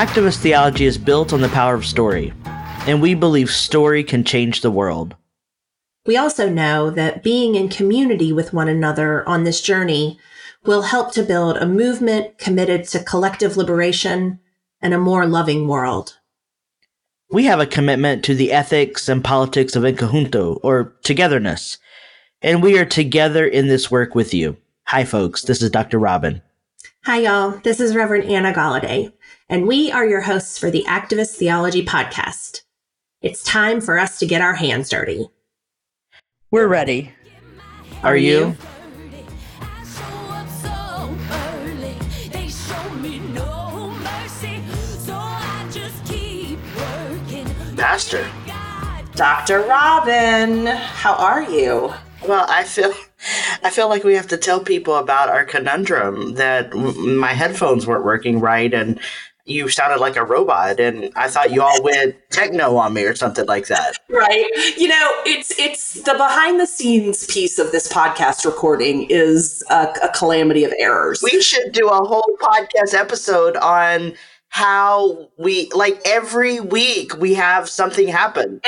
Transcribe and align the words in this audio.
Activist 0.00 0.38
theology 0.38 0.86
is 0.86 0.96
built 0.96 1.30
on 1.30 1.42
the 1.42 1.50
power 1.50 1.74
of 1.74 1.84
story, 1.84 2.32
and 2.86 3.02
we 3.02 3.12
believe 3.12 3.50
story 3.50 4.02
can 4.02 4.24
change 4.24 4.62
the 4.62 4.70
world. 4.70 5.14
We 6.06 6.16
also 6.16 6.48
know 6.48 6.88
that 6.88 7.22
being 7.22 7.54
in 7.54 7.68
community 7.68 8.32
with 8.32 8.54
one 8.54 8.66
another 8.66 9.28
on 9.28 9.44
this 9.44 9.60
journey 9.60 10.18
will 10.64 10.80
help 10.80 11.12
to 11.12 11.22
build 11.22 11.58
a 11.58 11.66
movement 11.66 12.38
committed 12.38 12.84
to 12.84 13.04
collective 13.04 13.58
liberation 13.58 14.40
and 14.80 14.94
a 14.94 14.98
more 14.98 15.26
loving 15.26 15.68
world. 15.68 16.16
We 17.30 17.44
have 17.44 17.60
a 17.60 17.66
commitment 17.66 18.24
to 18.24 18.34
the 18.34 18.52
ethics 18.52 19.06
and 19.06 19.22
politics 19.22 19.76
of 19.76 19.82
conjunto, 19.82 20.60
or 20.62 20.94
togetherness, 21.02 21.76
and 22.40 22.62
we 22.62 22.78
are 22.78 22.86
together 22.86 23.46
in 23.46 23.68
this 23.68 23.90
work 23.90 24.14
with 24.14 24.32
you. 24.32 24.56
Hi, 24.84 25.04
folks. 25.04 25.42
This 25.42 25.60
is 25.60 25.68
Dr. 25.68 25.98
Robin. 25.98 26.40
Hi, 27.04 27.20
y'all. 27.20 27.50
This 27.64 27.80
is 27.80 27.94
Reverend 27.94 28.30
Anna 28.30 28.54
Golladay, 28.54 29.12
and 29.50 29.66
we 29.66 29.90
are 29.90 30.06
your 30.06 30.20
hosts 30.20 30.56
for 30.56 30.70
the 30.70 30.84
Activist 30.86 31.34
Theology 31.34 31.84
Podcast. 31.84 32.62
It's 33.20 33.42
time 33.42 33.80
for 33.80 33.98
us 33.98 34.20
to 34.20 34.26
get 34.26 34.40
our 34.40 34.54
hands 34.54 34.88
dirty. 34.88 35.28
We're 36.52 36.68
ready. 36.68 37.12
Are 38.04 38.16
you? 38.16 38.56
Master. 47.74 48.30
Dr. 49.16 49.62
Robin, 49.62 50.66
how 50.66 51.14
are 51.14 51.42
you? 51.42 51.92
Well, 52.26 52.46
I 52.48 52.62
feel 52.64 52.92
I 53.62 53.70
feel 53.70 53.88
like 53.88 54.04
we 54.04 54.14
have 54.14 54.28
to 54.28 54.36
tell 54.36 54.60
people 54.60 54.94
about 54.96 55.28
our 55.28 55.44
conundrum 55.44 56.34
that 56.34 56.72
m- 56.72 57.16
my 57.16 57.32
headphones 57.32 57.86
weren't 57.86 58.04
working 58.04 58.38
right 58.40 58.72
and 58.72 59.00
you 59.44 59.68
sounded 59.68 60.00
like 60.00 60.16
a 60.16 60.24
robot 60.24 60.80
and 60.80 61.12
I 61.16 61.28
thought 61.28 61.50
you 61.52 61.62
all 61.62 61.82
went 61.82 62.16
techno 62.30 62.76
on 62.76 62.92
me 62.92 63.04
or 63.04 63.14
something 63.14 63.46
like 63.46 63.66
that. 63.66 63.96
Right. 64.08 64.46
You 64.76 64.88
know, 64.88 65.10
it's 65.26 65.58
it's 65.58 66.02
the 66.02 66.14
behind 66.14 66.60
the 66.60 66.66
scenes 66.66 67.26
piece 67.26 67.58
of 67.58 67.72
this 67.72 67.90
podcast 67.92 68.44
recording 68.44 69.06
is 69.10 69.64
a, 69.70 69.92
a 70.02 70.08
calamity 70.14 70.64
of 70.64 70.72
errors. 70.78 71.22
We 71.22 71.40
should 71.40 71.72
do 71.72 71.88
a 71.88 72.04
whole 72.04 72.36
podcast 72.40 72.94
episode 72.94 73.56
on 73.56 74.14
how 74.48 75.28
we 75.38 75.70
like 75.74 76.00
every 76.04 76.60
week 76.60 77.16
we 77.16 77.34
have 77.34 77.68
something 77.68 78.08
happen. 78.08 78.60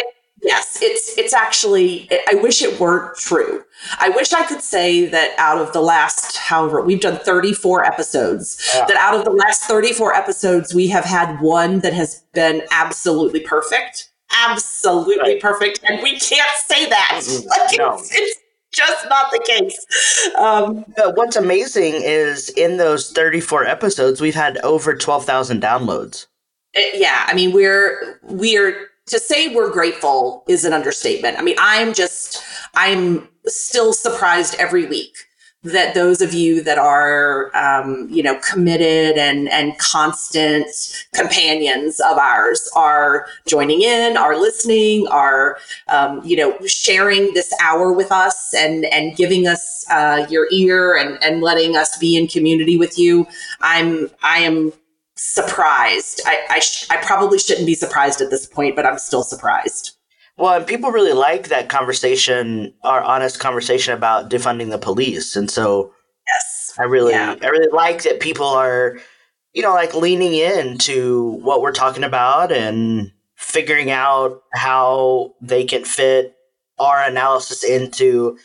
Yes, 0.43 0.79
it's 0.83 1.17
it's 1.17 1.33
actually. 1.33 2.09
I 2.11 2.35
wish 2.35 2.63
it 2.63 2.81
weren't 2.81 3.17
true. 3.17 3.63
I 4.01 4.09
wish 4.09 4.33
I 4.33 4.45
could 4.45 4.61
say 4.61 5.07
that 5.07 5.35
out 5.39 5.59
of 5.59 5.73
the 5.73 5.81
last, 5.81 6.37
however, 6.37 6.81
we've 6.83 7.01
done 7.01 7.19
thirty 7.19 7.53
four 7.53 7.85
episodes. 7.85 8.61
Yeah. 8.75 8.87
That 8.87 8.97
out 8.97 9.15
of 9.15 9.25
the 9.25 9.31
last 9.31 9.63
thirty 9.65 9.93
four 9.93 10.15
episodes, 10.15 10.75
we 10.75 10.89
have 10.89 11.05
had 11.05 11.41
one 11.41 11.79
that 11.81 11.93
has 11.93 12.25
been 12.35 12.63
absolutely 12.73 13.41
perfect, 13.41 14.11
absolutely 14.33 15.19
Right. 15.19 15.41
perfect, 15.41 15.81
and 15.89 16.03
we 16.03 16.19
can't 16.19 16.51
say 16.67 16.89
that. 16.89 17.21
Mm-mm, 17.23 17.47
Like, 17.71 17.79
no. 17.79 17.95
it's, 17.95 18.13
it's 18.13 18.39
just 18.73 19.09
not 19.09 19.31
the 19.31 19.39
case. 19.47 19.87
Um, 20.37 20.85
But 20.97 21.17
what's 21.17 21.37
amazing 21.37 21.95
is 22.03 22.49
in 22.51 22.79
those 22.79 23.13
34 23.13 23.65
episodes 23.67 24.21
we've 24.21 24.35
had 24.35 24.59
over 24.65 24.97
12,000 24.97 25.63
downloads. 25.63 26.27
it- 26.75 27.01
yeah, 27.01 27.25
I 27.29 27.35
mean, 27.35 27.53
we're 27.53 28.19
we're 28.23 28.89
to 29.07 29.19
say 29.19 29.55
we're 29.55 29.71
grateful 29.71 30.45
is 30.49 30.65
an 30.65 30.73
understatement. 30.73 31.39
I 31.39 31.43
mean, 31.43 31.57
I'm 31.59 31.93
just 31.93 32.43
I'm 32.75 33.29
still 33.47 33.93
surprised 33.93 34.55
every 34.57 34.87
week 34.87 35.17
that 35.65 35.95
those 35.95 36.21
of 36.21 36.35
you 36.35 36.61
that 36.63 36.79
are 36.79 37.55
um, 37.57 38.09
you 38.11 38.23
know 38.23 38.39
committed 38.41 39.17
and 39.17 39.49
and 39.49 39.79
constant 39.79 40.67
companions 41.15 42.01
of 42.01 42.19
ours 42.19 42.69
are 42.75 43.27
joining 43.47 43.83
in 43.83 44.17
are 44.17 44.37
listening 44.37 45.07
are 45.09 45.59
um, 45.89 46.21
you 46.25 46.37
know 46.37 46.59
sharing 46.67 47.33
this 47.35 47.53
hour 47.61 47.93
with 47.93 48.11
us 48.11 48.53
and 48.55 48.85
and 48.87 49.17
giving 49.17 49.47
us 49.47 49.85
uh, 49.91 50.27
your 50.29 50.49
ear 50.51 50.97
and 50.97 51.23
and 51.23 51.43
letting 51.43 51.77
us 51.77 51.97
be 51.99 52.17
in 52.17 52.27
community 52.27 52.77
with 52.77 52.99
you 52.99 53.27
i'm 53.61 54.11
i 54.23 54.39
am 54.39 54.73
surprised 55.23 56.21
i 56.27 56.41
I, 56.51 56.59
sh- 56.59 56.87
I 56.91 56.97
probably 56.97 57.39
shouldn't 57.39 57.67
be 57.67 57.75
surprised 57.75 58.21
at 58.21 58.31
this 58.31 58.47
point 58.47 58.77
but 58.77 58.85
i'm 58.87 58.99
still 58.99 59.23
surprised 59.23 59.97
Well, 60.39 60.55
and 60.57 60.67
people 60.67 60.91
really 60.91 61.13
like 61.13 61.49
that 61.49 61.69
conversation, 61.69 62.73
our 62.83 63.03
honest 63.03 63.39
conversation 63.39 63.93
about 63.95 64.31
defunding 64.31 64.71
the 64.71 64.79
police. 64.79 65.37
And 65.37 65.51
so 65.51 65.93
yes 66.27 66.73
I 66.79 66.85
really 66.85 67.13
Yeah. 67.13 67.37
I 67.43 67.49
really 67.49 67.71
like 67.71 68.03
that 68.03 68.21
people 68.21 68.47
are 68.47 68.99
you 69.53 69.63
know 69.63 69.75
like 69.75 69.95
leaning 69.95 70.35
into 70.35 71.39
what 71.43 71.61
we're 71.61 71.73
talking 71.85 72.05
about 72.05 72.51
and 72.51 73.13
figuring 73.37 73.91
out 73.91 74.43
how 74.55 75.35
they 75.43 75.65
can 75.65 75.85
fit 75.85 76.35
our 76.79 77.03
analysis 77.05 77.63
into 77.63 78.39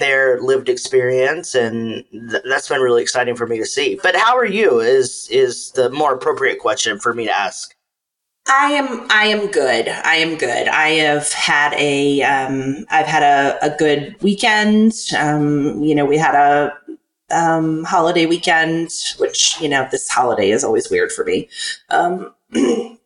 their 0.00 0.40
lived 0.40 0.68
experience 0.68 1.54
and 1.54 2.04
th- 2.10 2.42
that's 2.44 2.68
been 2.68 2.80
really 2.80 3.02
exciting 3.02 3.36
for 3.36 3.46
me 3.46 3.58
to 3.58 3.66
see. 3.66 4.00
But 4.02 4.16
how 4.16 4.36
are 4.36 4.46
you 4.46 4.80
is 4.80 5.28
is 5.30 5.70
the 5.72 5.90
more 5.90 6.14
appropriate 6.14 6.58
question 6.58 6.98
for 6.98 7.14
me 7.14 7.26
to 7.26 7.36
ask. 7.36 7.76
I 8.48 8.72
am 8.72 9.06
I 9.10 9.26
am 9.26 9.50
good. 9.50 9.88
I 9.88 10.16
am 10.16 10.36
good. 10.36 10.66
I 10.66 10.88
have 10.90 11.30
had 11.32 11.74
a 11.74 12.22
um 12.22 12.84
I've 12.90 13.06
had 13.06 13.22
a, 13.22 13.58
a 13.64 13.76
good 13.76 14.16
weekend. 14.22 14.92
Um, 15.16 15.82
you 15.84 15.94
know, 15.94 16.04
we 16.04 16.16
had 16.18 16.34
a 16.34 16.76
um 17.30 17.84
holiday 17.84 18.26
weekend, 18.26 18.90
which, 19.18 19.60
you 19.60 19.68
know, 19.68 19.86
this 19.90 20.08
holiday 20.08 20.50
is 20.50 20.64
always 20.64 20.90
weird 20.90 21.12
for 21.12 21.24
me. 21.24 21.48
Um 21.90 22.34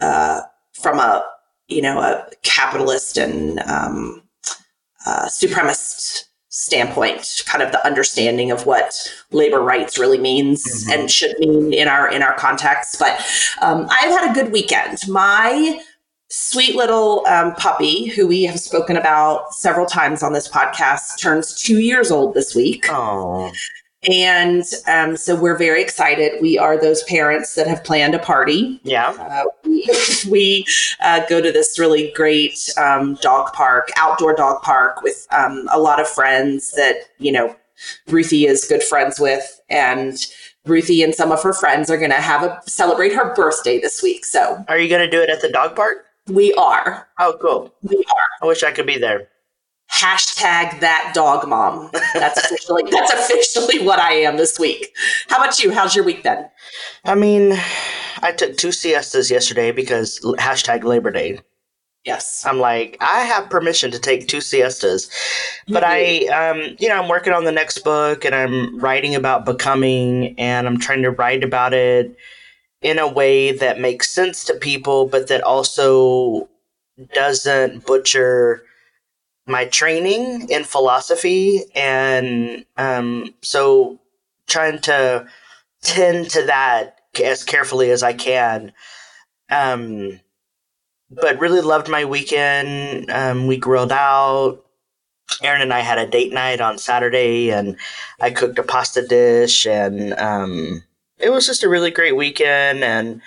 uh 0.00 0.40
from 0.72 0.98
a 0.98 1.24
you 1.68 1.82
know, 1.82 2.00
a 2.00 2.26
capitalist 2.42 3.18
and 3.18 3.60
um 3.60 4.22
uh 5.06 5.26
supremacist 5.26 6.27
standpoint, 6.58 7.42
kind 7.46 7.62
of 7.62 7.70
the 7.70 7.84
understanding 7.86 8.50
of 8.50 8.66
what 8.66 8.92
labor 9.30 9.60
rights 9.60 9.96
really 9.98 10.18
means 10.18 10.84
Mhm. 10.86 10.94
and 10.94 11.10
should 11.10 11.38
mean 11.38 11.72
in 11.72 11.86
our 11.88 12.08
in 12.10 12.22
our 12.22 12.34
context. 12.34 12.98
But 12.98 13.20
um, 13.62 13.86
I've 13.90 14.10
had 14.10 14.30
a 14.30 14.34
good 14.34 14.50
weekend. 14.52 14.98
My 15.08 15.80
sweet 16.30 16.74
little 16.74 17.24
um, 17.26 17.54
puppy, 17.54 18.06
who 18.06 18.26
we 18.26 18.42
have 18.42 18.58
spoken 18.60 18.96
about 18.96 19.54
several 19.54 19.86
times 19.86 20.22
on 20.22 20.32
this 20.32 20.48
podcast, 20.48 21.18
turns 21.20 21.54
two 21.54 21.78
years 21.78 22.10
old 22.10 22.34
this 22.34 22.54
week. 22.54 22.84
Oh. 22.90 23.50
And 24.10 24.62
um, 24.86 25.16
so 25.16 25.34
we're 25.34 25.56
very 25.56 25.82
excited. 25.82 26.40
We 26.40 26.56
are 26.56 26.80
those 26.80 27.02
parents 27.04 27.56
that 27.56 27.66
have 27.66 27.82
planned 27.82 28.14
a 28.14 28.18
party. 28.20 28.80
Yeah. 28.84 29.10
Uh, 29.18 29.44
we 29.64 29.88
we 30.30 30.66
uh, 31.00 31.26
go 31.28 31.40
to 31.40 31.50
this 31.50 31.78
really 31.78 32.12
great 32.14 32.58
um, 32.76 33.14
dog 33.20 33.52
park, 33.52 33.90
outdoor 33.96 34.34
dog 34.36 34.62
park 34.62 35.02
with 35.02 35.26
um, 35.32 35.68
a 35.72 35.80
lot 35.80 36.00
of 36.00 36.08
friends 36.08 36.72
that, 36.72 36.96
you 37.18 37.32
know, 37.32 37.56
Ruthie 38.08 38.46
is 38.46 38.64
good 38.64 38.82
friends 38.84 39.18
with. 39.18 39.60
And 39.68 40.16
Ruthie 40.64 41.02
and 41.02 41.14
some 41.14 41.32
of 41.32 41.42
her 41.42 41.52
friends 41.52 41.90
are 41.90 41.98
going 41.98 42.10
to 42.10 42.16
have 42.20 42.44
a 42.44 42.60
celebrate 42.66 43.14
her 43.14 43.34
birthday 43.34 43.80
this 43.80 44.02
week. 44.02 44.24
So 44.24 44.64
Are 44.68 44.78
you 44.78 44.88
going 44.88 45.04
to 45.04 45.10
do 45.10 45.20
it 45.20 45.30
at 45.30 45.40
the 45.40 45.50
dog 45.50 45.74
park? 45.74 46.04
we 46.28 46.52
are. 46.54 47.08
Oh, 47.18 47.36
cool. 47.40 47.74
We 47.82 47.96
are. 47.96 48.26
I 48.42 48.46
wish 48.46 48.62
I 48.62 48.70
could 48.70 48.86
be 48.86 48.98
there. 48.98 49.28
Hashtag 49.92 50.80
that 50.80 51.12
dog 51.14 51.48
mom. 51.48 51.90
That's 52.14 52.38
officially 52.44 52.84
that's 52.90 53.12
officially 53.12 53.84
what 53.84 53.98
I 53.98 54.12
am 54.12 54.36
this 54.36 54.58
week. 54.58 54.94
How 55.28 55.38
about 55.38 55.58
you? 55.62 55.72
How's 55.72 55.96
your 55.96 56.04
week 56.04 56.22
been? 56.22 56.46
I 57.04 57.14
mean, 57.14 57.54
I 58.22 58.32
took 58.32 58.56
two 58.56 58.70
siestas 58.70 59.30
yesterday 59.30 59.72
because 59.72 60.20
hashtag 60.38 60.84
Labor 60.84 61.10
Day. 61.10 61.40
Yes. 62.04 62.44
I'm 62.46 62.58
like, 62.58 62.96
I 63.00 63.20
have 63.20 63.50
permission 63.50 63.90
to 63.90 63.98
take 63.98 64.28
two 64.28 64.40
siestas, 64.40 65.10
but 65.68 65.84
I, 65.84 66.26
um, 66.28 66.76
you 66.78 66.88
know, 66.88 66.96
I'm 67.00 67.08
working 67.08 67.34
on 67.34 67.44
the 67.44 67.52
next 67.52 67.80
book 67.80 68.24
and 68.24 68.34
I'm 68.34 68.78
writing 68.78 69.14
about 69.14 69.44
becoming, 69.44 70.34
and 70.38 70.66
I'm 70.66 70.78
trying 70.78 71.02
to 71.02 71.10
write 71.10 71.44
about 71.44 71.74
it 71.74 72.16
in 72.80 72.98
a 72.98 73.06
way 73.06 73.52
that 73.52 73.80
makes 73.80 74.10
sense 74.10 74.44
to 74.44 74.54
people, 74.54 75.06
but 75.06 75.28
that 75.28 75.42
also 75.42 76.48
doesn't 77.12 77.84
butcher 77.84 78.62
my 79.48 79.64
training 79.66 80.48
in 80.50 80.64
philosophy, 80.64 81.64
and 81.74 82.64
um, 82.76 83.34
so 83.42 83.98
trying 84.46 84.80
to 84.82 85.26
tend 85.82 86.30
to 86.30 86.42
that 86.44 87.00
as 87.22 87.44
carefully 87.44 87.90
as 87.90 88.02
I 88.02 88.12
can. 88.12 88.72
Um, 89.50 90.20
but 91.10 91.38
really 91.38 91.62
loved 91.62 91.88
my 91.88 92.04
weekend. 92.04 93.10
Um, 93.10 93.46
we 93.46 93.56
grilled 93.56 93.92
out. 93.92 94.64
Aaron 95.42 95.62
and 95.62 95.72
I 95.72 95.80
had 95.80 95.98
a 95.98 96.06
date 96.06 96.32
night 96.32 96.60
on 96.60 96.78
Saturday, 96.78 97.50
and 97.50 97.76
I 98.20 98.30
cooked 98.30 98.58
a 98.58 98.62
pasta 98.62 99.06
dish, 99.06 99.66
and 99.66 100.14
um, 100.14 100.82
it 101.18 101.30
was 101.30 101.46
just 101.46 101.62
a 101.62 101.68
really 101.68 101.90
great 101.90 102.16
weekend. 102.16 102.82
And 102.82 103.20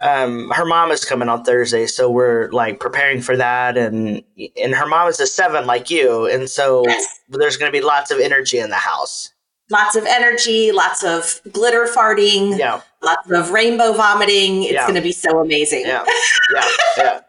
um, 0.00 0.50
her 0.50 0.64
mom 0.64 0.90
is 0.90 1.04
coming 1.04 1.28
on 1.28 1.42
Thursday, 1.44 1.86
so 1.86 2.10
we're 2.10 2.50
like 2.50 2.80
preparing 2.80 3.20
for 3.22 3.36
that. 3.36 3.76
And 3.78 4.22
and 4.62 4.74
her 4.74 4.86
mom 4.86 5.08
is 5.08 5.18
a 5.20 5.26
seven 5.26 5.66
like 5.66 5.90
you, 5.90 6.26
and 6.26 6.48
so 6.50 6.84
Yes. 6.86 7.20
there's 7.28 7.56
going 7.56 7.72
to 7.72 7.78
be 7.78 7.84
lots 7.84 8.10
of 8.10 8.18
energy 8.20 8.58
in 8.58 8.70
the 8.70 8.76
house. 8.76 9.32
lots 9.68 9.96
of 9.96 10.04
energy, 10.06 10.70
lots 10.70 11.02
of 11.02 11.40
glitter 11.52 11.86
farting, 11.92 12.56
Yeah. 12.56 12.80
lots 13.02 13.28
of 13.32 13.50
rainbow 13.50 13.92
vomiting. 13.94 14.62
It's 14.62 14.72
Yeah. 14.74 14.82
going 14.82 14.94
to 14.94 15.00
be 15.00 15.10
so 15.12 15.40
amazing. 15.40 15.86
Yeah. 15.86 16.04
Yeah. 16.54 16.68
Yeah. 16.98 17.20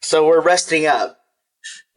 So 0.00 0.24
we're 0.26 0.40
resting 0.40 0.86
up. 0.86 1.18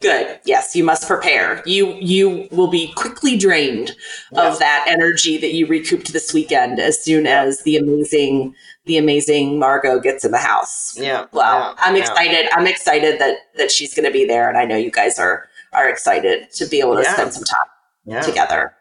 Good. 0.02 0.40
Yes, 0.46 0.78
you 0.78 0.84
must 0.86 1.08
prepare. 1.08 1.62
You 1.66 1.94
you 2.00 2.48
will 2.52 2.70
be 2.70 2.94
quickly 2.94 3.38
drained 3.38 3.96
Yeah. 4.32 4.48
of 4.48 4.60
that 4.60 4.86
energy 4.88 5.38
that 5.38 5.54
you 5.54 5.68
recouped 5.68 6.14
this 6.14 6.34
weekend 6.34 6.80
as 6.80 7.04
soon 7.04 7.26
Yeah. 7.26 7.42
as 7.44 7.64
the 7.64 7.76
amazing 7.76 8.56
the 8.86 8.98
amazing 8.98 9.60
Margot 9.60 10.00
gets 10.00 10.24
in 10.24 10.32
the 10.32 10.38
house. 10.38 10.96
Yeah. 10.98 11.26
Well, 11.34 11.60
yeah, 11.60 11.74
I'm 11.84 11.98
excited. 11.98 12.48
I'm 12.54 12.66
excited 12.66 13.20
that 13.20 13.40
that 13.58 13.72
she's 13.72 13.94
going 13.94 14.06
to 14.06 14.12
be 14.12 14.24
there, 14.26 14.48
and 14.48 14.58
I 14.58 14.64
know 14.64 14.78
you 14.78 14.90
guys 14.92 15.20
are 15.20 15.50
are 15.74 15.90
excited 15.90 16.50
to 16.54 16.66
be 16.66 16.80
able 16.80 16.96
to 16.96 17.04
spend 17.04 17.34
some 17.34 17.44
time 17.44 17.68
Yeah. 18.06 18.22
together. 18.22 18.74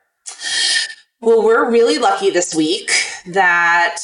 Well, 1.21 1.43
we're 1.43 1.69
really 1.69 1.99
lucky 1.99 2.31
this 2.31 2.55
week 2.55 2.93
that 3.26 3.97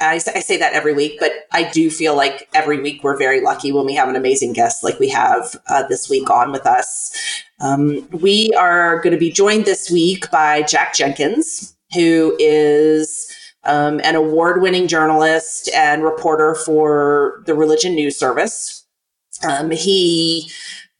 I, 0.00 0.14
I 0.14 0.40
say 0.40 0.56
that 0.58 0.74
every 0.74 0.92
week, 0.92 1.18
but 1.18 1.32
I 1.52 1.68
do 1.70 1.90
feel 1.90 2.16
like 2.16 2.48
every 2.54 2.80
week 2.80 3.02
we're 3.02 3.16
very 3.16 3.40
lucky 3.40 3.72
when 3.72 3.84
we 3.84 3.94
have 3.94 4.08
an 4.08 4.16
amazing 4.16 4.52
guest 4.52 4.84
like 4.84 4.98
we 4.98 5.08
have 5.08 5.56
uh, 5.68 5.86
this 5.88 6.08
week 6.08 6.30
on 6.30 6.52
with 6.52 6.66
us. 6.66 7.42
Um, 7.60 8.08
we 8.10 8.52
are 8.56 9.00
going 9.00 9.12
to 9.12 9.18
be 9.18 9.32
joined 9.32 9.64
this 9.64 9.90
week 9.90 10.30
by 10.30 10.62
Jack 10.62 10.94
Jenkins, 10.94 11.76
who 11.94 12.36
is 12.38 13.34
um, 13.64 14.00
an 14.04 14.14
award 14.14 14.62
winning 14.62 14.86
journalist 14.86 15.68
and 15.74 16.04
reporter 16.04 16.54
for 16.54 17.42
the 17.46 17.54
Religion 17.54 17.94
News 17.94 18.16
Service. 18.16 18.86
Um, 19.48 19.70
he 19.70 20.50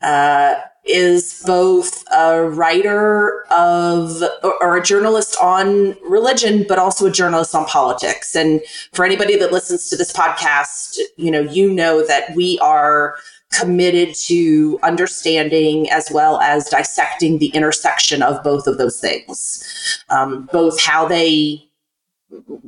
uh, 0.02 0.56
is 0.84 1.42
both 1.46 2.02
a 2.12 2.48
writer 2.48 3.44
of 3.50 4.22
or, 4.42 4.76
a 4.76 4.82
journalist 4.82 5.36
on 5.40 5.96
religion, 6.08 6.64
but 6.68 6.78
also 6.78 7.06
a 7.06 7.10
journalist 7.10 7.54
on 7.54 7.66
politics. 7.66 8.34
And 8.34 8.62
for 8.92 9.04
anybody 9.04 9.36
that 9.36 9.52
listens 9.52 9.90
to 9.90 9.96
this 9.96 10.12
podcast, 10.12 10.98
you 11.16 11.30
know, 11.30 11.40
you 11.40 11.72
know 11.72 12.06
that 12.06 12.34
we 12.34 12.58
are 12.60 13.16
committed 13.50 14.14
to 14.14 14.78
understanding 14.82 15.90
as 15.90 16.10
well 16.12 16.40
as 16.40 16.68
dissecting 16.68 17.38
the 17.38 17.48
intersection 17.48 18.22
of 18.22 18.42
both 18.42 18.66
of 18.66 18.78
those 18.78 19.00
things, 19.00 20.04
um, 20.10 20.48
both 20.52 20.82
how 20.82 21.06
they 21.06 21.64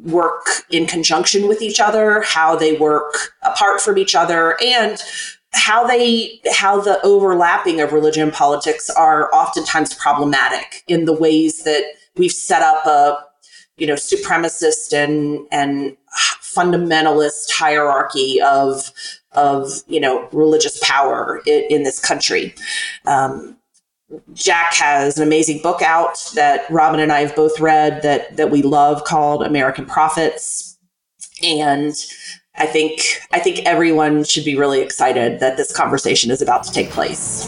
work 0.04 0.46
in 0.70 0.86
conjunction 0.86 1.46
with 1.48 1.60
each 1.60 1.80
other, 1.80 2.22
how 2.22 2.56
they 2.56 2.76
work 2.76 3.34
apart 3.42 3.80
from 3.80 3.98
each 3.98 4.14
other, 4.14 4.56
and 4.64 5.02
how 5.52 5.86
they 5.86 6.40
how 6.52 6.80
the 6.80 7.00
overlapping 7.02 7.80
of 7.80 7.92
religion 7.92 8.22
and 8.24 8.32
politics 8.32 8.88
are 8.90 9.32
oftentimes 9.34 9.94
problematic 9.94 10.84
in 10.86 11.04
the 11.04 11.12
ways 11.12 11.64
that 11.64 11.82
we've 12.16 12.32
set 12.32 12.62
up 12.62 12.86
a 12.86 13.18
you 13.76 13.86
know 13.86 13.94
supremacist 13.94 14.92
and 14.92 15.46
and 15.50 15.96
fundamentalist 16.40 17.50
hierarchy 17.50 18.40
of 18.40 18.92
of 19.32 19.82
you 19.88 20.00
know 20.00 20.28
religious 20.32 20.78
power 20.82 21.40
in, 21.46 21.64
in 21.70 21.82
this 21.82 21.98
country. 21.98 22.54
Um, 23.06 23.56
Jack 24.32 24.74
has 24.74 25.18
an 25.18 25.26
amazing 25.26 25.62
book 25.62 25.82
out 25.82 26.18
that 26.34 26.68
Robin 26.68 27.00
and 27.00 27.12
I 27.12 27.20
have 27.20 27.36
both 27.36 27.60
read 27.60 28.02
that 28.02 28.36
that 28.36 28.50
we 28.50 28.62
love 28.62 29.04
called 29.04 29.42
American 29.42 29.86
Prophets. 29.86 30.78
And 31.42 31.94
I 32.56 32.66
think 32.66 33.00
I 33.32 33.38
think 33.38 33.60
everyone 33.64 34.24
should 34.24 34.44
be 34.44 34.56
really 34.56 34.80
excited 34.80 35.40
that 35.40 35.56
this 35.56 35.72
conversation 35.74 36.30
is 36.30 36.42
about 36.42 36.64
to 36.64 36.72
take 36.72 36.90
place. 36.90 37.44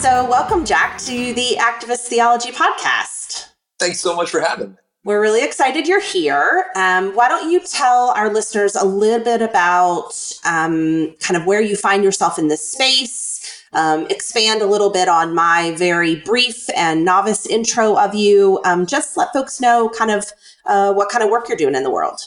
So, 0.00 0.28
welcome, 0.28 0.64
Jack, 0.64 0.98
to 0.98 1.32
the 1.34 1.56
Activist 1.58 2.06
Theology 2.08 2.50
Podcast. 2.50 3.48
Thanks 3.78 4.00
so 4.00 4.14
much 4.14 4.30
for 4.30 4.40
having 4.40 4.70
me. 4.70 4.76
We're 5.04 5.20
really 5.20 5.44
excited 5.44 5.86
you're 5.86 6.00
here. 6.00 6.66
Um, 6.74 7.14
why 7.14 7.28
don't 7.28 7.50
you 7.50 7.60
tell 7.60 8.10
our 8.10 8.32
listeners 8.32 8.74
a 8.74 8.84
little 8.84 9.24
bit 9.24 9.40
about 9.40 10.12
um, 10.44 11.14
kind 11.20 11.36
of 11.36 11.46
where 11.46 11.60
you 11.60 11.76
find 11.76 12.02
yourself 12.04 12.38
in 12.38 12.48
this 12.48 12.72
space? 12.72 13.27
Um, 13.72 14.06
expand 14.08 14.62
a 14.62 14.66
little 14.66 14.90
bit 14.90 15.08
on 15.08 15.34
my 15.34 15.74
very 15.76 16.16
brief 16.16 16.68
and 16.76 17.04
novice 17.04 17.46
intro 17.46 17.96
of 17.96 18.14
you. 18.14 18.60
Um, 18.64 18.86
just 18.86 19.16
let 19.16 19.32
folks 19.32 19.60
know 19.60 19.90
kind 19.90 20.10
of 20.10 20.26
uh, 20.66 20.92
what 20.92 21.10
kind 21.10 21.22
of 21.22 21.30
work 21.30 21.48
you're 21.48 21.58
doing 21.58 21.74
in 21.74 21.82
the 21.82 21.90
world. 21.90 22.20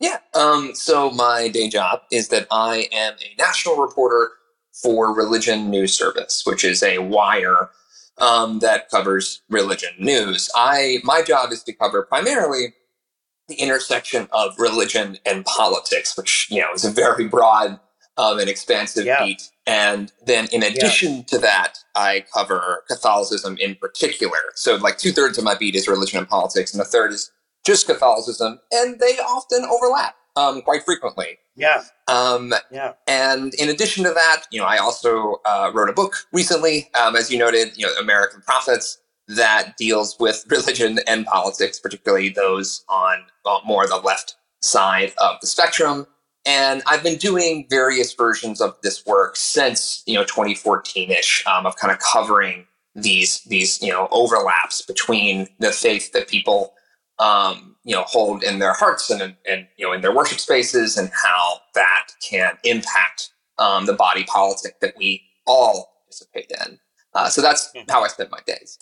Yeah. 0.00 0.18
Um, 0.34 0.72
so 0.74 1.10
my 1.10 1.48
day 1.48 1.68
job 1.68 2.02
is 2.10 2.28
that 2.28 2.46
I 2.50 2.88
am 2.92 3.14
a 3.14 3.34
national 3.40 3.76
reporter 3.76 4.32
for 4.72 5.14
Religion 5.14 5.70
News 5.70 5.96
Service, 5.96 6.42
which 6.44 6.64
is 6.64 6.82
a 6.82 6.98
wire 6.98 7.70
um, 8.18 8.58
that 8.60 8.90
covers 8.90 9.42
religion 9.48 9.90
news. 9.98 10.50
I 10.54 10.98
my 11.04 11.22
job 11.22 11.52
is 11.52 11.62
to 11.64 11.72
cover 11.72 12.02
primarily 12.02 12.74
the 13.48 13.56
intersection 13.56 14.28
of 14.32 14.58
religion 14.58 15.18
and 15.26 15.44
politics, 15.44 16.16
which 16.16 16.48
you 16.50 16.60
know 16.60 16.72
is 16.72 16.84
a 16.84 16.90
very 16.90 17.26
broad 17.28 17.78
um, 18.16 18.38
and 18.38 18.48
expansive 18.48 19.04
Yeah. 19.06 19.24
beat. 19.24 19.42
And 19.66 20.12
then 20.26 20.46
in 20.52 20.62
addition 20.62 21.24
to 21.24 21.38
that, 21.38 21.74
I 21.94 22.24
cover 22.32 22.84
Catholicism 22.88 23.56
in 23.58 23.74
particular. 23.76 24.38
So 24.54 24.76
like 24.76 24.98
two 24.98 25.12
thirds 25.12 25.38
of 25.38 25.44
my 25.44 25.54
beat 25.54 25.74
is 25.74 25.88
religion 25.88 26.18
and 26.18 26.28
politics, 26.28 26.72
and 26.72 26.80
a 26.80 26.84
third 26.84 27.12
is 27.12 27.30
just 27.64 27.86
Catholicism, 27.86 28.60
and 28.72 29.00
they 29.00 29.16
often 29.18 29.64
overlap 29.64 30.16
um, 30.36 30.62
quite 30.62 30.84
frequently. 30.84 31.38
Yeah. 31.56 31.84
Um, 32.08 32.52
Yeah. 32.70 32.94
and 33.06 33.54
in 33.54 33.68
addition 33.68 34.02
to 34.04 34.10
that, 34.10 34.42
you 34.50 34.60
know, 34.60 34.66
I 34.66 34.78
also 34.78 35.40
uh, 35.46 35.70
wrote 35.72 35.88
a 35.88 35.92
book 35.92 36.16
recently, 36.32 36.90
um, 37.00 37.14
as 37.16 37.30
you 37.30 37.38
noted, 37.38 37.76
you 37.76 37.86
know, 37.86 37.92
American 38.00 38.42
Prophets, 38.42 38.98
that 39.28 39.76
deals 39.78 40.16
with 40.18 40.44
religion 40.50 40.98
and 41.06 41.24
politics, 41.26 41.78
particularly 41.78 42.28
those 42.30 42.84
on 42.88 43.24
more 43.64 43.86
the 43.86 43.96
left 43.96 44.34
side 44.60 45.12
of 45.18 45.36
the 45.40 45.46
spectrum. 45.46 46.06
And 46.46 46.82
I've 46.86 47.02
been 47.02 47.16
doing 47.18 47.66
various 47.70 48.12
versions 48.14 48.60
of 48.60 48.76
this 48.82 49.04
work 49.06 49.36
since 49.36 50.02
you 50.06 50.14
know 50.14 50.24
2014ish, 50.24 51.46
um, 51.46 51.66
of 51.66 51.76
kind 51.76 51.92
of 51.92 51.98
covering 52.00 52.66
these 52.94 53.40
these 53.44 53.80
you 53.82 53.90
know 53.92 54.08
overlaps 54.10 54.82
between 54.82 55.48
the 55.58 55.72
faith 55.72 56.12
that 56.12 56.28
people 56.28 56.74
um, 57.18 57.76
you 57.84 57.94
know 57.94 58.02
hold 58.02 58.42
in 58.42 58.58
their 58.58 58.74
hearts 58.74 59.10
and, 59.10 59.36
and 59.48 59.66
you 59.76 59.86
know 59.86 59.92
in 59.92 60.00
their 60.02 60.14
worship 60.14 60.38
spaces 60.38 60.96
and 60.96 61.10
how 61.22 61.60
that 61.74 62.08
can 62.22 62.58
impact 62.64 63.30
um, 63.58 63.86
the 63.86 63.94
body 63.94 64.24
politic 64.24 64.80
that 64.80 64.94
we 64.98 65.22
all 65.46 65.94
participate 66.04 66.52
in. 66.66 66.78
Uh, 67.14 67.28
so 67.28 67.40
that's 67.40 67.72
how 67.88 68.02
I 68.02 68.08
spend 68.08 68.30
my 68.30 68.40
days. 68.44 68.78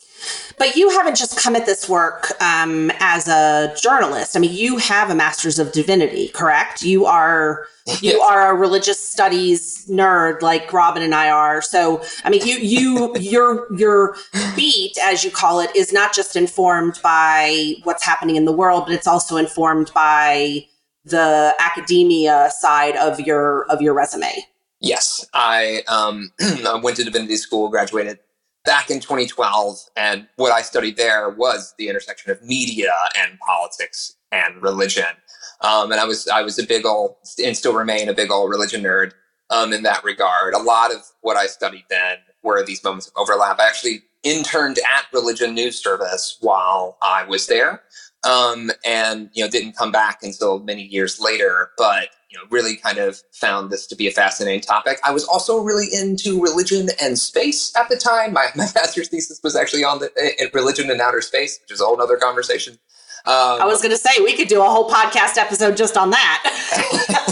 But 0.56 0.74
you 0.74 0.88
haven't 0.90 1.16
just 1.16 1.38
come 1.38 1.54
at 1.54 1.66
this 1.66 1.86
work 1.88 2.30
um, 2.42 2.90
as 2.98 3.28
a 3.28 3.74
journalist. 3.80 4.36
I 4.36 4.40
mean, 4.40 4.54
you 4.54 4.78
have 4.78 5.10
a 5.10 5.14
master's 5.14 5.58
of 5.58 5.72
divinity, 5.72 6.28
correct? 6.28 6.82
You 6.82 7.04
are 7.04 7.66
you 8.00 8.12
Yes. 8.12 8.30
are 8.30 8.52
a 8.52 8.54
religious 8.54 8.98
studies 8.98 9.86
nerd 9.90 10.40
like 10.40 10.72
Robin 10.72 11.02
and 11.02 11.14
I 11.14 11.30
are. 11.30 11.60
So, 11.60 12.02
I 12.24 12.30
mean, 12.30 12.40
you 12.46 12.56
you 12.56 13.14
your 13.20 13.66
your 13.76 14.16
beat, 14.56 14.96
as 15.02 15.24
you 15.24 15.30
call 15.30 15.60
it, 15.60 15.74
is 15.76 15.92
not 15.92 16.14
just 16.14 16.34
informed 16.36 17.00
by 17.02 17.74
what's 17.84 18.04
happening 18.04 18.36
in 18.36 18.44
the 18.46 18.52
world, 18.52 18.84
but 18.86 18.94
it's 18.94 19.06
also 19.06 19.36
informed 19.36 19.90
by 19.94 20.64
the 21.04 21.54
academia 21.58 22.50
side 22.56 22.96
of 22.96 23.20
your 23.20 23.64
of 23.64 23.82
your 23.82 23.92
resume. 23.92 24.46
Yes, 24.82 25.24
I 25.32 25.82
um, 25.88 26.32
I 26.40 26.78
went 26.82 26.96
to 26.96 27.04
divinity 27.04 27.36
school, 27.36 27.68
graduated 27.68 28.18
back 28.64 28.90
in 28.90 29.00
2012, 29.00 29.78
and 29.96 30.26
what 30.36 30.52
I 30.52 30.62
studied 30.62 30.96
there 30.96 31.30
was 31.30 31.74
the 31.78 31.88
intersection 31.88 32.32
of 32.32 32.42
media 32.42 32.92
and 33.16 33.38
politics 33.38 34.16
and 34.32 34.60
religion. 34.60 35.04
Um, 35.60 35.92
and 35.92 36.00
I 36.00 36.04
was 36.04 36.26
I 36.26 36.42
was 36.42 36.58
a 36.58 36.66
big 36.66 36.84
old 36.84 37.14
and 37.44 37.56
still 37.56 37.74
remain 37.74 38.08
a 38.08 38.12
big 38.12 38.32
old 38.32 38.50
religion 38.50 38.82
nerd 38.82 39.12
um, 39.50 39.72
in 39.72 39.84
that 39.84 40.02
regard. 40.02 40.54
A 40.54 40.58
lot 40.58 40.92
of 40.92 41.02
what 41.20 41.36
I 41.36 41.46
studied 41.46 41.84
then 41.88 42.16
were 42.42 42.64
these 42.64 42.82
moments 42.82 43.06
of 43.06 43.12
overlap. 43.16 43.60
I 43.60 43.68
actually 43.68 44.02
interned 44.24 44.78
at 44.78 45.06
Religion 45.12 45.54
News 45.54 45.80
Service 45.80 46.38
while 46.40 46.98
I 47.02 47.22
was 47.24 47.46
there, 47.46 47.82
um, 48.24 48.72
and 48.84 49.30
you 49.32 49.44
know 49.44 49.50
didn't 49.50 49.76
come 49.76 49.92
back 49.92 50.24
until 50.24 50.58
many 50.58 50.82
years 50.82 51.20
later. 51.20 51.70
But 51.78 52.08
you 52.32 52.38
know 52.38 52.44
really 52.50 52.76
kind 52.76 52.98
of 52.98 53.20
found 53.32 53.70
this 53.70 53.86
to 53.88 53.96
be 53.96 54.06
a 54.06 54.10
fascinating 54.10 54.62
topic. 54.62 54.98
I 55.04 55.12
was 55.12 55.24
also 55.24 55.60
really 55.60 55.86
into 55.92 56.42
religion 56.42 56.88
and 57.00 57.18
space 57.18 57.72
at 57.76 57.88
the 57.90 57.96
time. 57.96 58.32
My, 58.32 58.46
my 58.56 58.66
master's 58.74 59.08
thesis 59.08 59.40
was 59.44 59.54
actually 59.54 59.84
on 59.84 59.98
the 59.98 60.10
in 60.40 60.48
religion 60.54 60.90
and 60.90 61.00
outer 61.00 61.20
space, 61.20 61.60
which 61.60 61.70
is 61.72 61.80
a 61.80 61.84
whole 61.84 62.00
other 62.00 62.16
conversation. 62.16 62.78
Um, 63.24 63.60
I 63.60 63.66
was 63.66 63.80
going 63.80 63.92
to 63.92 63.98
say 63.98 64.10
we 64.18 64.34
could 64.34 64.48
do 64.48 64.60
a 64.60 64.64
whole 64.64 64.90
podcast 64.90 65.36
episode 65.36 65.76
just 65.76 65.96
on 65.96 66.10
that. 66.10 66.48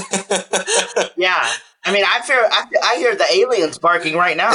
Yeah. 1.17 1.49
I 1.85 1.93
mean, 1.93 2.05
I 2.07 2.21
fear 2.23 2.49
I, 2.51 2.65
I 2.85 2.97
hear 2.97 3.15
the 3.15 3.27
aliens 3.33 3.79
barking 3.79 4.17
right 4.17 4.37
now. 4.37 4.55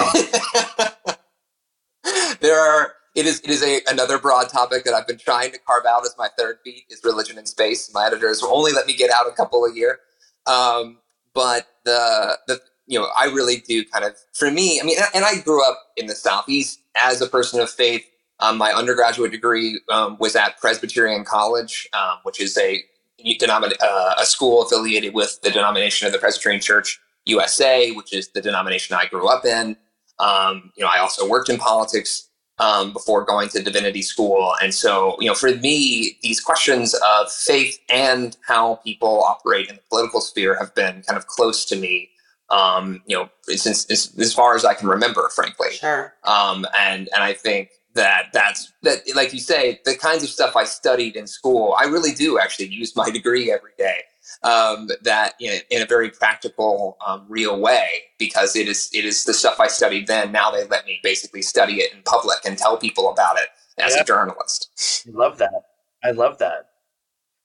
there 2.40 2.60
are 2.60 2.94
it 3.14 3.26
is 3.26 3.40
it 3.42 3.50
is 3.50 3.64
a 3.64 3.82
another 3.88 4.18
broad 4.18 4.50
topic 4.50 4.84
that 4.86 4.94
I've 4.94 5.08
been 5.08 5.18
trying 5.18 5.52
to 5.52 5.60
carve 5.60 5.86
out 5.86 6.06
as 6.06 6.16
my 6.18 6.30
third 6.38 6.58
beat 6.64 6.86
is 6.90 7.02
religion 7.04 7.38
and 7.38 7.48
space. 7.48 7.92
My 7.94 8.08
editors 8.08 8.42
will 8.42 8.56
only 8.56 8.72
let 8.72 8.88
me 8.88 8.96
get 8.96 9.12
out 9.12 9.28
a 9.28 9.32
couple 9.32 9.64
a 9.66 9.74
year. 9.74 10.00
Um, 10.48 11.00
but 11.34 11.68
the 11.84 12.38
the 12.48 12.62
you 12.88 13.00
know, 13.00 13.08
I 13.18 13.26
really 13.26 13.58
do 13.58 13.84
kind 13.86 14.06
of, 14.06 14.16
for 14.34 14.52
me, 14.52 14.80
I 14.80 14.86
mean, 14.86 14.98
and 15.14 15.26
I 15.26 15.40
grew 15.40 15.68
up 15.68 15.78
in 15.98 16.06
the 16.06 16.16
Southeast 16.16 16.82
as 16.96 17.22
a 17.22 17.28
person 17.28 17.60
of 17.60 17.70
faith. 17.70 18.06
Um, 18.40 18.58
my 18.58 18.72
undergraduate 18.74 19.32
degree 19.32 19.80
um, 19.90 20.18
was 20.20 20.36
at 20.36 20.60
Presbyterian 20.60 21.24
College, 21.24 21.88
um, 21.94 22.18
which 22.24 22.40
is 22.40 22.58
a 22.58 22.84
denomin- 23.24 23.82
uh, 23.82 24.16
a 24.20 24.26
school 24.26 24.62
affiliated 24.62 25.14
with 25.14 25.40
the 25.42 25.50
denomination 25.50 26.06
of 26.06 26.14
the 26.14 26.20
Presbyterian 26.20 26.62
Church 26.62 27.00
USA, 27.26 27.92
which 27.92 28.14
is 28.14 28.30
the 28.30 28.42
denomination 28.42 28.96
I 28.96 29.06
grew 29.08 29.28
up 29.30 29.46
in. 29.46 29.78
Um, 30.20 30.72
you 30.76 30.84
know, 30.84 30.90
I 30.94 31.00
also 31.00 31.28
worked 31.28 31.50
in 31.50 31.58
politics 31.58 32.30
um, 32.60 32.94
before 32.94 33.26
going 33.26 33.50
to 33.50 33.62
divinity 33.62 34.02
school, 34.02 34.54
and 34.62 34.74
so 34.74 35.18
you 35.20 35.28
know, 35.28 35.36
for 35.36 35.52
me, 35.56 36.18
these 36.22 36.40
questions 36.40 36.94
of 36.94 37.32
faith 37.32 37.80
and 37.90 38.38
how 38.48 38.76
people 38.76 39.24
operate 39.24 39.70
in 39.70 39.76
the 39.76 39.82
political 39.90 40.22
sphere 40.22 40.58
have 40.58 40.74
been 40.76 41.04
kind 41.04 41.18
of 41.18 41.28
close 41.28 41.66
to 41.66 41.76
me. 41.76 42.10
Um, 42.52 43.02
you 43.08 43.18
know, 43.18 43.30
since 43.48 43.90
as, 43.90 44.14
as 44.20 44.32
far 44.32 44.56
as 44.56 44.64
I 44.66 44.76
can 44.76 44.88
remember, 44.88 45.30
frankly. 45.34 45.72
Sure. 45.72 46.14
Um, 46.26 46.68
and 46.78 47.10
and 47.14 47.24
I 47.24 47.34
think 47.34 47.72
that 47.96 48.28
that's 48.34 48.72
that 48.84 49.00
like 49.16 49.34
you 49.34 49.40
say 49.40 49.80
the 49.86 49.96
kinds 49.96 50.22
of 50.22 50.30
stuff 50.30 50.56
i 50.56 50.64
studied 50.64 51.16
in 51.16 51.26
school 51.26 51.74
i 51.80 51.86
really 51.86 52.12
do 52.12 52.38
actually 52.38 52.68
use 52.68 52.96
my 52.96 53.10
degree 53.10 53.52
every 53.52 53.72
day 53.78 54.02
um, 54.44 54.90
that 55.04 55.34
in, 55.40 55.60
in, 55.70 55.82
a 55.82 55.86
very 55.86 56.10
practical 56.10 56.98
um, 57.06 57.26
real 57.28 57.60
way 57.60 57.88
because 58.18 58.56
it 58.56 58.68
is 58.68 58.90
it 58.94 59.06
is 59.06 59.24
the 59.26 59.34
stuff 59.34 59.60
i 59.60 59.68
studied 59.68 60.08
then. 60.08 60.32
Now 60.32 60.52
they 60.52 60.66
let 60.66 60.86
me 60.86 61.00
basically 61.04 61.42
study 61.42 61.76
it 61.76 61.94
in 61.94 62.02
public 62.04 62.38
and 62.46 62.58
tell 62.58 62.78
people 62.78 63.10
about 63.10 63.38
it 63.38 63.48
as 63.78 63.96
a 63.96 64.04
journalist. 64.04 65.06
I 65.08 65.12
love 65.12 65.38
that. 65.40 65.64
I 66.04 66.12
love 66.12 66.38
that. 66.40 66.70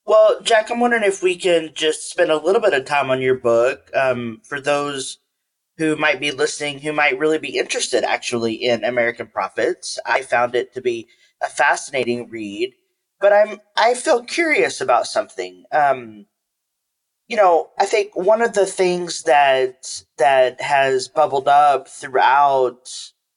Well 0.07 0.41
jack 0.43 0.71
i'm 0.71 0.81
wondering 0.81 1.05
if 1.05 1.23
we 1.23 1.37
can 1.37 1.71
just 1.75 2.11
spend 2.11 2.31
a 2.31 2.37
little 2.37 2.61
bit 2.61 2.75
of 2.75 2.85
time 2.85 3.11
on 3.11 3.21
your 3.21 3.37
book 3.37 3.91
um, 3.95 4.41
for 4.45 4.61
those 4.61 5.19
who 5.81 5.97
might 5.97 6.21
be 6.21 6.31
listening 6.31 6.79
who 6.79 6.93
might 6.93 7.19
really 7.19 7.39
be 7.39 7.57
interested 7.57 8.05
actually 8.05 8.53
in 8.53 8.85
American 8.85 9.27
Prophets. 9.27 9.99
I 10.05 10.21
found 10.21 10.55
it 10.55 10.75
to 10.75 10.83
be 10.83 11.09
a 11.43 11.47
fascinating 11.47 12.29
read, 12.29 12.75
but 13.19 13.33
I'm 13.33 13.61
I 13.79 13.95
feel 13.95 14.23
curious 14.23 14.83
about 14.83 15.07
something. 15.07 15.65
Um, 15.73 16.27
you 17.31 17.37
know, 17.37 17.71
I 17.79 17.87
think 17.87 18.17
one 18.17 18.43
of 18.43 18.55
the 18.55 18.67
things 18.67 19.23
that 19.23 20.03
that 20.19 20.61
has 20.61 21.07
bubbled 21.07 21.47
up 21.47 21.87
throughout 21.87 22.91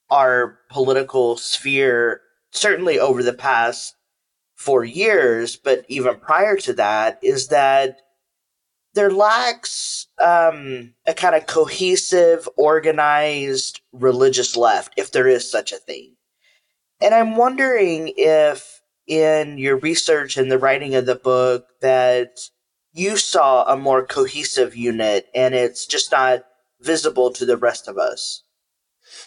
our 0.10 0.58
political 0.72 1.38
sphere, 1.38 2.22
certainly 2.52 2.98
over 2.98 3.22
the 3.22 3.34
past 3.34 3.96
four 4.56 4.84
years, 4.84 5.58
but 5.58 5.86
even 5.90 6.16
prior 6.16 6.58
to 6.58 6.74
that, 6.74 7.20
is 7.22 7.50
that 7.50 8.00
there 8.96 9.12
lacks 9.12 10.08
um, 10.20 10.96
a 11.06 11.14
kind 11.14 11.36
of 11.36 11.46
cohesive, 11.46 12.50
organized 12.58 13.80
religious 13.92 14.58
left, 14.58 14.94
if 14.98 15.12
there 15.12 15.28
is 15.28 15.50
such 15.50 15.72
a 15.72 15.78
thing. 15.78 16.16
And 17.00 17.14
I'm 17.14 17.36
wondering 17.36 18.12
if, 18.18 18.82
in 19.06 19.60
your 19.60 19.78
research 19.78 20.36
and 20.36 20.52
the 20.52 20.58
writing 20.58 20.96
of 20.96 21.06
the 21.06 21.16
book, 21.16 21.68
that 21.82 22.40
you 22.94 23.18
saw 23.18 23.64
a 23.66 23.76
more 23.76 24.06
cohesive 24.06 24.76
unit 24.76 25.28
and 25.34 25.56
it's 25.56 25.86
just 25.86 26.12
not 26.12 26.46
visible 26.80 27.32
to 27.32 27.46
the 27.46 27.58
rest 27.58 27.88
of 27.88 27.98
us. 27.98 28.44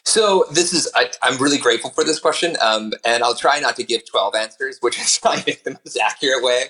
So 0.04 0.46
this 0.50 0.72
is 0.72 0.90
I, 0.94 1.10
am 1.22 1.38
really 1.38 1.58
grateful 1.58 1.90
for 1.90 2.04
this 2.04 2.18
question, 2.18 2.56
um, 2.62 2.92
and 3.04 3.22
I'll 3.22 3.34
try 3.34 3.60
not 3.60 3.76
to 3.76 3.84
give 3.84 4.08
12 4.08 4.34
answers, 4.34 4.78
which 4.80 4.98
is 4.98 5.20
I 5.24 5.40
think 5.40 5.64
the 5.64 5.72
most 5.72 5.98
accurate 5.98 6.42
way 6.42 6.66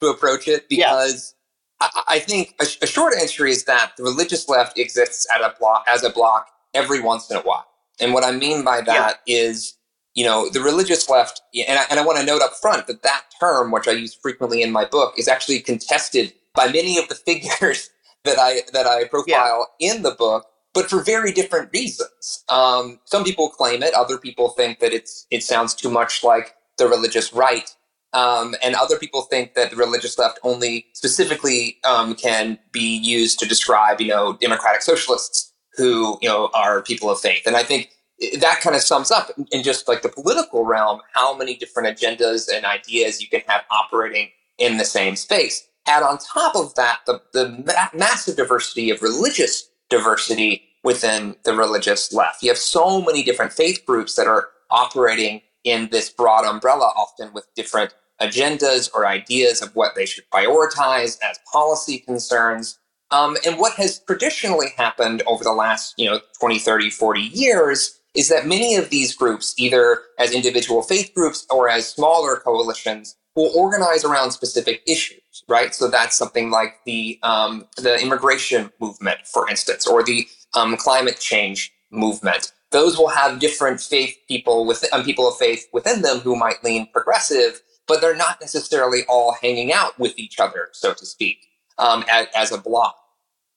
to 0.00 0.08
approach 0.08 0.48
it 0.48 0.68
because 0.68 1.34
I 1.80 2.18
think 2.18 2.54
a, 2.60 2.66
a, 2.82 2.86
short 2.86 3.14
answer 3.14 3.46
is 3.46 3.64
that 3.64 3.92
the 3.96 4.02
religious 4.02 4.48
left 4.48 4.78
exists 4.78 5.26
at 5.32 5.40
a 5.40 5.54
bloc 5.60 5.84
as 5.86 6.02
a 6.02 6.10
bloc 6.10 6.48
every 6.74 7.00
once 7.00 7.30
in 7.30 7.36
a 7.36 7.40
while. 7.40 7.66
And 8.00 8.12
what 8.12 8.24
I 8.24 8.32
mean 8.32 8.64
by 8.64 8.80
that 8.80 9.20
yeah. 9.26 9.36
is, 9.36 9.74
you 10.14 10.24
know, 10.24 10.48
the 10.48 10.60
religious 10.60 11.08
left, 11.08 11.40
and 11.68 11.78
I, 11.78 11.84
and 11.90 12.00
I 12.00 12.04
want 12.04 12.18
to 12.18 12.26
note 12.26 12.42
up 12.42 12.54
front 12.54 12.88
that 12.88 13.02
that 13.02 13.22
term, 13.40 13.70
which 13.70 13.86
I 13.86 13.92
use 13.92 14.14
frequently 14.14 14.62
in 14.62 14.72
my 14.72 14.84
book, 14.84 15.14
is 15.18 15.28
actually 15.28 15.60
contested 15.60 16.32
by 16.58 16.66
many 16.72 16.98
of 16.98 17.08
the 17.08 17.14
figures 17.14 17.90
that 18.24 18.38
I 18.38 18.62
that 18.72 18.86
I 18.86 19.04
profile 19.04 19.68
yeah. 19.78 19.94
in 19.94 20.02
the 20.02 20.10
book, 20.10 20.46
but 20.74 20.90
for 20.90 21.02
very 21.02 21.32
different 21.32 21.70
reasons. 21.72 22.44
Um, 22.48 22.98
some 23.04 23.24
people 23.24 23.48
claim 23.48 23.82
it; 23.82 23.94
other 23.94 24.18
people 24.18 24.50
think 24.50 24.80
that 24.80 24.92
it's 24.92 25.26
it 25.30 25.42
sounds 25.42 25.74
too 25.74 25.90
much 25.90 26.24
like 26.24 26.54
the 26.76 26.88
religious 26.88 27.32
right. 27.32 27.70
Um, 28.14 28.54
and 28.62 28.74
other 28.74 28.98
people 28.98 29.22
think 29.22 29.54
that 29.54 29.70
the 29.70 29.76
religious 29.76 30.18
left 30.18 30.38
only 30.42 30.86
specifically 30.94 31.76
um, 31.84 32.14
can 32.14 32.58
be 32.72 32.96
used 32.96 33.38
to 33.40 33.46
describe, 33.46 34.00
you 34.00 34.08
know, 34.08 34.32
democratic 34.40 34.80
socialists 34.80 35.52
who, 35.74 36.18
you 36.22 36.28
know, 36.28 36.48
are 36.54 36.80
people 36.80 37.10
of 37.10 37.20
faith. 37.20 37.42
And 37.46 37.54
I 37.54 37.62
think 37.62 37.90
that 38.38 38.60
kind 38.62 38.74
of 38.74 38.80
sums 38.80 39.10
up 39.10 39.30
in 39.52 39.62
just 39.62 39.88
like 39.88 40.00
the 40.00 40.08
political 40.08 40.64
realm 40.64 41.00
how 41.12 41.36
many 41.36 41.54
different 41.54 41.86
agendas 41.94 42.48
and 42.52 42.64
ideas 42.64 43.20
you 43.20 43.28
can 43.28 43.42
have 43.46 43.62
operating 43.70 44.30
in 44.56 44.78
the 44.78 44.86
same 44.86 45.14
space. 45.14 45.67
Add 45.86 46.02
on 46.02 46.18
top 46.18 46.54
of 46.54 46.74
that 46.74 47.00
the, 47.06 47.22
the 47.32 47.64
ma- 47.66 47.98
massive 47.98 48.36
diversity 48.36 48.90
of 48.90 49.02
religious 49.02 49.70
diversity 49.88 50.62
within 50.84 51.34
the 51.44 51.54
religious 51.54 52.12
left. 52.12 52.42
You 52.42 52.50
have 52.50 52.58
so 52.58 53.00
many 53.00 53.22
different 53.22 53.52
faith 53.52 53.84
groups 53.86 54.14
that 54.16 54.26
are 54.26 54.48
operating 54.70 55.42
in 55.64 55.88
this 55.90 56.10
broad 56.10 56.44
umbrella, 56.44 56.92
often 56.96 57.32
with 57.32 57.46
different 57.54 57.94
agendas 58.20 58.90
or 58.94 59.06
ideas 59.06 59.62
of 59.62 59.74
what 59.74 59.94
they 59.94 60.06
should 60.06 60.24
prioritize 60.30 61.18
as 61.22 61.38
policy 61.52 61.98
concerns. 61.98 62.78
Um, 63.10 63.36
and 63.46 63.58
what 63.58 63.74
has 63.74 64.00
traditionally 64.00 64.68
happened 64.76 65.22
over 65.26 65.42
the 65.44 65.52
last, 65.52 65.94
you 65.96 66.08
know, 66.10 66.20
20, 66.40 66.58
30, 66.58 66.90
40 66.90 67.20
years 67.20 67.98
is 68.14 68.28
that 68.28 68.46
many 68.46 68.74
of 68.76 68.90
these 68.90 69.14
groups, 69.14 69.54
either 69.58 70.00
as 70.18 70.32
individual 70.32 70.82
faith 70.82 71.12
groups 71.14 71.46
or 71.50 71.68
as 71.68 71.88
smaller 71.88 72.36
coalitions, 72.36 73.16
will 73.36 73.52
organize 73.54 74.04
around 74.04 74.32
specific 74.32 74.82
issues, 74.86 75.20
right? 75.48 75.74
So 75.74 75.88
that's 75.88 76.16
something 76.16 76.50
like 76.50 76.74
the 76.84 77.18
um, 77.22 77.66
the 77.76 78.00
immigration 78.00 78.72
movement, 78.80 79.26
for 79.26 79.48
instance, 79.48 79.86
or 79.86 80.02
the 80.02 80.26
um, 80.54 80.76
climate 80.76 81.20
change 81.20 81.72
movement 81.90 82.52
those 82.70 82.98
will 82.98 83.08
have 83.08 83.38
different 83.38 83.80
faith 83.80 84.16
people 84.28 84.66
with 84.66 84.84
um, 84.92 85.04
people 85.04 85.28
of 85.28 85.36
faith 85.36 85.66
within 85.72 86.02
them 86.02 86.18
who 86.18 86.36
might 86.36 86.62
lean 86.62 86.88
progressive, 86.92 87.60
but 87.86 88.00
they're 88.00 88.16
not 88.16 88.40
necessarily 88.40 89.02
all 89.08 89.36
hanging 89.40 89.72
out 89.72 89.98
with 89.98 90.18
each 90.18 90.38
other, 90.38 90.68
so 90.72 90.92
to 90.92 91.06
speak, 91.06 91.38
um, 91.78 92.04
as, 92.10 92.26
as, 92.36 92.52
a 92.52 92.58
bloc. 92.58 92.94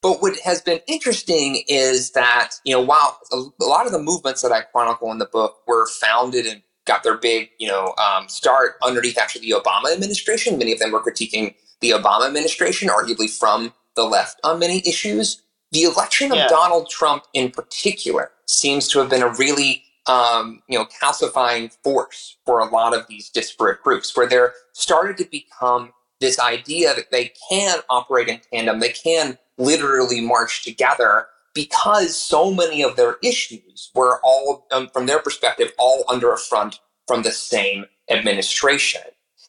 But 0.02 0.22
what 0.22 0.40
has 0.40 0.62
been 0.62 0.80
interesting 0.88 1.64
is 1.68 2.12
that 2.12 2.52
you 2.64 2.74
know 2.74 2.82
while 2.82 3.20
a, 3.32 3.64
lot 3.64 3.86
of 3.86 3.92
the 3.92 4.00
movements 4.00 4.42
that 4.42 4.52
I 4.52 4.62
chronicle 4.62 5.12
in 5.12 5.18
the 5.18 5.26
book 5.26 5.58
were 5.68 5.88
founded 5.88 6.46
and 6.46 6.62
got 6.86 7.04
their 7.04 7.18
big 7.18 7.50
you 7.60 7.68
know 7.68 7.94
um, 7.98 8.30
start 8.30 8.76
underneath 8.82 9.18
actually 9.18 9.42
the 9.42 9.60
Obama 9.60 9.94
administration, 9.94 10.58
many 10.58 10.72
of 10.72 10.80
them 10.80 10.92
were 10.92 11.04
critiquing 11.04 11.54
the 11.82 11.92
Obama 11.92 12.28
administration, 12.28 12.90
arguably 12.90 13.30
from 13.30 13.74
the 13.96 14.04
left 14.04 14.40
on 14.44 14.60
many 14.60 14.82
issues. 14.88 15.42
The 15.72 15.84
election 15.84 16.32
of 16.32 16.38
yeah. 16.38 16.48
Donald 16.48 16.90
Trump, 16.90 17.24
in 17.34 17.50
particular, 17.52 18.32
seems 18.46 18.88
to 18.90 19.00
have 19.00 19.10
been 19.10 19.24
a 19.24 19.34
really 19.34 19.84
um, 20.08 20.62
you 20.68 20.78
know 20.78 20.86
calcifying 20.86 21.72
force 21.84 22.38
for 22.46 22.60
a 22.60 22.66
lot 22.66 22.94
of 22.96 23.08
these 23.08 23.30
disparate 23.30 23.82
groups, 23.82 24.16
where 24.16 24.28
there 24.28 24.54
started 24.74 25.18
to 25.18 25.26
become 25.26 25.94
this 26.22 26.40
idea 26.40 26.94
that 26.94 27.12
they 27.12 27.34
can 27.50 27.80
operate 27.90 28.28
in 28.28 28.40
tandem, 28.52 28.80
they 28.80 28.90
can 28.90 29.38
literally 29.58 30.22
march 30.22 30.64
together 30.64 31.28
because 31.54 32.16
so 32.16 32.54
many 32.54 32.82
of 32.82 32.96
their 32.96 33.18
issues 33.22 33.92
were 33.94 34.20
all, 34.24 34.66
um, 34.72 34.88
from 34.90 35.06
their 35.06 35.20
perspective, 35.20 35.74
all 35.78 36.06
under 36.08 36.32
a 36.32 36.38
front 36.38 36.80
from 37.08 37.24
the 37.24 37.32
same 37.32 37.86
administration. 38.10 39.02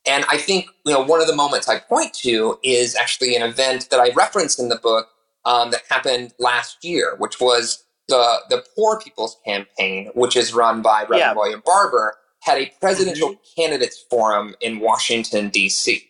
And 0.07 0.25
I 0.31 0.37
think 0.37 0.67
you 0.85 0.93
know 0.93 1.03
one 1.03 1.21
of 1.21 1.27
the 1.27 1.37
moments 1.37 1.69
I 1.69 1.79
point 1.79 2.13
to 2.15 2.59
is 2.63 2.97
actually 2.97 3.37
an 3.37 3.43
event 3.43 3.91
that 3.91 4.01
I 4.01 4.11
reference 4.15 4.59
in 4.59 4.69
the 4.69 4.77
book 4.77 5.09
um, 5.45 5.71
that 5.71 5.83
happened 5.89 6.35
last 6.39 6.85
year, 6.85 7.15
which 7.19 7.41
was 7.41 7.85
the 8.09 8.39
the 8.49 8.65
Poor 8.75 9.01
People's 9.01 9.37
Campaign, 9.45 10.11
which 10.15 10.37
is 10.37 10.53
run 10.55 10.83
by 10.83 11.03
Reverend 11.03 11.21
yeah. 11.21 11.35
William 11.35 11.63
Barber, 11.65 12.17
had 12.41 12.59
a 12.59 12.73
presidential 12.81 13.31
mm-hmm. 13.31 13.61
candidates 13.61 14.05
forum 14.11 14.55
in 14.61 14.81
Washington 14.81 15.49
D.C. 15.49 16.03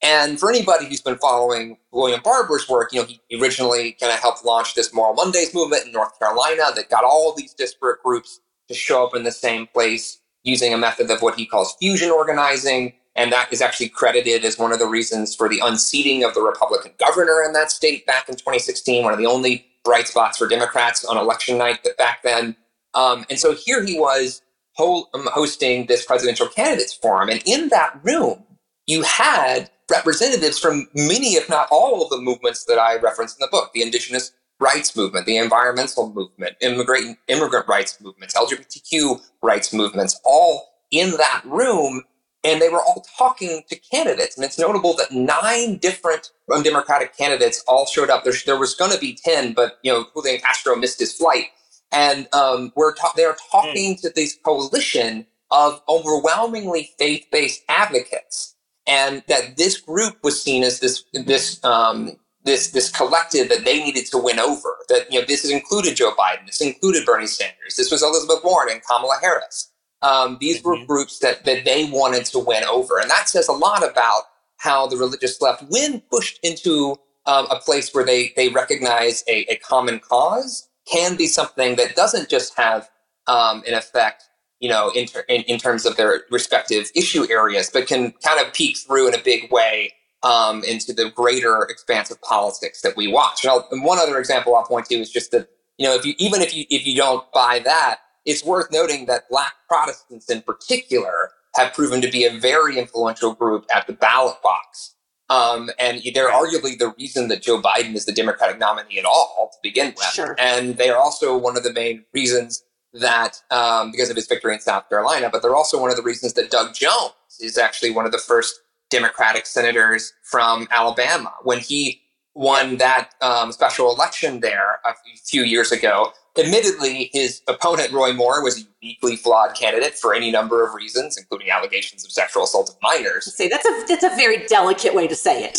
And 0.00 0.38
for 0.38 0.48
anybody 0.48 0.86
who's 0.86 1.00
been 1.00 1.18
following 1.18 1.76
William 1.90 2.20
Barber's 2.22 2.68
work, 2.68 2.92
you 2.92 3.00
know 3.00 3.06
he 3.06 3.40
originally 3.40 3.92
kind 3.92 4.12
of 4.12 4.18
helped 4.20 4.44
launch 4.44 4.74
this 4.74 4.92
Moral 4.92 5.14
Mondays 5.14 5.54
movement 5.54 5.86
in 5.86 5.92
North 5.92 6.18
Carolina 6.18 6.64
that 6.74 6.90
got 6.90 7.04
all 7.04 7.34
these 7.36 7.54
disparate 7.54 8.02
groups 8.02 8.40
to 8.68 8.74
show 8.74 9.06
up 9.06 9.14
in 9.14 9.24
the 9.24 9.32
same 9.32 9.66
place 9.66 10.20
using 10.44 10.72
a 10.72 10.78
method 10.78 11.10
of 11.10 11.20
what 11.20 11.34
he 11.34 11.46
calls 11.46 11.74
fusion 11.80 12.10
organizing. 12.10 12.92
And 13.18 13.32
that 13.32 13.52
is 13.52 13.60
actually 13.60 13.88
credited 13.88 14.44
as 14.44 14.58
one 14.58 14.72
of 14.72 14.78
the 14.78 14.86
reasons 14.86 15.34
for 15.34 15.48
the 15.48 15.60
unseating 15.62 16.22
of 16.22 16.34
the 16.34 16.40
Republican 16.40 16.92
governor 16.98 17.42
in 17.44 17.52
that 17.52 17.72
state 17.72 18.06
back 18.06 18.28
in 18.28 18.36
2016, 18.36 19.02
one 19.02 19.12
of 19.12 19.18
the 19.18 19.26
only 19.26 19.66
bright 19.84 20.06
spots 20.06 20.38
for 20.38 20.46
Democrats 20.46 21.04
on 21.04 21.16
election 21.16 21.58
night 21.58 21.84
back 21.98 22.22
then. 22.22 22.54
Um, 22.94 23.26
and 23.28 23.36
so 23.38 23.54
here 23.54 23.84
he 23.84 23.98
was 23.98 24.40
ho- 24.74 25.08
um, 25.14 25.28
hosting 25.32 25.86
this 25.86 26.04
presidential 26.04 26.46
candidates 26.46 26.94
forum. 26.94 27.28
And 27.28 27.42
in 27.44 27.70
that 27.70 27.98
room, 28.04 28.44
you 28.86 29.02
had 29.02 29.68
representatives 29.90 30.58
from 30.60 30.86
many, 30.94 31.34
if 31.34 31.48
not 31.48 31.66
all, 31.72 32.04
of 32.04 32.10
the 32.10 32.18
movements 32.18 32.66
that 32.66 32.78
I 32.78 32.98
referenced 32.98 33.40
in 33.40 33.44
the 33.44 33.50
book 33.50 33.72
the 33.74 33.82
indigenous 33.82 34.30
rights 34.60 34.96
movement, 34.96 35.26
the 35.26 35.38
environmental 35.38 36.12
movement, 36.12 36.56
immigrant 36.60 37.18
immigrant 37.26 37.66
rights 37.66 38.00
movements, 38.00 38.34
LGBTQ 38.34 39.20
rights 39.42 39.72
movements, 39.72 40.20
all 40.24 40.68
in 40.90 41.10
that 41.12 41.42
room, 41.44 42.02
and 42.44 42.60
they 42.62 42.68
were 42.68 42.80
all 42.80 43.04
talking 43.16 43.62
to 43.68 43.76
candidates. 43.76 44.36
And 44.36 44.44
it's 44.44 44.58
notable 44.58 44.94
that 44.96 45.12
nine 45.12 45.76
different 45.76 46.30
Democratic 46.62 47.16
candidates 47.16 47.62
all 47.66 47.86
showed 47.86 48.10
up. 48.10 48.24
There, 48.24 48.32
there 48.46 48.58
was 48.58 48.74
going 48.74 48.92
to 48.92 48.98
be 48.98 49.14
ten, 49.14 49.52
but 49.52 49.78
you 49.82 49.92
know, 49.92 50.06
Julian 50.14 50.40
Castro 50.40 50.76
missed 50.76 51.00
his 51.00 51.12
flight, 51.12 51.46
and 51.92 52.28
um, 52.32 52.72
we're 52.76 52.94
ta- 52.94 53.12
they're 53.16 53.36
talking 53.50 53.96
mm. 53.96 54.00
to 54.02 54.10
this 54.10 54.38
coalition 54.44 55.26
of 55.50 55.80
overwhelmingly 55.88 56.90
faith-based 56.98 57.62
advocates, 57.68 58.54
and 58.86 59.22
that 59.28 59.56
this 59.56 59.78
group 59.78 60.18
was 60.22 60.42
seen 60.42 60.62
as 60.62 60.80
this 60.80 61.04
this 61.12 61.62
um, 61.64 62.16
this 62.44 62.70
this 62.70 62.90
collective 62.90 63.48
that 63.48 63.64
they 63.64 63.82
needed 63.82 64.06
to 64.06 64.18
win 64.18 64.38
over. 64.38 64.76
That 64.88 65.12
you 65.12 65.20
know, 65.20 65.26
this 65.26 65.48
included 65.48 65.96
Joe 65.96 66.14
Biden, 66.18 66.46
this 66.46 66.60
included 66.60 67.04
Bernie 67.04 67.26
Sanders, 67.26 67.76
this 67.76 67.90
was 67.90 68.02
Elizabeth 68.02 68.42
Warren 68.44 68.72
and 68.72 68.82
Kamala 68.84 69.18
Harris. 69.20 69.67
Um, 70.02 70.38
these 70.40 70.58
mm-hmm. 70.58 70.68
were 70.68 70.86
groups 70.86 71.18
that 71.20 71.44
that 71.44 71.64
they 71.64 71.88
wanted 71.90 72.24
to 72.26 72.38
win 72.38 72.64
over, 72.64 72.98
and 72.98 73.10
that 73.10 73.28
says 73.28 73.48
a 73.48 73.52
lot 73.52 73.88
about 73.88 74.22
how 74.58 74.86
the 74.86 74.96
religious 74.96 75.40
left, 75.40 75.64
when 75.68 76.00
pushed 76.10 76.38
into 76.42 76.96
um, 77.26 77.46
a 77.50 77.56
place 77.56 77.92
where 77.94 78.04
they 78.04 78.32
they 78.36 78.48
recognize 78.48 79.24
a, 79.28 79.44
a, 79.52 79.56
common 79.56 80.00
cause, 80.00 80.68
can 80.90 81.16
be 81.16 81.26
something 81.26 81.76
that 81.76 81.94
doesn't 81.94 82.28
just 82.28 82.56
have 82.56 82.88
um, 83.26 83.62
an 83.66 83.74
effect, 83.74 84.24
you 84.60 84.68
know, 84.68 84.90
in, 84.90 85.06
ter- 85.06 85.24
in, 85.28 85.42
in 85.42 85.58
terms 85.58 85.84
of 85.84 85.96
their 85.96 86.22
respective 86.30 86.90
issue 86.94 87.26
areas, 87.30 87.70
but 87.72 87.86
can 87.86 88.12
kind 88.24 88.44
of 88.44 88.52
peek 88.52 88.76
through 88.78 89.08
in 89.08 89.14
a 89.14 89.22
big 89.22 89.52
way 89.52 89.92
um, 90.22 90.64
into 90.64 90.92
the 90.92 91.10
greater 91.10 91.62
expanse 91.62 92.10
of 92.10 92.20
politics 92.22 92.80
that 92.80 92.96
we 92.96 93.06
watch. 93.06 93.44
And, 93.44 93.62
and, 93.70 93.84
one 93.84 93.98
other 93.98 94.18
example 94.18 94.56
I'll 94.56 94.64
point 94.64 94.86
to 94.86 94.96
is 94.96 95.10
just 95.10 95.30
that 95.32 95.48
you 95.76 95.86
know 95.86 95.94
if 95.94 96.04
you 96.04 96.14
even 96.18 96.42
if 96.42 96.54
you 96.56 96.64
if 96.70 96.86
you 96.86 96.96
don't 96.96 97.30
buy 97.32 97.60
that, 97.64 98.00
it's 98.28 98.44
worth 98.44 98.70
noting 98.70 99.06
that 99.06 99.28
Black 99.30 99.54
Protestants 99.68 100.28
in 100.28 100.42
particular 100.42 101.30
have 101.56 101.72
proven 101.72 102.02
to 102.02 102.10
be 102.10 102.24
a 102.24 102.38
very 102.38 102.78
influential 102.78 103.32
group 103.34 103.64
at 103.74 103.86
the 103.86 103.94
ballot 103.94 104.36
box. 104.42 104.94
Um, 105.30 105.70
and 105.78 106.02
they're 106.14 106.30
arguably 106.30 106.78
the 106.78 106.94
reason 106.98 107.28
that 107.28 107.42
Joe 107.42 107.60
Biden 107.60 107.94
is 107.94 108.04
the 108.04 108.12
Democratic 108.12 108.58
nominee 108.58 108.98
at 108.98 109.06
all 109.06 109.50
to 109.52 109.58
begin 109.62 109.94
with. 109.96 110.06
Sure. 110.06 110.36
And 110.38 110.76
they 110.76 110.90
are 110.90 110.98
also 110.98 111.36
one 111.38 111.56
of 111.56 111.62
the 111.62 111.72
main 111.72 112.04
reasons 112.12 112.64
that, 112.92 113.42
um, 113.50 113.92
because 113.92 114.10
of 114.10 114.16
his 114.16 114.26
victory 114.26 114.52
in 114.52 114.60
South 114.60 114.88
Carolina, 114.90 115.30
but 115.32 115.40
they're 115.40 115.56
also 115.56 115.80
one 115.80 115.90
of 115.90 115.96
the 115.96 116.02
reasons 116.02 116.34
that 116.34 116.50
Doug 116.50 116.74
Jones 116.74 117.14
is 117.40 117.56
actually 117.56 117.90
one 117.90 118.04
of 118.04 118.12
the 118.12 118.18
first 118.18 118.60
Democratic 118.90 119.46
senators 119.46 120.12
from 120.22 120.68
Alabama. 120.70 121.32
When 121.42 121.60
he 121.60 122.02
won 122.34 122.76
that 122.76 123.10
um, 123.22 123.52
special 123.52 123.92
election 123.92 124.40
there 124.40 124.80
a 124.84 124.94
few 125.26 125.42
years 125.42 125.72
ago, 125.72 126.12
admittedly, 126.38 127.10
his 127.12 127.42
opponent, 127.48 127.92
Roy 127.92 128.12
Moore, 128.12 128.42
was 128.42 128.62
a 128.62 128.66
uniquely 128.80 129.16
flawed 129.16 129.54
candidate 129.54 129.94
for 129.94 130.14
any 130.14 130.30
number 130.30 130.66
of 130.66 130.74
reasons, 130.74 131.16
including 131.18 131.50
allegations 131.50 132.04
of 132.04 132.10
sexual 132.10 132.44
assault 132.44 132.70
of 132.70 132.76
minors. 132.82 133.34
Say 133.34 133.48
that's 133.48 133.66
a 133.66 133.84
that's 133.88 134.04
a 134.04 134.16
very 134.16 134.46
delicate 134.46 134.94
way 134.94 135.08
to 135.08 135.14
say 135.14 135.44
it. 135.44 135.58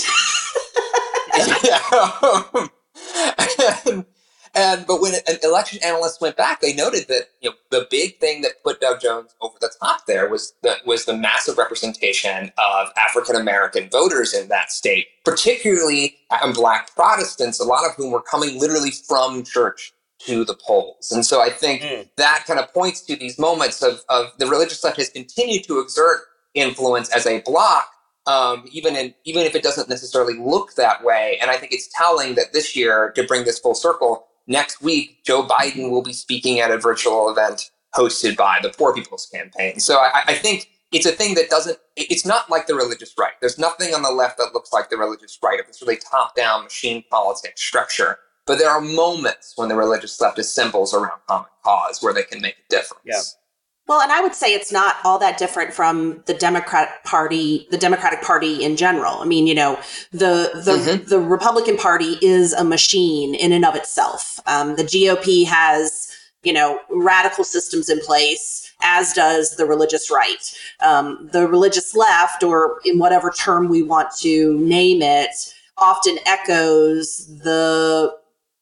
and, 3.85 4.05
and 4.55 4.85
but 4.87 5.01
when 5.01 5.13
an 5.27 5.37
election 5.43 5.79
analyst 5.83 6.21
went 6.21 6.37
back, 6.37 6.61
they 6.61 6.73
noted 6.73 7.07
that 7.07 7.29
you 7.41 7.49
know 7.49 7.55
the 7.69 7.87
big 7.89 8.17
thing 8.19 8.41
that 8.41 8.63
put 8.63 8.81
Doug 8.81 9.01
Jones 9.01 9.35
over 9.41 9.55
the 9.59 9.71
top 9.79 10.05
there 10.07 10.29
was 10.29 10.53
the 10.63 10.77
was 10.85 11.05
the 11.05 11.15
massive 11.15 11.57
representation 11.57 12.51
of 12.57 12.89
African 12.97 13.35
American 13.35 13.89
voters 13.89 14.33
in 14.33 14.47
that 14.49 14.71
state, 14.71 15.07
particularly 15.25 16.17
um, 16.41 16.53
Black 16.53 16.95
Protestants, 16.95 17.59
a 17.59 17.65
lot 17.65 17.85
of 17.85 17.95
whom 17.95 18.11
were 18.11 18.21
coming 18.21 18.59
literally 18.59 18.91
from 18.91 19.43
church 19.43 19.93
to 20.19 20.43
the 20.45 20.53
polls. 20.55 21.11
And 21.11 21.25
so 21.25 21.41
I 21.41 21.49
think 21.49 21.81
mm. 21.81 22.07
that 22.17 22.43
kind 22.45 22.59
of 22.59 22.73
points 22.73 23.01
to 23.01 23.15
these 23.15 23.39
moments 23.39 23.81
of, 23.81 24.01
of 24.09 24.27
the 24.37 24.47
religious 24.47 24.83
left 24.83 24.97
has 24.97 25.09
continued 25.09 25.63
to 25.65 25.79
exert 25.79 26.21
influence 26.53 27.09
as 27.09 27.25
a 27.25 27.41
bloc, 27.41 27.87
um, 28.27 28.65
even 28.71 28.95
in 28.95 29.13
even 29.23 29.43
if 29.43 29.55
it 29.55 29.63
doesn't 29.63 29.89
necessarily 29.89 30.37
look 30.37 30.75
that 30.75 31.03
way. 31.03 31.37
And 31.41 31.49
I 31.49 31.57
think 31.57 31.71
it's 31.71 31.89
telling 31.95 32.35
that 32.35 32.53
this 32.53 32.75
year, 32.75 33.11
to 33.15 33.23
bring 33.23 33.45
this 33.45 33.59
full 33.59 33.75
circle, 33.75 34.27
next 34.47 34.81
week 34.81 35.23
Joe 35.25 35.47
Biden 35.47 35.89
will 35.89 36.03
be 36.03 36.13
speaking 36.13 36.59
at 36.59 36.71
a 36.71 36.77
virtual 36.77 37.29
event 37.29 37.71
hosted 37.95 38.35
by 38.35 38.59
the 38.61 38.69
Poor 38.69 38.93
People's 38.93 39.27
Campaign. 39.33 39.79
So 39.79 39.97
I, 39.97 40.23
I 40.27 40.33
think 40.33 40.69
it's 40.91 41.05
a 41.05 41.11
thing 41.11 41.35
that 41.35 41.49
doesn't 41.49 41.77
it's 41.95 42.25
not 42.25 42.49
like 42.49 42.67
the 42.67 42.75
religious 42.75 43.13
right 43.17 43.33
there's 43.41 43.59
nothing 43.59 43.93
on 43.93 44.01
the 44.01 44.11
left 44.11 44.37
that 44.37 44.53
looks 44.53 44.73
like 44.73 44.89
the 44.89 44.97
religious 44.97 45.37
right 45.43 45.59
of 45.59 45.67
this 45.67 45.81
really 45.81 45.97
top-down 45.97 46.63
machine 46.63 47.03
politics 47.11 47.61
structure 47.61 48.17
but 48.45 48.57
there 48.57 48.69
are 48.69 48.81
moments 48.81 49.53
when 49.55 49.69
the 49.69 49.75
religious 49.75 50.19
left 50.19 50.39
assembles 50.39 50.93
around 50.93 51.19
common 51.27 51.49
cause 51.63 52.01
where 52.01 52.13
they 52.13 52.23
can 52.23 52.41
make 52.41 52.55
a 52.55 52.69
difference. 52.69 53.01
Yeah. 53.05 53.21
Well, 53.89 54.01
and 54.01 54.11
I 54.11 54.21
would 54.21 54.35
say 54.35 54.53
it's 54.53 54.71
not 54.71 54.97
all 55.03 55.17
that 55.17 55.39
different 55.39 55.73
from 55.73 56.21
the 56.27 56.35
Democratic 56.35 57.03
Party, 57.05 57.67
the 57.71 57.77
Democratic 57.77 58.21
Party 58.21 58.63
in 58.63 58.77
general. 58.77 59.15
I 59.15 59.25
mean, 59.25 59.47
you 59.47 59.55
know, 59.55 59.79
the 60.11 60.51
the 60.53 60.77
mm-hmm. 60.77 61.09
the 61.09 61.19
Republican 61.19 61.75
Party 61.75 62.19
is 62.21 62.53
a 62.53 62.63
machine 62.63 63.33
in 63.33 63.51
and 63.51 63.65
of 63.65 63.75
itself. 63.75 64.39
Um, 64.45 64.75
the 64.75 64.83
GOP 64.83 65.43
has, 65.47 66.07
you 66.43 66.53
know, 66.53 66.79
radical 66.91 67.43
systems 67.43 67.89
in 67.89 67.99
place, 68.01 68.71
as 68.83 69.11
does 69.13 69.55
the 69.55 69.65
religious 69.65 70.11
right. 70.11 70.53
Um, 70.81 71.27
the 71.33 71.47
religious 71.47 71.95
left, 71.95 72.43
or 72.43 72.81
in 72.85 72.99
whatever 72.99 73.31
term 73.31 73.69
we 73.69 73.81
want 73.81 74.11
to 74.19 74.55
name 74.59 75.01
it, 75.01 75.31
often 75.79 76.19
echoes 76.27 77.25
the 77.39 78.15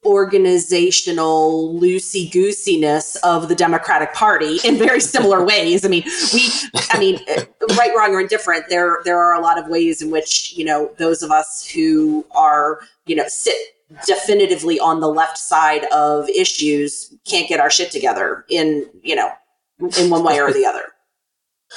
organizational 0.07 1.77
loosey 1.79 2.31
goosiness 2.31 3.17
of 3.23 3.49
the 3.49 3.55
Democratic 3.55 4.13
Party 4.13 4.59
in 4.63 4.77
very 4.77 5.01
similar 5.01 5.43
ways. 5.43 5.85
I 5.85 5.89
mean, 5.89 6.03
we, 6.33 6.49
I 6.91 6.99
mean, 6.99 7.19
right, 7.77 7.91
wrong, 7.95 8.15
or 8.15 8.21
indifferent. 8.21 8.65
There, 8.69 9.01
there 9.03 9.19
are 9.19 9.35
a 9.35 9.41
lot 9.41 9.59
of 9.59 9.67
ways 9.67 10.01
in 10.01 10.09
which 10.09 10.53
you 10.55 10.63
know 10.63 10.91
those 10.97 11.21
of 11.21 11.29
us 11.31 11.67
who 11.67 12.25
are 12.31 12.79
you 13.05 13.15
know 13.15 13.25
sit 13.27 13.55
definitively 14.05 14.79
on 14.79 14.99
the 14.99 15.07
left 15.07 15.37
side 15.37 15.85
of 15.93 16.27
issues 16.29 17.13
can't 17.25 17.47
get 17.47 17.59
our 17.59 17.69
shit 17.69 17.91
together 17.91 18.45
in 18.49 18.85
you 19.03 19.15
know 19.15 19.29
in 19.99 20.09
one 20.09 20.23
way 20.23 20.39
or 20.39 20.51
the 20.51 20.65
other. 20.65 20.83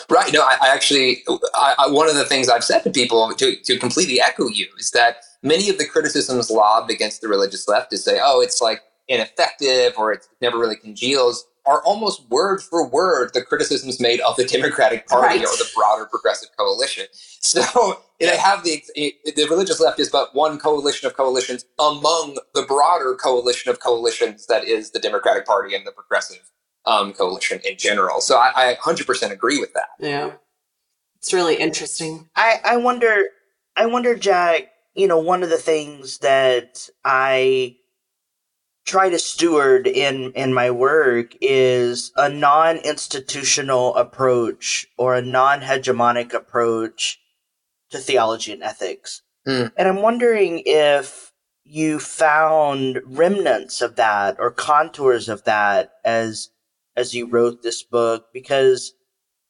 Right. 0.09 0.33
No, 0.33 0.43
I, 0.43 0.57
I 0.63 0.69
actually, 0.69 1.25
I, 1.55 1.75
I, 1.79 1.91
one 1.91 2.09
of 2.09 2.15
the 2.15 2.25
things 2.25 2.49
I've 2.49 2.65
said 2.65 2.83
to 2.85 2.91
people 2.91 3.33
to, 3.35 3.57
to 3.57 3.79
completely 3.79 4.21
echo 4.21 4.49
you 4.49 4.69
is 4.79 4.91
that 4.93 5.17
many 5.43 5.69
of 5.69 5.79
the 5.79 5.87
criticisms 5.87 6.51
lobbed 6.51 6.91
against 6.91 7.21
the 7.21 7.29
religious 7.29 7.67
left 7.67 7.91
to 7.91 7.99
say, 7.99 8.21
oh, 8.23 8.41
it's 8.41 8.61
like 8.61 8.81
ineffective 9.09 9.95
or 9.99 10.13
it 10.13 10.27
never 10.41 10.59
really 10.59 10.77
congeals 10.77 11.45
are 11.67 11.83
almost 11.83 12.29
word 12.31 12.63
for 12.63 12.87
word 12.89 13.31
the 13.35 13.43
criticisms 13.43 14.01
made 14.01 14.21
of 14.21 14.37
the 14.37 14.45
Democratic 14.45 15.07
Party 15.07 15.39
right. 15.39 15.41
or 15.41 15.57
the 15.57 15.69
broader 15.75 16.07
progressive 16.07 16.49
coalition. 16.59 17.07
So 17.43 18.03
they 18.21 18.37
have 18.37 18.65
the 18.65 18.83
the 18.95 19.47
religious 19.49 19.81
left 19.81 19.99
is 19.99 20.11
but 20.11 20.35
one 20.35 20.59
coalition 20.59 21.07
of 21.07 21.17
coalitions 21.17 21.65
among 21.79 22.39
the 22.55 22.63
broader 22.63 23.15
coalition 23.15 23.71
of 23.71 23.81
coalitions 23.81 24.47
that 24.47 24.65
is 24.65 24.91
the 24.91 24.99
Democratic 24.99 25.47
Party 25.47 25.75
and 25.75 25.87
the 25.87 25.91
progressive 25.91 26.50
um, 26.87 27.13
coalition 27.13 27.61
in 27.69 27.77
general. 27.77 28.21
So 28.21 28.37
I, 28.37 28.73
I 28.73 28.75
100% 28.83 29.31
agree 29.31 29.61
with 29.61 29.73
that. 29.75 29.89
Yeah, 29.99 30.33
it's 31.17 31.33
really 31.33 31.57
interesting. 31.57 32.29
I 32.37 32.61
I 32.65 32.77
wonder 32.77 33.25
I 33.77 33.87
wonder 33.87 34.17
Jack 34.17 34.71
you 34.95 35.07
know, 35.07 35.19
one 35.19 35.43
of 35.43 35.51
the 35.51 35.57
things 35.57 36.19
that 36.19 36.89
I 37.05 37.77
try 38.87 39.09
to 39.09 39.19
steward 39.19 39.87
in 39.87 40.33
in 40.33 40.53
my 40.53 40.71
work 40.71 41.35
is 41.41 42.13
a 42.17 42.29
non-institutional 42.29 43.95
approach 43.95 44.87
or 44.97 45.15
a 45.15 45.23
non-hegemonic 45.23 46.33
approach 46.33 47.21
to 47.91 47.99
theology 47.99 48.53
and 48.53 48.63
ethics. 48.63 49.23
Mm. 49.47 49.73
And 49.77 49.89
I'm 49.89 50.03
wondering 50.03 50.63
if 50.67 51.33
you 51.65 51.99
found 52.01 53.01
remnants 53.05 53.81
of 53.81 53.97
that 53.97 54.37
or 54.39 54.51
contours 54.51 55.29
of 55.29 55.45
that 55.45 55.93
as 56.05 56.51
as 56.97 57.15
you 57.15 57.27
wrote 57.27 57.63
this 57.63 57.83
book 57.83 58.27
because 58.33 58.93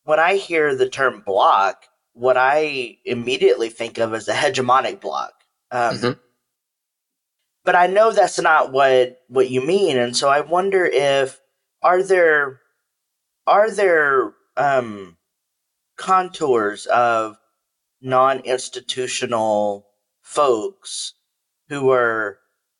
when 0.05 0.19
I 0.19 0.37
hear 0.37 0.75
the 0.75 0.89
term 0.89 1.23
bloc, 1.25 1.85
what 2.13 2.37
I 2.37 2.99
immediately 3.05 3.69
think 3.69 3.99
of 3.99 4.15
is 4.15 4.29
a 4.29 4.35
hegemonic 4.35 5.01
block. 5.01 5.33
Um, 5.71 5.95
mm-hmm. 5.97 6.21
But 7.65 7.77
I 7.77 7.87
know 7.87 8.11
that's 8.11 8.41
not 8.41 8.73
what 8.73 9.19
what 9.29 9.51
you 9.51 9.65
mean, 9.65 9.99
and 9.99 10.17
so 10.17 10.29
I 10.29 10.41
wonder 10.41 10.85
if 10.87 11.41
are 11.83 12.03
there 12.03 12.61
are 13.47 13.71
there 13.71 14.33
um, 14.57 15.17
contours 15.97 16.87
of 16.87 17.37
non-institutional 18.01 19.87
folks 20.23 21.15
who 21.69 21.91
are 21.91 22.39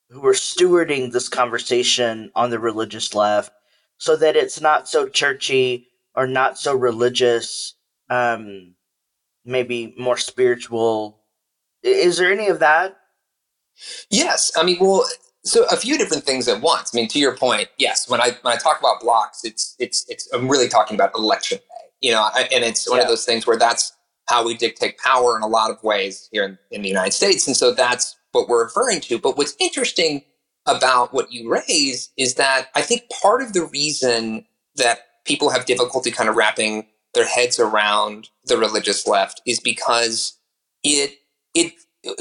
who 0.09 0.27
are 0.27 0.33
stewarding 0.33 1.13
this 1.13 1.29
conversation 1.29 2.33
on 2.35 2.51
the 2.51 2.59
religious 2.59 3.15
left 3.15 3.53
so 4.01 4.17
that 4.17 4.35
it's 4.35 4.63
not 4.63 4.89
so 4.89 5.07
churchy 5.07 5.87
or 6.17 6.27
not 6.27 6.59
so 6.59 6.75
religious 6.75 7.75
um, 8.09 8.75
maybe 9.45 9.95
more 9.99 10.17
spiritual. 10.17 11.21
Is 11.83 12.17
there 12.17 12.33
any 12.33 12.49
of 12.49 12.59
that? 12.61 12.97
Yes, 14.11 14.51
I 14.57 14.63
mean, 14.65 14.79
well, 14.81 15.05
so 15.45 15.65
a 15.71 15.77
few 15.77 15.99
different 15.99 16.25
things 16.25 16.49
at 16.49 16.63
once. 16.63 16.91
I 16.93 16.97
mean, 16.97 17.09
to 17.09 17.19
your 17.19 17.37
point, 17.37 17.69
yes. 17.79 18.09
When 18.09 18.21
I 18.21 18.37
when 18.43 18.55
I 18.55 18.57
talk 18.57 18.81
about 18.81 19.01
blocs, 19.01 19.45
it's 19.45 19.77
it's 19.79 20.07
it's 20.09 20.31
I'm 20.33 20.49
really 20.49 20.69
talking 20.69 20.95
about 20.95 21.15
election 21.15 21.59
day. 21.59 22.09
You 22.09 22.13
know, 22.13 22.29
and 22.37 22.65
it's 22.65 22.89
one 22.89 22.99
yeah. 22.99 23.05
of 23.05 23.09
those 23.09 23.27
things 23.27 23.47
where 23.47 23.59
that's 23.59 23.93
how 24.29 24.45
we 24.45 24.57
dictate 24.57 24.97
power 24.99 25.37
in 25.37 25.43
a 25.43 25.47
lot 25.47 25.71
of 25.71 25.83
ways 25.83 26.29
here 26.33 26.45
in, 26.45 26.59
in 26.71 26.83
the 26.83 26.89
United 26.89 27.13
States, 27.13 27.47
and 27.47 27.57
so 27.57 27.73
that's 27.73 28.17
what 28.33 28.49
we're 28.49 28.65
referring 28.65 29.01
to. 29.03 29.19
But 29.19 29.37
what's 29.37 29.57
interesting 29.61 30.23
about 30.67 31.13
what 31.13 31.33
you 31.33 31.51
raise 31.51 32.11
is 32.17 32.35
that 32.35 32.69
I 32.75 32.83
think 32.83 33.03
part 33.23 33.43
of 33.43 33.53
the 33.53 33.65
reason 33.65 34.45
that 34.77 35.25
people 35.25 35.51
have 35.51 35.67
difficulty 35.67 36.11
kind 36.11 36.29
of 36.29 36.37
wrapping 36.37 36.87
their 37.15 37.27
heads 37.27 37.59
around 37.59 38.29
the 38.45 38.57
religious 38.57 39.07
left 39.07 39.41
is 39.47 39.61
because 39.61 40.39
it 40.83 41.19
it 41.55 41.73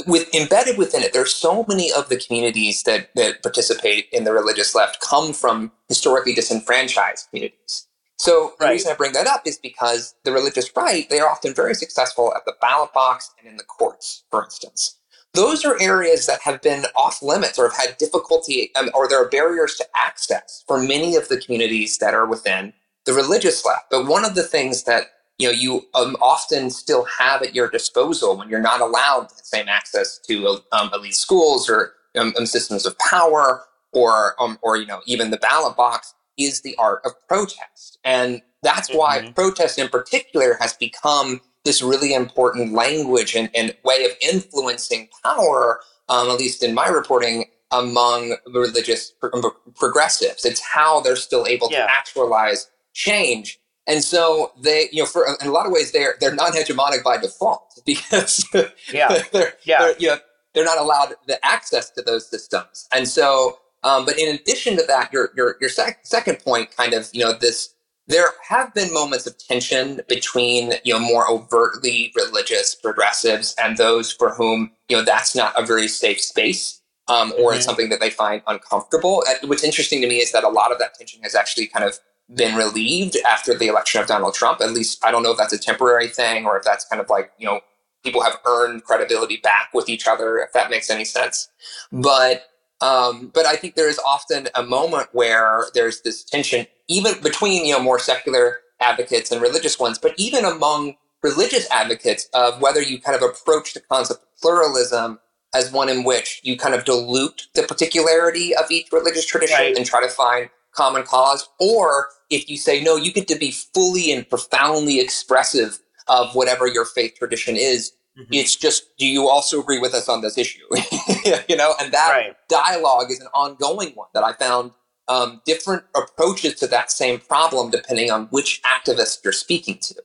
with 0.08 0.34
embedded 0.36 0.78
within 0.78 1.04
it 1.04 1.14
there's 1.14 1.34
so 1.34 1.66
many 1.68 1.92
of 1.94 2.10
the 2.10 2.18
communities 2.18 2.84
that 2.84 3.10
that 3.16 3.42
participate 3.42 4.08
in 4.12 4.24
the 4.26 4.34
religious 4.34 4.76
left 4.76 5.00
come 5.02 5.32
from 5.32 5.72
historically 5.88 6.34
disenfranchised 6.34 7.28
communities 7.30 7.88
so 8.18 8.54
the 8.60 8.66
right. 8.66 8.72
reason 8.72 8.92
i 8.92 8.96
bring 8.96 9.14
that 9.14 9.28
up 9.28 9.42
is 9.46 9.58
because 9.58 10.16
the 10.26 10.32
religious 10.32 10.70
right 10.76 11.10
they 11.10 11.20
are 11.20 11.30
often 11.30 11.54
very 11.54 11.74
successful 11.74 12.34
at 12.36 12.44
the 12.46 12.54
ballot 12.60 12.92
box 12.94 13.32
and 13.40 13.48
in 13.48 13.56
the 13.56 13.64
courts 13.64 14.24
for 14.30 14.44
instance 14.44 14.99
those 15.34 15.64
are 15.64 15.80
areas 15.80 16.26
that 16.26 16.42
have 16.42 16.62
been 16.62 16.86
off 16.96 17.22
limits 17.22 17.60
or 17.60 17.70
have 17.70 17.78
had 17.78 17.98
difficulty 17.98 18.72
um, 18.76 18.90
or 18.94 19.08
there 19.08 19.24
are 19.24 19.30
barriers 19.30 19.76
to 19.76 19.86
access 19.96 20.64
for 20.68 20.82
many 20.82 21.16
of 21.16 21.28
the 21.30 21.38
communities 21.38 21.98
that 22.00 22.14
are 22.14 22.26
within 22.26 22.74
the 23.06 23.14
religious 23.14 23.66
left 23.66 23.86
but 23.90 24.08
one 24.08 24.26
of 24.26 24.36
the 24.36 24.44
things 24.44 24.84
that 24.84 25.08
you 25.38 25.48
know 25.48 25.54
you 25.54 25.88
um, 25.96 26.16
often 26.22 26.70
still 26.70 27.06
have 27.06 27.42
at 27.42 27.56
your 27.56 27.70
disposal 27.70 28.38
when 28.38 28.50
you're 28.50 28.60
not 28.60 28.82
allowed 28.82 29.30
the 29.30 29.44
same 29.44 29.68
access 29.68 30.20
to 30.20 30.60
um, 30.72 30.90
elite 30.94 31.16
schools 31.16 31.70
or 31.70 31.94
um, 32.18 32.34
um, 32.38 32.46
systems 32.46 32.86
of 32.86 32.98
power 33.00 33.64
or 33.94 34.36
um, 34.42 34.60
or 34.62 34.78
you 34.78 34.86
know 34.86 35.02
even 35.06 35.32
the 35.32 35.38
ballot 35.38 35.76
box 35.76 36.14
is 36.38 36.62
the 36.62 36.76
art 36.78 37.02
of 37.06 37.12
protest 37.28 37.98
and 38.04 38.42
that's 38.62 38.90
why 38.94 39.20
mm-hmm. 39.20 39.32
protest 39.34 39.80
in 39.80 39.88
particular 39.88 40.58
has 40.60 40.74
become 40.74 41.42
this 41.66 41.82
really 41.82 42.14
important 42.14 42.74
language 42.74 43.36
and, 43.36 43.50
and 43.54 43.76
way 43.84 44.06
of 44.06 44.12
influencing 44.22 45.10
power 45.24 45.82
um, 46.08 46.30
at 46.30 46.40
least 46.40 46.64
in 46.64 46.74
my 46.74 46.88
reporting 46.88 47.46
among 47.72 48.36
religious 48.54 49.12
pro- 49.20 49.52
progressives 49.76 50.46
it's 50.46 50.62
how 50.62 51.00
they're 51.02 51.16
still 51.16 51.46
able 51.48 51.70
yeah. 51.72 51.86
to 51.86 51.92
actualize 51.92 52.70
change 52.94 53.60
and 53.90 54.04
so 54.04 54.52
they, 54.62 54.88
you 54.92 55.02
know, 55.02 55.08
for 55.08 55.26
in 55.42 55.48
a 55.48 55.52
lot 55.52 55.66
of 55.66 55.72
ways, 55.72 55.92
they're 55.92 56.14
they're 56.20 56.34
non-hegemonic 56.34 57.04
by 57.04 57.18
default 57.18 57.82
because 57.86 58.48
yeah, 58.94 59.24
they're, 59.32 59.54
yeah, 59.64 59.80
they're, 59.80 59.96
you 59.98 60.08
know, 60.10 60.18
they're 60.54 60.66
not 60.66 60.78
allowed 60.78 61.16
the 61.28 61.44
access 61.44 61.90
to 61.92 62.04
those 62.04 62.30
systems. 62.30 62.88
And 62.94 63.08
so, 63.08 63.58
um, 63.84 64.06
but 64.06 64.20
in 64.20 64.36
addition 64.36 64.78
to 64.78 64.84
that, 64.88 65.12
your 65.12 65.32
your 65.36 65.56
your 65.60 65.72
sec- 65.72 66.06
second 66.06 66.40
point, 66.40 66.76
kind 66.78 66.94
of, 66.94 67.10
you 67.14 67.26
know, 67.26 67.34
this 67.34 67.74
there 68.10 68.34
have 68.48 68.74
been 68.74 68.94
moments 68.94 69.26
of 69.26 69.38
tension 69.38 70.02
between 70.10 70.74
you 70.84 70.94
know 70.94 71.00
more 71.00 71.30
overtly 71.30 72.12
religious 72.16 72.76
progressives 72.76 73.56
and 73.62 73.78
those 73.78 74.12
for 74.12 74.32
whom 74.32 74.72
you 74.90 74.98
know 74.98 75.04
that's 75.04 75.36
not 75.36 75.54
a 75.56 75.66
very 75.66 75.88
safe 75.88 76.20
space 76.20 76.80
um, 77.10 77.32
or 77.34 77.50
mm-hmm. 77.50 77.58
it's 77.58 77.66
something 77.66 77.90
that 77.90 78.00
they 78.00 78.10
find 78.10 78.42
uncomfortable. 78.48 79.24
And 79.28 79.50
what's 79.50 79.64
interesting 79.64 80.02
to 80.02 80.08
me 80.08 80.18
is 80.18 80.32
that 80.32 80.44
a 80.44 80.50
lot 80.50 80.72
of 80.72 80.80
that 80.80 80.94
tension 80.94 81.22
has 81.24 81.36
actually 81.36 81.68
kind 81.68 81.84
of 81.84 82.00
been 82.36 82.56
relieved 82.56 83.18
after 83.28 83.58
the 83.58 83.68
election 83.68 84.00
of 84.00 84.08
Donald 84.08 84.36
Trump. 84.36 84.62
At 84.62 84.72
least 84.72 85.04
I 85.04 85.12
don't 85.12 85.24
know 85.24 85.32
if 85.32 85.38
that's 85.38 85.54
a 85.54 85.58
temporary 85.58 86.08
thing 86.08 86.46
or 86.46 86.58
if 86.58 86.64
that's 86.64 86.86
kind 86.86 87.02
of 87.02 87.10
like, 87.10 87.32
you 87.40 87.48
know, 87.48 87.62
people 88.04 88.22
have 88.22 88.38
earned 88.46 88.84
credibility 88.84 89.38
back 89.38 89.70
with 89.74 89.90
each 89.90 90.08
other, 90.08 90.38
if 90.38 90.54
that 90.54 90.70
makes 90.70 90.90
any 90.90 91.04
sense. 91.04 91.50
But 91.92 92.44
um, 92.82 93.32
but 93.34 93.46
I 93.46 93.56
think 93.56 93.76
there 93.76 93.90
is 93.90 94.00
often 94.00 94.48
a 94.56 94.64
moment 94.64 95.10
where 95.12 95.66
there's 95.74 96.02
this 96.02 96.24
tension, 96.24 96.66
even 96.88 97.22
between 97.22 97.66
you 97.66 97.74
know 97.74 97.82
more 97.82 98.00
secular 98.00 98.58
advocates 98.80 99.32
and 99.32 99.42
religious 99.42 99.80
ones, 99.80 99.98
but 99.98 100.14
even 100.18 100.46
among 100.46 100.96
religious 101.22 101.70
advocates 101.70 102.30
of 102.34 102.62
whether 102.62 102.82
you 102.82 103.02
kind 103.02 103.16
of 103.16 103.22
approach 103.22 103.74
the 103.74 103.82
concept 103.82 104.22
of 104.24 104.42
pluralism 104.42 105.20
as 105.54 105.72
one 105.72 105.90
in 105.90 106.04
which 106.04 106.40
you 106.44 106.58
kind 106.58 106.76
of 106.76 106.86
dilute 106.86 107.48
the 107.56 107.64
particularity 107.64 108.56
of 108.56 108.70
each 108.70 108.92
religious 108.92 109.26
tradition 109.26 109.58
right. 109.58 109.76
and 109.76 109.86
try 109.86 110.02
to 110.02 110.08
find 110.08 110.50
common 110.72 111.04
cause, 111.04 111.50
or 111.60 112.10
if 112.30 112.50
you 112.50 112.58
say, 112.58 112.82
no, 112.82 112.96
you 112.96 113.12
get 113.12 113.28
to 113.28 113.36
be 113.36 113.52
fully 113.52 114.12
and 114.12 114.30
profoundly 114.30 115.00
expressive 115.00 115.80
of 116.08 116.34
whatever 116.36 116.68
your 116.68 116.86
faith 116.86 117.16
tradition 117.18 117.56
is. 117.56 117.92
Mm-hmm. 118.18 118.34
It's 118.34 118.56
just, 118.56 118.96
do 118.98 119.08
you 119.08 119.28
also 119.28 119.60
agree 119.60 119.80
with 119.80 119.94
us 119.94 120.08
on 120.08 120.22
this 120.22 120.38
issue? 120.38 120.64
you 121.50 121.56
know, 121.56 121.74
and 121.80 121.92
that 121.92 122.10
right. 122.12 122.36
dialogue 122.48 123.12
is 123.12 123.20
an 123.20 123.28
ongoing 123.34 123.92
one 123.96 124.08
that 124.14 124.24
I 124.24 124.34
found 124.34 124.72
um, 125.08 125.42
different 125.46 125.84
approaches 125.96 126.56
to 126.56 126.68
that 126.68 126.92
same 126.92 127.20
problem 127.20 127.72
depending 127.72 128.12
on 128.12 128.28
which 128.28 128.62
activist 128.64 129.24
you're 129.24 129.34
speaking 129.34 129.80
to. 129.80 129.96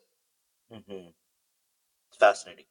Mm-hmm. 0.72 1.08
Fascinating. 2.18 2.64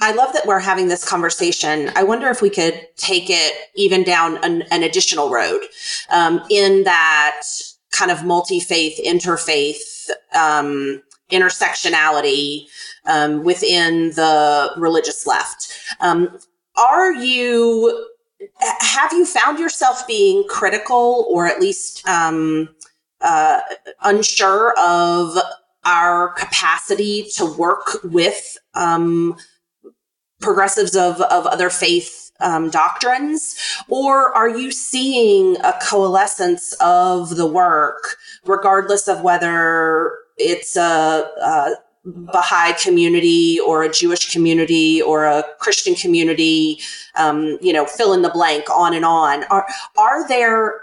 I 0.00 0.12
love 0.12 0.32
that 0.32 0.46
we're 0.46 0.58
having 0.58 0.88
this 0.88 1.08
conversation. 1.08 1.90
I 1.94 2.02
wonder 2.02 2.28
if 2.28 2.42
we 2.42 2.50
could 2.50 2.88
take 2.96 3.30
it 3.30 3.70
even 3.76 4.02
down 4.02 4.36
an, 4.44 4.62
an 4.72 4.82
additional 4.82 5.30
road 5.30 5.60
um, 6.10 6.42
in 6.50 6.82
that 6.84 7.42
kind 7.92 8.10
of 8.10 8.24
multi 8.24 8.58
faith, 8.58 8.98
interfaith, 9.04 10.10
um, 10.34 11.02
intersectionality 11.30 12.66
um, 13.06 13.44
within 13.44 14.10
the 14.10 14.72
religious 14.76 15.26
left. 15.26 15.72
Are 16.76 17.12
you, 17.12 18.08
have 18.80 19.12
you 19.12 19.26
found 19.26 19.58
yourself 19.58 20.06
being 20.06 20.44
critical 20.48 21.26
or 21.28 21.46
at 21.46 21.60
least 21.60 22.06
um, 22.08 22.68
uh, 23.20 23.60
unsure 24.02 24.74
of 24.78 25.36
our 25.84 26.28
capacity 26.34 27.28
to 27.34 27.44
work 27.44 27.98
with 28.04 28.56
um, 28.74 29.36
progressives 30.40 30.96
of, 30.96 31.20
of 31.22 31.46
other 31.46 31.70
faith 31.70 32.30
um, 32.40 32.70
doctrines? 32.70 33.56
Or 33.88 34.36
are 34.36 34.48
you 34.48 34.72
seeing 34.72 35.56
a 35.58 35.74
coalescence 35.82 36.72
of 36.80 37.36
the 37.36 37.46
work, 37.46 38.16
regardless 38.44 39.08
of 39.08 39.22
whether 39.22 40.12
it's 40.36 40.76
a, 40.76 40.80
a 41.40 41.74
Baha'i 42.04 42.72
community 42.82 43.60
or 43.60 43.84
a 43.84 43.92
Jewish 43.92 44.32
community 44.32 45.00
or 45.00 45.24
a 45.24 45.44
Christian 45.60 45.94
community, 45.94 46.80
um, 47.14 47.58
you 47.60 47.72
know, 47.72 47.86
fill 47.86 48.12
in 48.12 48.22
the 48.22 48.30
blank, 48.30 48.68
on 48.68 48.92
and 48.92 49.04
on. 49.04 49.44
Are 49.44 49.66
are 49.96 50.26
there? 50.26 50.80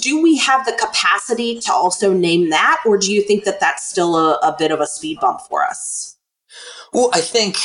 Do 0.00 0.22
we 0.22 0.38
have 0.38 0.64
the 0.64 0.72
capacity 0.72 1.60
to 1.60 1.72
also 1.72 2.14
name 2.14 2.48
that, 2.50 2.82
or 2.86 2.96
do 2.96 3.12
you 3.12 3.20
think 3.20 3.44
that 3.44 3.60
that's 3.60 3.86
still 3.86 4.16
a, 4.16 4.36
a 4.36 4.56
bit 4.58 4.70
of 4.70 4.80
a 4.80 4.86
speed 4.86 5.18
bump 5.20 5.40
for 5.42 5.62
us? 5.62 6.16
Well, 6.94 7.10
I 7.12 7.20
think 7.20 7.56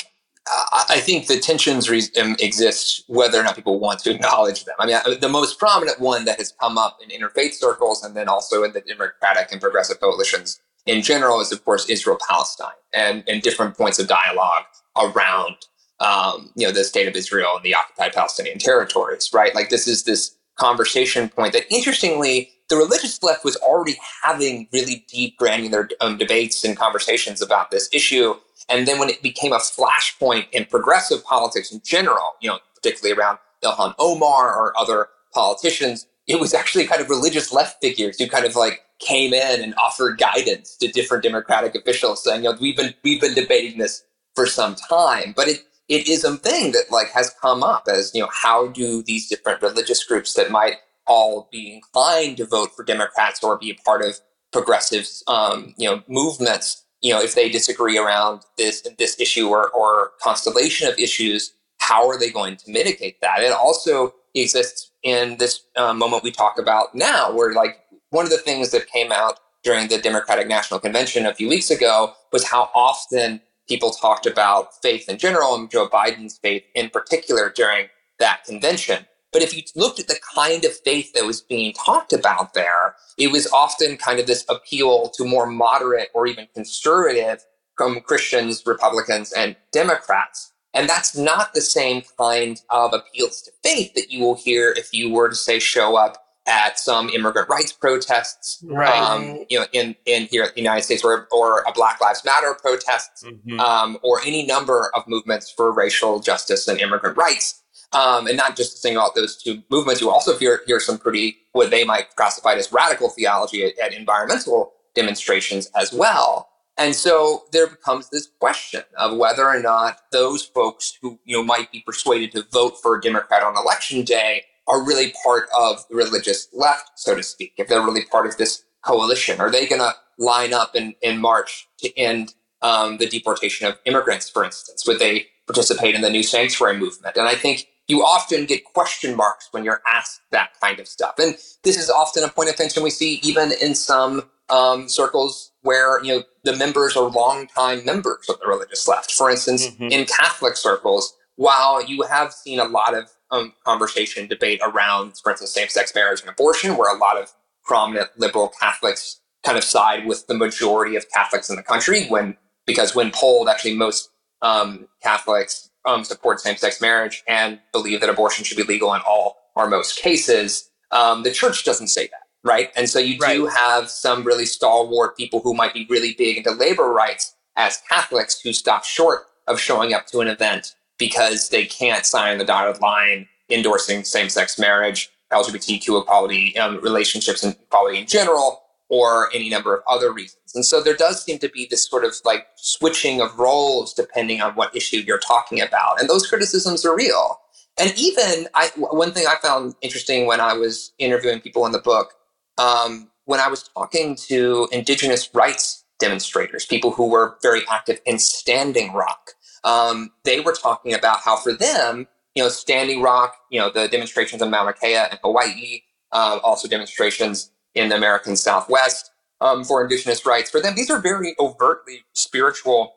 I 0.73 0.99
think 0.99 1.27
the 1.27 1.39
tensions 1.39 1.89
re- 1.89 2.09
um, 2.19 2.35
exist 2.39 3.05
whether 3.07 3.39
or 3.39 3.43
not 3.43 3.55
people 3.55 3.79
want 3.79 3.99
to 3.99 4.11
acknowledge 4.11 4.65
them. 4.65 4.75
I 4.79 4.85
mean, 4.85 5.19
the 5.21 5.29
most 5.29 5.57
prominent 5.59 6.01
one 6.01 6.25
that 6.25 6.39
has 6.39 6.51
come 6.59 6.77
up 6.77 6.97
in 7.01 7.09
interfaith 7.09 7.53
circles 7.53 8.03
and 8.03 8.17
then 8.17 8.27
also 8.27 8.63
in 8.63 8.73
the 8.73 8.81
Democratic 8.81 9.51
and 9.53 9.61
progressive 9.61 10.01
coalitions 10.01 10.59
in 10.85 11.01
general 11.01 11.39
is, 11.41 11.51
of 11.51 11.63
course, 11.63 11.89
Israel 11.89 12.17
Palestine 12.27 12.69
and, 12.93 13.23
and 13.27 13.41
different 13.41 13.77
points 13.77 13.99
of 13.99 14.07
dialogue 14.07 14.63
around, 14.97 15.55
um, 15.99 16.51
you 16.55 16.65
know, 16.65 16.73
the 16.73 16.83
state 16.83 17.07
of 17.07 17.15
Israel 17.15 17.51
and 17.55 17.63
the 17.63 17.75
occupied 17.75 18.13
Palestinian 18.13 18.57
territories, 18.57 19.29
right? 19.33 19.53
Like 19.55 19.69
this 19.69 19.87
is 19.87 20.03
this 20.03 20.35
conversation 20.57 21.29
point 21.29 21.53
that, 21.53 21.71
interestingly, 21.71 22.51
the 22.69 22.77
religious 22.77 23.21
left 23.21 23.43
was 23.43 23.55
already 23.57 23.97
having 24.23 24.67
really 24.71 25.05
deep, 25.09 25.37
granular 25.37 25.89
um, 25.99 26.17
debates 26.17 26.63
and 26.63 26.77
conversations 26.77 27.41
about 27.41 27.71
this 27.71 27.89
issue 27.93 28.35
and 28.71 28.87
then 28.87 28.99
when 28.99 29.09
it 29.09 29.21
became 29.21 29.51
a 29.53 29.57
flashpoint 29.57 30.47
in 30.51 30.65
progressive 30.65 31.23
politics 31.23 31.71
in 31.71 31.81
general, 31.83 32.31
you 32.39 32.49
know, 32.49 32.59
particularly 32.75 33.19
around 33.19 33.37
Ilhan 33.63 33.93
Omar 33.99 34.55
or 34.55 34.77
other 34.77 35.09
politicians, 35.33 36.07
it 36.27 36.39
was 36.39 36.53
actually 36.53 36.85
kind 36.85 37.01
of 37.01 37.09
religious 37.09 37.51
left 37.51 37.81
figures 37.81 38.17
who 38.17 38.27
kind 38.27 38.45
of 38.45 38.55
like 38.55 38.81
came 39.01 39.33
in 39.33 39.61
and 39.61 39.75
offered 39.75 40.19
guidance 40.19 40.77
to 40.77 40.87
different 40.87 41.23
democratic 41.23 41.75
officials 41.75 42.23
saying, 42.23 42.43
you 42.43 42.51
know, 42.51 42.57
we've 42.61 42.77
been 42.77 42.93
we've 43.03 43.21
been 43.21 43.33
debating 43.33 43.79
this 43.79 44.03
for 44.35 44.45
some 44.45 44.75
time. 44.75 45.33
But 45.35 45.47
it 45.47 45.65
it 45.89 46.07
is 46.07 46.23
a 46.23 46.37
thing 46.37 46.71
that 46.71 46.85
like 46.91 47.09
has 47.11 47.33
come 47.41 47.63
up 47.63 47.87
as, 47.91 48.11
you 48.13 48.21
know, 48.21 48.29
how 48.31 48.67
do 48.67 49.03
these 49.03 49.27
different 49.27 49.61
religious 49.61 50.03
groups 50.03 50.33
that 50.35 50.51
might 50.51 50.75
all 51.07 51.49
be 51.51 51.73
inclined 51.73 52.37
to 52.37 52.45
vote 52.45 52.69
for 52.75 52.85
Democrats 52.85 53.43
or 53.43 53.57
be 53.57 53.71
a 53.71 53.75
part 53.83 54.01
of 54.01 54.19
progressive 54.53 55.07
um, 55.27 55.73
you 55.77 55.89
know, 55.89 56.03
movements 56.07 56.85
you 57.01 57.11
know, 57.11 57.19
if 57.21 57.35
they 57.35 57.49
disagree 57.49 57.97
around 57.97 58.43
this 58.57 58.87
this 58.97 59.19
issue 59.19 59.49
or, 59.49 59.69
or 59.69 60.11
constellation 60.21 60.87
of 60.87 60.97
issues, 60.99 61.53
how 61.79 62.07
are 62.07 62.17
they 62.17 62.29
going 62.29 62.55
to 62.57 62.71
mitigate 62.71 63.19
that? 63.21 63.41
It 63.41 63.51
also 63.51 64.13
exists 64.35 64.91
in 65.03 65.37
this 65.37 65.63
uh, 65.75 65.93
moment 65.93 66.23
we 66.23 66.31
talk 66.31 66.59
about 66.59 66.93
now, 66.93 67.33
where 67.33 67.53
like 67.53 67.79
one 68.11 68.25
of 68.25 68.31
the 68.31 68.37
things 68.37 68.71
that 68.71 68.87
came 68.87 69.11
out 69.11 69.39
during 69.63 69.87
the 69.87 69.97
Democratic 69.97 70.47
National 70.47 70.79
Convention 70.79 71.25
a 71.25 71.33
few 71.33 71.49
weeks 71.49 71.71
ago 71.71 72.13
was 72.31 72.47
how 72.47 72.69
often 72.75 73.41
people 73.67 73.91
talked 73.91 74.25
about 74.25 74.79
faith 74.81 75.09
in 75.09 75.17
general 75.17 75.55
and 75.55 75.71
Joe 75.71 75.87
Biden's 75.87 76.37
faith 76.37 76.63
in 76.75 76.89
particular 76.89 77.49
during 77.49 77.87
that 78.19 78.43
convention. 78.43 79.05
But 79.31 79.43
if 79.43 79.55
you 79.55 79.63
looked 79.75 79.99
at 79.99 80.07
the 80.07 80.19
kind 80.35 80.65
of 80.65 80.75
faith 80.75 81.13
that 81.13 81.25
was 81.25 81.41
being 81.41 81.73
talked 81.73 82.11
about 82.11 82.53
there, 82.53 82.95
it 83.17 83.31
was 83.31 83.47
often 83.53 83.95
kind 83.95 84.19
of 84.19 84.27
this 84.27 84.43
appeal 84.49 85.09
to 85.15 85.23
more 85.23 85.47
moderate 85.47 86.09
or 86.13 86.27
even 86.27 86.47
conservative 86.53 87.45
from 87.77 88.01
Christians, 88.01 88.63
Republicans, 88.65 89.31
and 89.31 89.55
Democrats. 89.71 90.51
And 90.73 90.89
that's 90.89 91.15
not 91.15 91.53
the 91.53 91.61
same 91.61 92.03
kind 92.17 92.61
of 92.69 92.93
appeals 92.93 93.41
to 93.43 93.51
faith 93.63 93.93
that 93.93 94.11
you 94.11 94.19
will 94.19 94.35
hear 94.35 94.73
if 94.75 94.93
you 94.93 95.09
were 95.13 95.29
to 95.29 95.35
say 95.35 95.59
show 95.59 95.95
up 95.95 96.17
at 96.51 96.77
some 96.77 97.07
immigrant 97.09 97.47
rights 97.47 97.71
protests, 97.71 98.61
Right. 98.67 98.91
um, 99.01 99.45
you 99.49 99.57
know, 99.57 99.65
in, 99.71 99.95
in 100.05 100.25
here 100.25 100.43
in 100.43 100.51
the 100.55 100.61
United 100.61 100.83
States, 100.83 101.03
or, 101.03 101.27
or 101.31 101.61
a 101.65 101.71
Black 101.71 102.01
Lives 102.01 102.23
Matter 102.25 102.53
protests, 102.61 103.23
Mhm. 103.23 103.57
um, 103.59 103.97
or 104.03 104.19
any 104.25 104.45
number 104.45 104.91
of 104.93 105.07
movements 105.07 105.49
for 105.49 105.71
racial 105.71 106.19
justice 106.19 106.67
and 106.67 106.77
immigrant 106.79 107.15
rights. 107.15 107.63
Um, 107.93 108.27
and 108.27 108.37
not 108.37 108.55
just 108.57 108.71
to 108.73 108.77
single 108.79 109.03
out 109.03 109.15
those 109.15 109.41
two 109.41 109.63
movements, 109.69 110.01
you 110.01 110.09
also 110.09 110.37
hear, 110.37 110.61
hear 110.65 110.79
some 110.79 110.97
pretty, 110.97 111.37
what 111.53 111.71
they 111.71 111.83
might 111.85 112.15
classify 112.15 112.53
as 112.53 112.71
radical 112.71 113.09
theology 113.09 113.63
at, 113.65 113.77
at 113.79 113.93
environmental 113.93 114.73
demonstrations 114.93 115.69
as 115.75 115.91
well. 115.93 116.49
And 116.77 116.95
so 116.95 117.43
there 117.51 117.67
becomes 117.67 118.09
this 118.09 118.27
question 118.39 118.83
of 118.97 119.17
whether 119.17 119.45
or 119.47 119.59
not 119.59 119.99
those 120.11 120.43
folks 120.43 120.97
who 121.01 121.19
you 121.25 121.35
know 121.37 121.43
might 121.43 121.71
be 121.71 121.83
persuaded 121.85 122.31
to 122.33 122.45
vote 122.51 122.75
for 122.81 122.97
a 122.97 123.01
Democrat 123.01 123.43
on 123.43 123.55
election 123.57 124.03
day 124.03 124.43
are 124.67 124.83
really 124.85 125.13
part 125.23 125.49
of 125.57 125.85
the 125.89 125.95
religious 125.95 126.47
left, 126.53 126.91
so 126.95 127.15
to 127.15 127.23
speak. 127.23 127.53
If 127.57 127.67
they're 127.67 127.81
really 127.81 128.05
part 128.05 128.25
of 128.25 128.37
this 128.37 128.63
coalition, 128.83 129.39
are 129.39 129.51
they 129.51 129.65
going 129.67 129.81
to 129.81 129.93
line 130.17 130.53
up 130.53 130.75
in, 130.75 130.95
in 131.01 131.19
March 131.19 131.67
to 131.79 131.97
end 131.97 132.35
um, 132.61 132.97
the 132.97 133.07
deportation 133.07 133.67
of 133.67 133.77
immigrants, 133.85 134.29
for 134.29 134.43
instance? 134.43 134.85
Would 134.87 134.99
they 134.99 135.27
participate 135.47 135.95
in 135.95 136.01
the 136.01 136.09
new 136.09 136.23
sanctuary 136.23 136.77
movement? 136.77 137.17
And 137.17 137.27
I 137.27 137.35
think 137.35 137.67
you 137.87 138.01
often 138.03 138.45
get 138.45 138.63
question 138.63 139.15
marks 139.15 139.49
when 139.51 139.65
you're 139.65 139.81
asked 139.91 140.21
that 140.31 140.51
kind 140.61 140.79
of 140.79 140.87
stuff. 140.87 141.15
And 141.17 141.35
this 141.63 141.77
is 141.77 141.89
often 141.89 142.23
a 142.23 142.29
point 142.29 142.49
of 142.49 142.55
tension 142.55 142.83
we 142.83 142.89
see 142.89 143.15
even 143.23 143.51
in 143.61 143.75
some 143.75 144.29
um, 144.49 144.87
circles 144.89 145.51
where 145.61 146.03
you 146.03 146.13
know 146.13 146.23
the 146.43 146.55
members 146.55 146.95
are 146.97 147.09
longtime 147.09 147.85
members 147.85 148.27
of 148.29 148.39
the 148.39 148.47
religious 148.47 148.87
left. 148.87 149.11
For 149.11 149.29
instance, 149.29 149.67
Mhm. 149.67 149.91
in 149.91 150.05
Catholic 150.05 150.55
circles, 150.57 151.13
while 151.35 151.83
you 151.83 152.03
have 152.03 152.33
seen 152.33 152.59
a 152.59 152.65
lot 152.65 152.93
of 152.93 153.09
um, 153.31 153.53
conversation, 153.65 154.27
debate 154.27 154.61
around, 154.63 155.13
for 155.21 155.31
instance, 155.31 155.51
same-sex 155.51 155.93
marriage 155.95 156.21
and 156.21 156.29
abortion, 156.29 156.77
where 156.77 156.93
a 156.93 156.97
lot 156.97 157.17
of 157.17 157.31
prominent 157.63 158.09
liberal 158.17 158.51
Catholics 158.59 159.21
kind 159.43 159.57
of 159.57 159.63
side 159.63 160.05
with 160.05 160.27
the 160.27 160.33
majority 160.33 160.95
of 160.95 161.09
Catholics 161.09 161.49
in 161.49 161.55
the 161.55 161.63
country, 161.63 162.07
when 162.07 162.37
because 162.65 162.93
when 162.93 163.11
polled, 163.11 163.49
actually 163.49 163.75
most 163.75 164.09
um, 164.41 164.87
Catholics 165.01 165.69
um, 165.85 166.03
support 166.03 166.39
same-sex 166.39 166.79
marriage 166.79 167.23
and 167.27 167.59
believe 167.71 168.01
that 168.01 168.09
abortion 168.09 168.45
should 168.45 168.57
be 168.57 168.63
legal 168.63 168.93
in 168.93 169.01
all 169.07 169.37
or 169.55 169.67
most 169.67 169.97
cases. 169.97 170.69
Um, 170.91 171.23
the 171.23 171.31
church 171.31 171.63
doesn't 171.63 171.87
say 171.87 172.07
that, 172.07 172.27
right? 172.43 172.71
And 172.75 172.87
so 172.89 172.99
you 172.99 173.17
do 173.17 173.47
have 173.47 173.89
some 173.89 174.23
really 174.23 174.45
stalwart 174.45 175.17
people 175.17 175.39
who 175.39 175.53
might 175.53 175.73
be 175.73 175.87
really 175.89 176.13
big 176.13 176.37
into 176.37 176.51
labor 176.51 176.91
rights 176.91 177.35
as 177.55 177.81
Catholics 177.89 178.39
who 178.41 178.53
stop 178.53 178.83
short 178.83 179.23
of 179.47 179.59
showing 179.59 179.93
up 179.93 180.05
to 180.07 180.19
an 180.19 180.27
event 180.27 180.75
because 181.01 181.49
they 181.49 181.65
can't 181.65 182.05
sign 182.05 182.37
the 182.37 182.45
dotted 182.45 182.79
line 182.79 183.27
endorsing 183.49 184.03
same-sex 184.03 184.59
marriage, 184.59 185.09
LGBTQ 185.33 185.99
equality, 186.03 186.55
um, 186.59 186.79
relationships 186.81 187.43
and 187.43 187.55
equality 187.55 187.97
in 187.97 188.05
general, 188.05 188.61
or 188.87 189.33
any 189.33 189.49
number 189.49 189.73
of 189.75 189.81
other 189.89 190.13
reasons. 190.13 190.53
And 190.53 190.63
so 190.63 190.79
there 190.79 190.95
does 190.95 191.23
seem 191.23 191.39
to 191.39 191.49
be 191.49 191.65
this 191.65 191.89
sort 191.89 192.05
of 192.05 192.13
like 192.23 192.45
switching 192.55 193.19
of 193.19 193.39
roles 193.39 193.95
depending 193.95 194.41
on 194.41 194.53
what 194.53 194.75
issue 194.75 194.97
you're 194.97 195.17
talking 195.17 195.59
about. 195.59 195.99
And 195.99 196.07
those 196.07 196.27
criticisms 196.27 196.85
are 196.85 196.95
real. 196.95 197.39
And 197.79 197.91
even 197.97 198.47
I, 198.53 198.69
one 198.75 199.11
thing 199.11 199.25
I 199.27 199.35
found 199.41 199.73
interesting 199.81 200.27
when 200.27 200.39
I 200.39 200.53
was 200.53 200.91
interviewing 200.99 201.39
people 201.39 201.65
in 201.65 201.71
the 201.71 201.79
book, 201.79 202.13
um, 202.59 203.09
when 203.25 203.39
I 203.39 203.47
was 203.47 203.63
talking 203.63 204.15
to 204.27 204.67
indigenous 204.71 205.33
rights 205.33 205.83
demonstrators, 205.99 206.65
people 206.65 206.91
who 206.91 207.09
were 207.09 207.37
very 207.41 207.61
active 207.71 207.99
in 208.05 208.19
Standing 208.19 208.93
Rock, 208.93 209.31
um, 209.63 210.11
they 210.23 210.39
were 210.39 210.53
talking 210.53 210.93
about 210.93 211.19
how 211.21 211.35
for 211.37 211.53
them, 211.53 212.07
you 212.35 212.43
know, 212.43 212.49
Standing 212.49 213.01
Rock, 213.01 213.35
you 213.51 213.59
know, 213.59 213.69
the 213.69 213.87
demonstrations 213.87 214.41
in 214.41 214.49
Mauna 214.49 214.73
Kea 214.73 214.95
and 214.95 215.19
Hawaii, 215.23 215.81
uh, 216.11 216.39
also 216.43 216.67
demonstrations 216.67 217.51
in 217.75 217.89
the 217.89 217.95
American 217.95 218.35
Southwest 218.35 219.11
um, 219.41 219.63
for 219.63 219.83
indigenous 219.83 220.25
rights. 220.25 220.49
For 220.49 220.61
them, 220.61 220.75
these 220.75 220.89
are 220.89 220.99
very 220.99 221.35
overtly 221.39 222.03
spiritual 222.13 222.93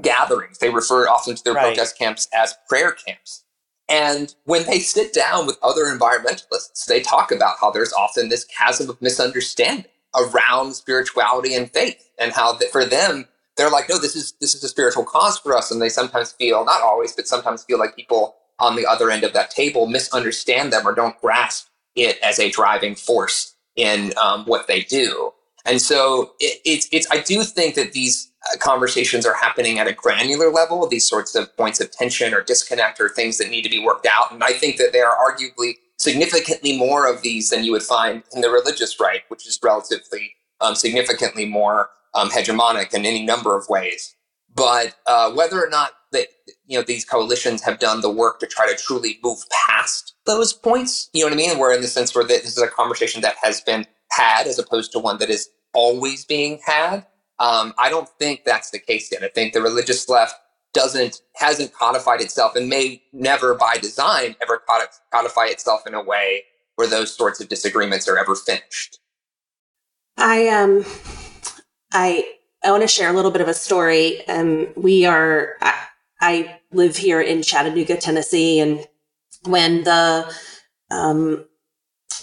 gatherings. 0.00 0.58
They 0.58 0.70
refer 0.70 1.08
often 1.08 1.36
to 1.36 1.44
their 1.44 1.54
Right. 1.54 1.66
protest 1.66 1.98
camps 1.98 2.28
as 2.34 2.54
prayer 2.68 2.92
camps. 2.92 3.44
And 3.88 4.34
when 4.44 4.64
they 4.66 4.80
sit 4.80 5.14
down 5.14 5.46
with 5.46 5.58
other 5.62 5.84
environmentalists, 5.84 6.86
they 6.86 7.00
talk 7.00 7.30
about 7.32 7.56
how 7.60 7.70
there's 7.70 7.92
often 7.92 8.28
this 8.28 8.44
chasm 8.44 8.90
of 8.90 9.00
misunderstanding 9.00 9.86
around 10.14 10.74
spirituality 10.74 11.54
and 11.54 11.70
faith, 11.72 12.10
and 12.18 12.32
how 12.32 12.52
that 12.54 12.70
for 12.72 12.84
them 12.84 13.28
they're 13.56 13.70
like, 13.70 13.88
no, 13.88 13.98
this 13.98 14.14
is 14.14 14.34
this 14.40 14.54
is 14.54 14.62
a 14.62 14.68
spiritual 14.68 15.04
cause 15.04 15.38
for 15.38 15.56
us, 15.56 15.70
and 15.70 15.80
they 15.80 15.88
sometimes 15.88 16.32
feel, 16.32 16.64
not 16.64 16.82
always, 16.82 17.12
but 17.12 17.26
sometimes 17.26 17.64
feel 17.64 17.78
like 17.78 17.96
people 17.96 18.36
on 18.58 18.76
the 18.76 18.86
other 18.86 19.10
end 19.10 19.24
of 19.24 19.32
that 19.32 19.50
table 19.50 19.86
misunderstand 19.86 20.72
them 20.72 20.86
or 20.86 20.94
don't 20.94 21.20
grasp 21.20 21.68
it 21.94 22.18
as 22.22 22.38
a 22.38 22.50
driving 22.50 22.94
force 22.94 23.54
in 23.76 24.12
um, 24.16 24.44
what 24.44 24.66
they 24.66 24.80
do. 24.82 25.32
And 25.64 25.80
so 25.80 26.32
it, 26.38 26.60
it's 26.64 26.88
it's 26.92 27.06
I 27.10 27.20
do 27.20 27.42
think 27.42 27.74
that 27.74 27.92
these 27.92 28.30
uh, 28.52 28.56
conversations 28.58 29.26
are 29.26 29.34
happening 29.34 29.78
at 29.78 29.86
a 29.86 29.92
granular 29.92 30.50
level. 30.50 30.86
These 30.86 31.08
sorts 31.08 31.34
of 31.34 31.54
points 31.56 31.80
of 31.80 31.90
tension 31.90 32.32
or 32.32 32.42
disconnect 32.42 33.00
or 33.00 33.08
things 33.08 33.38
that 33.38 33.50
need 33.50 33.62
to 33.62 33.70
be 33.70 33.82
worked 33.82 34.06
out. 34.06 34.32
And 34.32 34.44
I 34.44 34.52
think 34.52 34.76
that 34.76 34.92
there 34.92 35.08
are 35.08 35.16
arguably 35.16 35.74
significantly 35.98 36.78
more 36.78 37.10
of 37.10 37.22
these 37.22 37.50
than 37.50 37.64
you 37.64 37.72
would 37.72 37.82
find 37.82 38.22
in 38.34 38.42
the 38.42 38.50
religious 38.50 39.00
right, 39.00 39.22
which 39.28 39.46
is 39.46 39.58
relatively 39.62 40.34
um, 40.60 40.74
significantly 40.74 41.46
more 41.46 41.90
um, 42.16 42.30
hegemonic 42.30 42.92
in 42.94 43.06
any 43.06 43.24
number 43.24 43.56
of 43.56 43.68
ways. 43.68 44.14
But 44.54 44.94
uh, 45.06 45.32
whether 45.32 45.62
or 45.62 45.68
not 45.68 45.92
that 46.12 46.28
you 46.66 46.78
know 46.78 46.84
these 46.84 47.04
coalitions 47.04 47.62
have 47.62 47.78
done 47.78 48.00
the 48.00 48.10
work 48.10 48.40
to 48.40 48.46
try 48.46 48.66
to 48.66 48.74
truly 48.74 49.18
move 49.22 49.38
past 49.68 50.14
those 50.24 50.52
points, 50.52 51.10
you 51.12 51.20
know 51.20 51.26
what 51.26 51.34
I 51.34 51.36
mean? 51.36 51.58
Where 51.58 51.74
in 51.74 51.82
the 51.82 51.88
sense 51.88 52.14
where 52.14 52.24
this 52.24 52.44
is 52.46 52.58
a 52.58 52.68
conversation 52.68 53.20
that 53.22 53.36
has 53.42 53.60
been 53.60 53.86
had 54.10 54.46
as 54.46 54.58
opposed 54.58 54.92
to 54.92 54.98
one 54.98 55.18
that 55.18 55.30
is 55.30 55.48
always 55.74 56.24
being 56.24 56.58
had. 56.64 57.06
Um, 57.38 57.74
I 57.78 57.90
don't 57.90 58.08
think 58.18 58.44
that's 58.44 58.70
the 58.70 58.78
case 58.78 59.12
yet. 59.12 59.22
I 59.22 59.28
think 59.28 59.52
the 59.52 59.60
religious 59.60 60.08
left 60.08 60.34
doesn't 60.72 61.20
hasn't 61.36 61.72
codified 61.72 62.20
itself 62.20 62.54
and 62.56 62.68
may 62.68 63.02
never 63.12 63.54
by 63.54 63.76
design 63.78 64.36
ever 64.42 64.62
codify 65.12 65.46
itself 65.46 65.86
in 65.86 65.94
a 65.94 66.02
way 66.02 66.44
where 66.76 66.86
those 66.86 67.14
sorts 67.14 67.40
of 67.40 67.48
disagreements 67.48 68.08
are 68.08 68.18
ever 68.18 68.34
finished. 68.34 68.98
I 70.18 70.48
um 70.48 70.84
I 71.96 72.24
I 72.62 72.70
want 72.70 72.82
to 72.82 72.88
share 72.88 73.08
a 73.08 73.12
little 73.12 73.30
bit 73.30 73.40
of 73.40 73.48
a 73.48 73.54
story. 73.54 74.26
Um 74.28 74.68
we 74.76 75.06
are 75.06 75.54
I, 75.62 75.86
I 76.20 76.60
live 76.72 76.96
here 76.96 77.20
in 77.20 77.42
Chattanooga, 77.42 77.96
Tennessee 77.96 78.60
and 78.60 78.86
when 79.44 79.84
the 79.84 80.30
um 80.90 81.46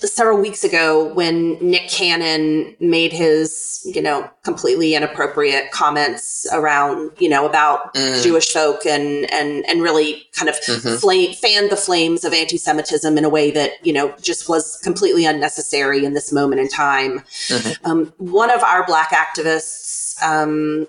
several 0.03 0.37
weeks 0.39 0.63
ago 0.63 1.13
when 1.13 1.57
Nick 1.61 1.89
Cannon 1.89 2.75
made 2.79 3.13
his, 3.13 3.81
you 3.85 4.01
know, 4.01 4.29
completely 4.43 4.95
inappropriate 4.95 5.71
comments 5.71 6.45
around, 6.51 7.11
you 7.19 7.29
know, 7.29 7.45
about 7.45 7.93
Mm. 7.95 8.21
Jewish 8.23 8.51
folk 8.51 8.85
and 8.85 9.31
and 9.31 9.65
and 9.67 9.81
really 9.81 10.27
kind 10.33 10.49
of 10.49 10.55
Mhm. 10.61 10.99
flame, 10.99 11.33
fanned 11.33 11.69
the 11.69 11.77
flames 11.77 12.23
of 12.23 12.33
anti-Semitism 12.33 13.17
in 13.17 13.23
a 13.25 13.29
way 13.29 13.51
that 13.51 13.73
you 13.83 13.93
know 13.93 14.13
just 14.21 14.49
was 14.49 14.77
completely 14.83 15.25
unnecessary 15.25 16.03
in 16.05 16.13
this 16.13 16.31
moment 16.31 16.59
in 16.61 16.67
time. 16.67 17.23
Mhm. 17.49 17.77
Um, 17.83 18.13
one 18.17 18.49
of 18.49 18.61
our 18.63 18.85
black 18.85 19.11
activists 19.11 20.21
um, 20.21 20.87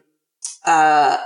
uh, 0.67 1.19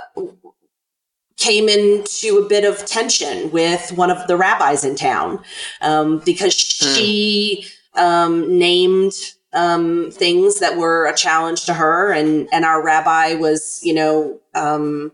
came 1.37 1.69
into 1.69 2.37
a 2.37 2.47
bit 2.49 2.65
of 2.65 2.85
tension 2.85 3.49
with 3.51 3.91
one 3.93 4.11
of 4.11 4.27
the 4.27 4.35
rabbis 4.35 4.83
in 4.83 4.95
town 4.95 5.39
um, 5.81 6.19
because 6.25 6.53
she 6.53 7.65
um, 7.95 8.57
named 8.57 9.13
um, 9.53 10.11
things 10.11 10.59
that 10.59 10.77
were 10.77 11.07
a 11.07 11.15
challenge 11.15 11.65
to 11.65 11.73
her, 11.73 12.11
and 12.11 12.47
and 12.51 12.65
our 12.65 12.83
rabbi 12.83 13.33
was, 13.33 13.79
you 13.83 13.93
know, 13.93 14.39
um, 14.53 15.11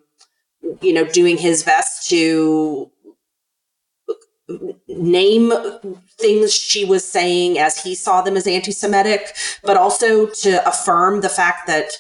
you 0.81 0.93
know, 0.93 1.05
doing 1.05 1.38
his 1.38 1.63
best 1.63 2.09
to 2.09 2.91
name 4.88 5.51
things 6.19 6.53
she 6.53 6.85
was 6.85 7.03
saying 7.03 7.57
as 7.57 7.81
he 7.81 7.95
saw 7.95 8.21
them 8.21 8.38
as 8.38 8.45
anti-Semitic, 8.45 9.35
but 9.63 9.75
also 9.75 10.27
to 10.27 10.67
affirm 10.67 11.21
the 11.21 11.29
fact 11.29 11.65
that 11.65 11.93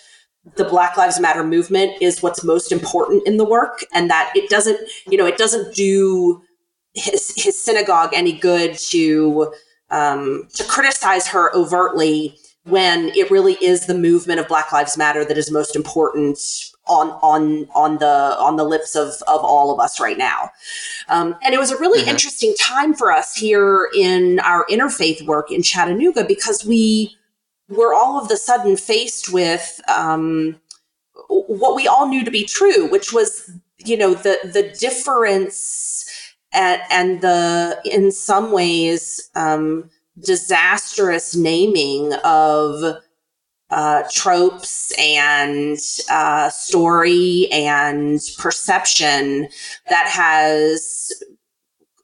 the 0.55 0.63
Black 0.63 0.95
Lives 0.95 1.19
Matter 1.19 1.43
movement 1.43 1.99
is 2.01 2.21
what's 2.21 2.43
most 2.43 2.71
important 2.71 3.27
in 3.27 3.37
the 3.37 3.45
work, 3.45 3.83
and 3.93 4.09
that 4.11 4.31
it 4.35 4.49
doesn't, 4.49 4.79
you 5.07 5.17
know, 5.17 5.25
it 5.25 5.37
doesn't 5.37 5.73
do 5.75 6.41
his 6.93 7.33
his 7.35 7.61
synagogue 7.61 8.11
any 8.13 8.31
good 8.31 8.77
to 8.77 9.51
um, 9.91 10.47
to 10.53 10.63
criticize 10.63 11.27
her 11.27 11.53
overtly 11.55 12.37
when 12.65 13.09
it 13.09 13.29
really 13.29 13.53
is 13.61 13.85
the 13.85 13.93
movement 13.93 14.39
of 14.39 14.47
Black 14.47 14.71
Lives 14.71 14.97
Matter 14.97 15.23
that 15.23 15.37
is 15.37 15.51
most 15.51 15.75
important 15.75 16.39
on 16.87 17.09
on 17.21 17.67
on 17.75 17.97
the 17.97 18.35
on 18.39 18.55
the 18.55 18.63
lips 18.63 18.95
of 18.95 19.09
of 19.27 19.43
all 19.43 19.71
of 19.71 19.79
us 19.79 19.99
right 19.99 20.17
now. 20.17 20.49
Um, 21.07 21.35
and 21.43 21.53
it 21.53 21.59
was 21.59 21.71
a 21.71 21.77
really 21.77 22.01
mm-hmm. 22.01 22.09
interesting 22.09 22.55
time 22.59 22.93
for 22.93 23.11
us 23.11 23.35
here 23.35 23.89
in 23.95 24.39
our 24.39 24.65
interfaith 24.67 25.25
work 25.25 25.51
in 25.51 25.61
Chattanooga 25.61 26.25
because 26.25 26.65
we 26.65 27.15
were 27.69 27.93
all 27.93 28.21
of 28.21 28.29
the 28.29 28.37
sudden 28.37 28.77
faced 28.77 29.31
with 29.31 29.79
um, 29.87 30.59
what 31.27 31.75
we 31.75 31.87
all 31.87 32.07
knew 32.07 32.23
to 32.23 32.31
be 32.31 32.45
true, 32.45 32.89
which 32.89 33.13
was 33.13 33.51
you 33.77 33.97
know 33.97 34.13
the 34.13 34.37
the 34.43 34.75
difference 34.79 35.94
and, 36.55 36.81
and 36.89 37.21
the 37.21 37.79
in 37.85 38.11
some 38.11 38.51
ways 38.51 39.29
um, 39.35 39.89
disastrous 40.19 41.35
naming 41.35 42.13
of 42.23 42.97
uh, 43.71 44.03
tropes 44.11 44.93
and 44.99 45.77
uh, 46.09 46.49
story 46.49 47.47
and 47.51 48.21
perception 48.37 49.47
that 49.89 50.07
has 50.07 51.11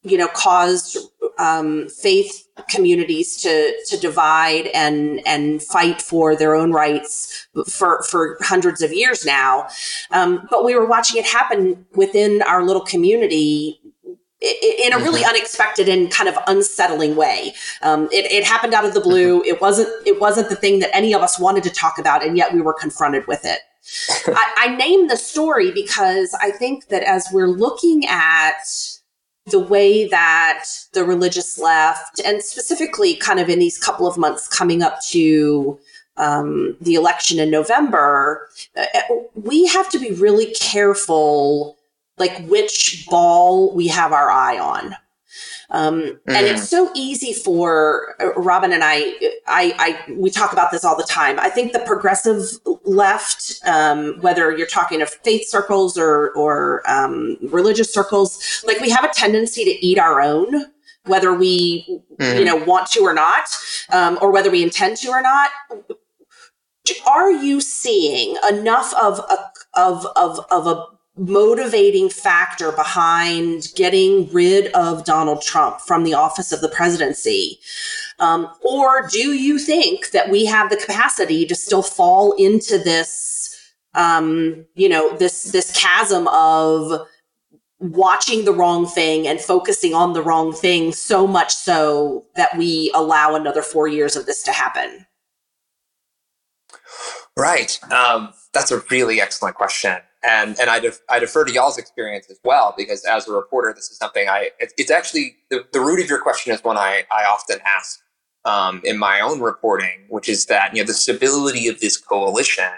you 0.04 0.18
know 0.18 0.28
caused 0.28 0.98
um, 1.38 1.88
faith 1.90 2.48
communities 2.70 3.38
to 3.42 3.74
to 3.88 3.98
divide 3.98 4.68
and 4.74 5.22
and 5.26 5.62
fight 5.62 6.02
for 6.02 6.36
their 6.36 6.56
own 6.56 6.72
rights 6.72 7.48
for 7.68 8.04
for 8.04 8.38
hundreds 8.42 8.82
of 8.82 8.94
years 8.94 9.26
now. 9.26 9.68
Um, 10.12 10.48
but 10.50 10.66
we 10.66 10.76
were 10.76 10.86
watching 10.86 11.20
it 11.20 11.26
happen 11.26 11.86
within 11.96 12.42
our 12.44 12.64
little 12.64 12.84
community 12.84 13.80
in 14.42 14.92
a 14.94 14.98
really 14.98 15.22
mm-hmm. 15.22 15.30
unexpected 15.30 15.88
and 15.88 16.10
kind 16.10 16.28
of 16.28 16.36
unsettling 16.48 17.16
way. 17.16 17.54
Um, 17.84 18.10
it, 18.12 18.32
it, 18.32 18.44
happened 18.44 18.74
out 18.74 18.86
of 18.86 18.94
the 18.94 19.00
blue. 19.00 19.40
Mm-hmm. 19.40 19.50
It 19.50 19.62
wasn't. 19.62 19.90
It 20.08 20.20
wasn't 20.20 20.50
the 20.50 20.56
thing 20.56 20.80
that 20.80 20.96
any 20.96 21.14
of 21.14 21.22
us 21.22 21.40
wanted 21.40 21.64
to 21.64 21.70
talk 21.70 22.00
about, 22.00 22.26
and 22.26 22.36
yet 22.36 22.54
we 22.54 22.62
were 22.62 22.74
confronted 22.74 23.28
with 23.28 23.46
it. 23.46 23.60
I, 24.28 24.54
I 24.58 24.76
named 24.76 25.10
the 25.10 25.18
story 25.18 25.72
because 25.72 26.36
I 26.42 26.52
think 26.52 26.88
that 26.88 27.04
as 27.04 27.28
we're 27.32 27.48
looking 27.48 28.06
at 28.08 28.64
the 29.48 29.60
way 29.60 30.08
that 30.08 30.66
the 30.94 31.04
religious 31.04 31.60
left, 31.60 32.20
and 32.26 32.42
specifically 32.42 33.16
kind 33.16 33.40
of 33.40 33.50
in 33.50 33.60
these 33.60 33.78
couple 33.78 34.08
of 34.08 34.18
months 34.18 34.48
coming 34.48 34.82
up 34.82 35.02
to 35.10 35.80
um, 36.18 36.78
the 36.82 36.96
election 36.96 37.40
in 37.40 37.52
November, 37.52 38.50
uh, 38.76 38.86
we 39.36 39.68
have 39.68 39.90
to 39.90 40.00
be 40.00 40.12
really 40.12 40.54
careful 40.54 41.78
like 42.22 42.48
which 42.48 43.06
ball 43.10 43.74
we 43.76 43.88
have 43.88 44.14
our 44.14 44.30
eye 44.30 44.58
on. 44.58 44.96
Um, 45.72 46.02
mm. 46.02 46.20
And 46.28 46.46
it's 46.46 46.64
mm. 46.64 46.68
so 46.68 46.92
easy 46.94 47.34
for 47.34 48.16
uh, 48.22 48.34
Robin 48.34 48.72
and 48.74 48.84
I, 48.84 48.98
I, 49.48 49.74
I, 50.08 50.12
we 50.14 50.30
talk 50.30 50.54
about 50.54 50.70
this 50.72 50.84
all 50.86 50.98
the 50.98 51.04
time. 51.04 51.40
I 51.40 51.50
think 51.50 51.74
the 51.74 51.80
progressive 51.80 52.42
left, 52.86 53.60
um, 53.66 54.20
whether 54.22 54.56
you're 54.56 54.68
talking 54.68 55.02
of 55.02 55.10
faith 55.10 55.48
circles 55.48 55.98
or, 55.98 56.32
or 56.32 56.84
um, 56.90 57.38
religious 57.42 57.92
circles, 57.94 58.64
like 58.68 58.80
we 58.80 58.90
have 58.90 59.04
a 59.04 59.14
tendency 59.14 59.64
to 59.64 59.86
eat 59.86 59.98
our 59.98 60.22
own, 60.22 60.66
whether 61.06 61.34
we, 61.34 62.02
mm. 62.20 62.38
you 62.38 62.46
know, 62.46 62.58
want 62.58 62.92
to 62.92 63.02
or 63.02 63.14
not, 63.14 63.46
um, 63.92 64.20
or 64.22 64.32
whether 64.32 64.52
we 64.52 64.62
intend 64.62 64.98
to 64.98 65.10
or 65.10 65.22
not. 65.22 65.50
Are 67.08 67.32
you 67.32 67.62
seeing 67.62 68.36
enough 68.50 68.94
of 68.96 69.20
a, 69.20 69.80
of, 69.80 70.06
of, 70.18 70.46
of 70.52 70.68
a 70.68 70.86
motivating 71.18 72.10
factor 72.10 72.72
behind 72.72 73.68
getting 73.76 74.32
rid 74.32 74.72
of 74.74 75.04
Donald 75.04 75.42
Trump 75.42 75.82
from 75.82 76.04
the 76.04 76.14
office 76.14 76.52
of 76.52 76.62
the 76.62 76.70
presidency? 76.70 77.60
Um, 78.20 78.50
or 78.62 79.08
do 79.08 79.34
you 79.34 79.60
think 79.60 80.12
that 80.12 80.30
we 80.30 80.46
have 80.46 80.70
the 80.70 80.78
capacity 80.78 81.46
to 81.46 81.56
still 81.56 81.82
fall 81.82 82.34
into 82.34 82.78
this, 82.78 83.74
um, 83.94 84.66
you 84.76 84.88
know, 84.88 85.18
this 85.18 85.52
this 85.52 85.76
chasm 85.76 86.28
of 86.30 87.08
watching 87.80 88.46
the 88.46 88.54
wrong 88.54 88.86
thing 88.86 89.28
and 89.28 89.42
focusing 89.42 89.94
on 89.94 90.14
the 90.14 90.22
wrong 90.22 90.54
thing 90.54 90.94
so 90.94 91.26
much 91.26 91.54
so 91.54 92.26
that 92.36 92.56
we 92.56 92.92
allow 92.94 93.36
another 93.36 93.64
four 93.64 93.88
years 93.88 94.16
of 94.16 94.28
this 94.28 94.44
to 94.44 94.52
happen? 94.52 95.06
Right. 97.36 97.80
Um, 97.92 98.34
that's 98.54 98.72
a 98.72 98.84
really 98.92 99.20
excellent 99.20 99.56
question 99.56 99.98
and 100.24 100.60
and 100.60 100.70
I, 100.70 100.80
def- 100.80 101.02
I 101.10 101.20
defer 101.20 101.46
to 101.46 101.52
y'all's 101.52 101.78
experience 101.78 102.30
as 102.30 102.40
well 102.44 102.74
because 102.78 103.04
as 103.06 103.28
a 103.28 103.32
reporter 103.32 103.74
this 103.74 103.90
is 103.90 103.98
something 103.98 104.28
i 104.28 104.50
it's, 104.60 104.74
it's 104.78 104.92
actually 104.92 105.36
the, 105.50 105.66
the 105.74 105.80
root 105.80 106.00
of 106.00 106.10
your 106.10 106.22
question 106.22 106.54
is 106.54 106.64
one 106.64 106.78
i, 106.78 107.04
I 107.12 107.26
often 107.26 107.58
ask 107.66 108.00
um, 108.44 108.82
in 108.84 108.98
my 108.98 109.20
own 109.20 109.40
reporting 109.42 110.06
which 110.10 110.28
is 110.28 110.46
that 110.48 110.76
you 110.76 110.82
know 110.82 110.88
the 110.88 110.94
stability 110.94 111.68
of 111.68 111.80
this 111.80 111.98
coalition 111.98 112.72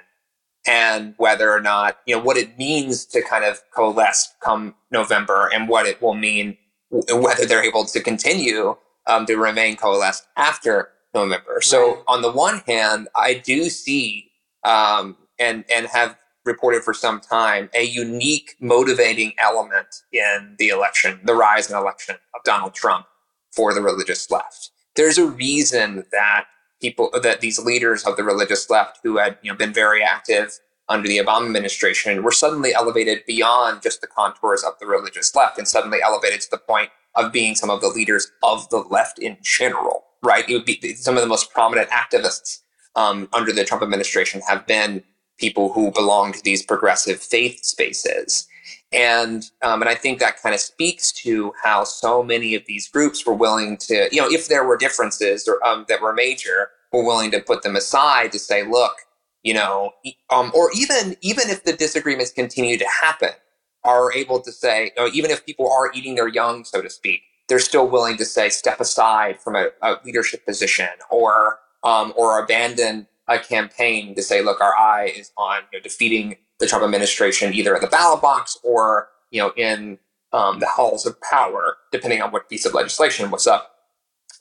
and 0.65 1.13
whether 1.17 1.51
or 1.51 1.61
not 1.61 1.99
you 2.05 2.15
know 2.15 2.21
what 2.21 2.37
it 2.37 2.57
means 2.57 3.05
to 3.05 3.21
kind 3.21 3.43
of 3.43 3.61
coalesce 3.71 4.33
come 4.41 4.75
november 4.91 5.49
and 5.53 5.67
what 5.69 5.85
it 5.85 6.01
will 6.01 6.15
mean 6.15 6.57
whether 6.89 7.45
they're 7.45 7.63
able 7.63 7.85
to 7.85 8.01
continue 8.01 8.75
um, 9.07 9.25
to 9.25 9.35
remain 9.35 9.75
coalesced 9.75 10.25
after 10.37 10.89
november 11.13 11.59
so 11.61 11.95
right. 11.95 12.03
on 12.07 12.21
the 12.21 12.31
one 12.31 12.59
hand 12.67 13.07
i 13.15 13.33
do 13.33 13.69
see 13.69 14.29
um, 14.65 15.17
and 15.39 15.65
and 15.73 15.87
have 15.87 16.17
reported 16.45 16.83
for 16.83 16.93
some 16.93 17.19
time 17.19 17.69
a 17.73 17.83
unique 17.83 18.55
motivating 18.59 19.33
element 19.37 20.03
in 20.11 20.55
the 20.57 20.69
election, 20.69 21.19
the 21.23 21.35
rise 21.35 21.69
and 21.69 21.79
election 21.79 22.15
of 22.35 22.43
Donald 22.43 22.73
Trump 22.73 23.05
for 23.51 23.73
the 23.73 23.81
religious 23.81 24.29
left. 24.31 24.71
There's 24.95 25.17
a 25.17 25.25
reason 25.25 26.05
that 26.11 26.45
people 26.81 27.09
that 27.21 27.41
these 27.41 27.59
leaders 27.59 28.03
of 28.03 28.17
the 28.17 28.23
religious 28.23 28.69
left 28.69 28.99
who 29.03 29.17
had 29.17 29.37
you 29.41 29.51
know 29.51 29.57
been 29.57 29.73
very 29.73 30.03
active 30.03 30.59
under 30.89 31.07
the 31.07 31.17
Obama 31.17 31.45
administration 31.45 32.23
were 32.23 32.31
suddenly 32.31 32.73
elevated 32.73 33.25
beyond 33.25 33.81
just 33.81 34.01
the 34.01 34.07
contours 34.07 34.63
of 34.63 34.77
the 34.79 34.85
religious 34.85 35.33
left 35.33 35.57
and 35.57 35.67
suddenly 35.67 35.99
elevated 36.03 36.41
to 36.41 36.49
the 36.51 36.57
point 36.57 36.89
of 37.15 37.31
being 37.31 37.55
some 37.55 37.69
of 37.69 37.79
the 37.79 37.87
leaders 37.87 38.31
of 38.41 38.69
the 38.69 38.79
left 38.79 39.17
in 39.19 39.37
general, 39.41 40.03
right? 40.23 40.49
It 40.49 40.53
would 40.53 40.65
be 40.65 40.95
some 40.95 41.15
of 41.15 41.21
the 41.21 41.27
most 41.27 41.51
prominent 41.51 41.89
activists 41.89 42.59
um, 42.95 43.29
under 43.33 43.51
the 43.51 43.63
Trump 43.63 43.81
administration 43.81 44.41
have 44.47 44.67
been 44.67 45.03
people 45.45 45.73
who 45.73 45.91
belong 45.91 46.31
to 46.33 46.41
these 46.43 46.63
progressive 46.71 47.19
faith 47.19 47.57
spaces. 47.75 48.47
And 48.93 49.39
um, 49.61 49.81
and 49.81 49.89
I 49.89 49.95
think 49.95 50.19
that 50.19 50.41
kind 50.41 50.55
of 50.55 50.61
speaks 50.61 51.11
to 51.23 51.51
how 51.63 51.83
so 51.83 52.23
many 52.23 52.55
of 52.55 52.63
these 52.65 52.87
groups 52.87 53.25
were 53.25 53.33
willing 53.45 53.71
to, 53.87 53.95
you 54.13 54.21
know, 54.21 54.29
if 54.37 54.47
there 54.47 54.65
were 54.67 54.77
differences 54.77 55.47
or, 55.47 55.55
um, 55.67 55.85
that 55.89 56.01
were 56.01 56.13
major, 56.13 56.69
were 56.93 57.03
willing 57.03 57.31
to 57.31 57.39
put 57.39 57.63
them 57.63 57.75
aside 57.75 58.31
to 58.31 58.39
say, 58.39 58.59
look, 58.77 58.95
you 59.41 59.53
know, 59.53 59.91
um, 60.29 60.51
or 60.53 60.69
even 60.83 61.17
even 61.21 61.45
if 61.49 61.59
the 61.65 61.73
disagreements 61.73 62.31
continue 62.31 62.77
to 62.77 62.87
happen, 63.01 63.35
are 63.83 64.13
able 64.13 64.39
to 64.47 64.51
say, 64.51 64.77
you 64.95 65.03
know, 65.03 65.09
even 65.13 65.29
if 65.31 65.45
people 65.45 65.69
are 65.69 65.91
eating 65.93 66.15
their 66.15 66.29
young, 66.29 66.63
so 66.63 66.81
to 66.81 66.89
speak, 66.89 67.21
they're 67.49 67.67
still 67.71 67.87
willing 67.95 68.15
to 68.17 68.25
say, 68.25 68.47
step 68.49 68.79
aside 68.79 69.41
from 69.43 69.55
a, 69.55 69.65
a 69.81 69.89
leadership 70.05 70.45
position 70.45 70.95
or 71.09 71.59
um, 71.83 72.13
or 72.15 72.41
abandon 72.43 73.07
a 73.27 73.39
campaign 73.39 74.15
to 74.15 74.21
say, 74.21 74.41
look, 74.41 74.61
our 74.61 74.75
eye 74.75 75.13
is 75.15 75.31
on 75.37 75.61
you 75.71 75.79
know, 75.79 75.83
defeating 75.83 76.37
the 76.59 76.67
Trump 76.67 76.83
administration 76.83 77.53
either 77.53 77.75
at 77.75 77.81
the 77.81 77.87
ballot 77.87 78.21
box 78.21 78.57
or 78.63 79.09
you 79.31 79.41
know 79.41 79.51
in 79.57 79.97
um, 80.31 80.59
the 80.59 80.67
halls 80.67 81.05
of 81.05 81.19
power, 81.21 81.77
depending 81.91 82.21
on 82.21 82.31
what 82.31 82.49
piece 82.49 82.65
of 82.65 82.73
legislation 82.73 83.31
was 83.31 83.47
up, 83.47 83.71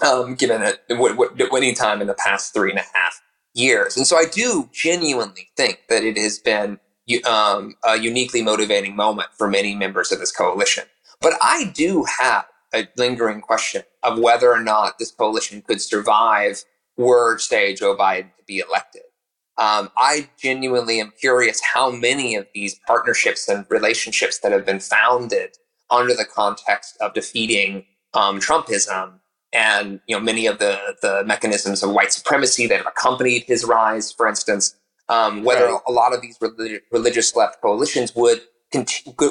um, 0.05 0.35
given 0.35 0.63
it 0.63 0.83
what, 0.89 1.17
what, 1.17 1.39
any 1.39 1.75
time 1.75 2.01
in 2.01 2.07
the 2.07 2.15
past 2.15 2.55
three 2.55 2.71
and 2.71 2.79
a 2.79 2.85
half 2.95 3.21
years. 3.55 3.97
And 3.97 4.07
so 4.07 4.17
I 4.17 4.25
do 4.25 4.69
genuinely 4.73 5.51
think 5.57 5.81
that 5.89 6.03
it 6.03 6.17
has 6.17 6.39
been 6.39 6.81
um, 7.27 7.75
a 7.85 7.99
uniquely 7.99 8.43
motivating 8.43 8.97
moment 8.97 9.29
for 9.37 9.49
many 9.49 9.75
members 9.75 10.11
of 10.13 10.19
this 10.19 10.33
coalition. 10.33 10.85
But 11.21 11.35
I 11.43 11.71
do 11.75 12.05
have 12.19 12.47
a 12.75 12.89
lingering 12.97 13.41
question 13.41 13.83
of 14.03 14.19
whether 14.19 14.51
or 14.51 14.63
not 14.63 14.99
this 14.99 15.11
coalition 15.11 15.63
could 15.63 15.81
survive 15.81 16.65
were, 16.97 17.39
say, 17.39 17.75
Joe 17.75 17.97
Biden 17.97 18.31
be 18.53 18.63
elected. 18.67 19.03
Um, 19.59 19.91
I 19.97 20.31
genuinely 20.39 21.01
am 21.01 21.13
curious 21.21 21.61
how 21.75 21.91
many 21.91 22.37
of 22.37 22.47
these 22.55 22.79
partnerships 22.87 23.49
and 23.49 23.67
relationships 23.69 24.39
that 24.41 24.53
have 24.53 24.65
been 24.65 24.81
founded 24.81 25.57
under 25.91 26.15
the 26.15 26.25
context 26.25 26.97
of 27.01 27.13
defeating 27.13 27.85
um, 28.15 28.41
Trumpism 28.41 29.21
and 29.53 30.01
you 30.07 30.17
know 30.17 30.23
many 30.23 30.47
of 30.47 30.59
the 30.59 30.97
the 31.03 31.23
mechanisms 31.27 31.83
of 31.83 31.91
white 31.91 32.13
supremacy 32.13 32.67
that 32.67 32.79
have 32.79 32.87
accompanied 32.87 33.45
his 33.45 33.65
rise, 33.65 34.11
for 34.11 34.27
instance, 34.27 34.75
um, 35.09 35.45
whether 35.45 35.67
right. 35.67 35.81
a 35.87 35.93
lot 35.93 36.15
of 36.15 36.23
these 36.23 36.39
religi- 36.39 36.81
religious 36.91 37.37
left 37.37 37.61
coalitions 37.61 38.15
would 38.15 38.41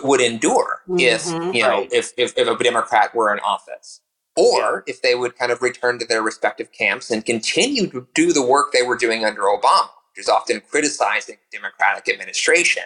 would 0.04 0.22
endure 0.22 0.82
mm-hmm, 0.88 1.00
if 1.00 1.26
you 1.56 1.64
know 1.64 1.80
right. 1.80 1.90
if, 1.92 2.12
if 2.18 2.38
if 2.38 2.48
a 2.48 2.64
Democrat 2.64 3.16
were 3.16 3.34
in 3.34 3.40
office 3.40 4.02
or 4.36 4.84
if 4.88 5.02
they 5.02 5.16
would 5.16 5.38
kind 5.38 5.52
of 5.52 5.62
return 5.62 6.00
to 6.00 6.06
their 6.06 6.22
respective 6.22 6.72
camps 6.72 7.12
and 7.12 7.26
continue 7.26 7.88
to 7.90 8.08
do 8.14 8.32
the 8.32 8.46
work 8.46 8.72
they 8.72 8.84
were 8.84 8.98
doing 8.98 9.26
under 9.26 9.42
Obama, 9.42 9.90
which 10.12 10.24
is 10.24 10.30
often 10.30 10.62
criticizing 10.70 11.38
Democratic 11.52 12.08
administration. 12.12 12.84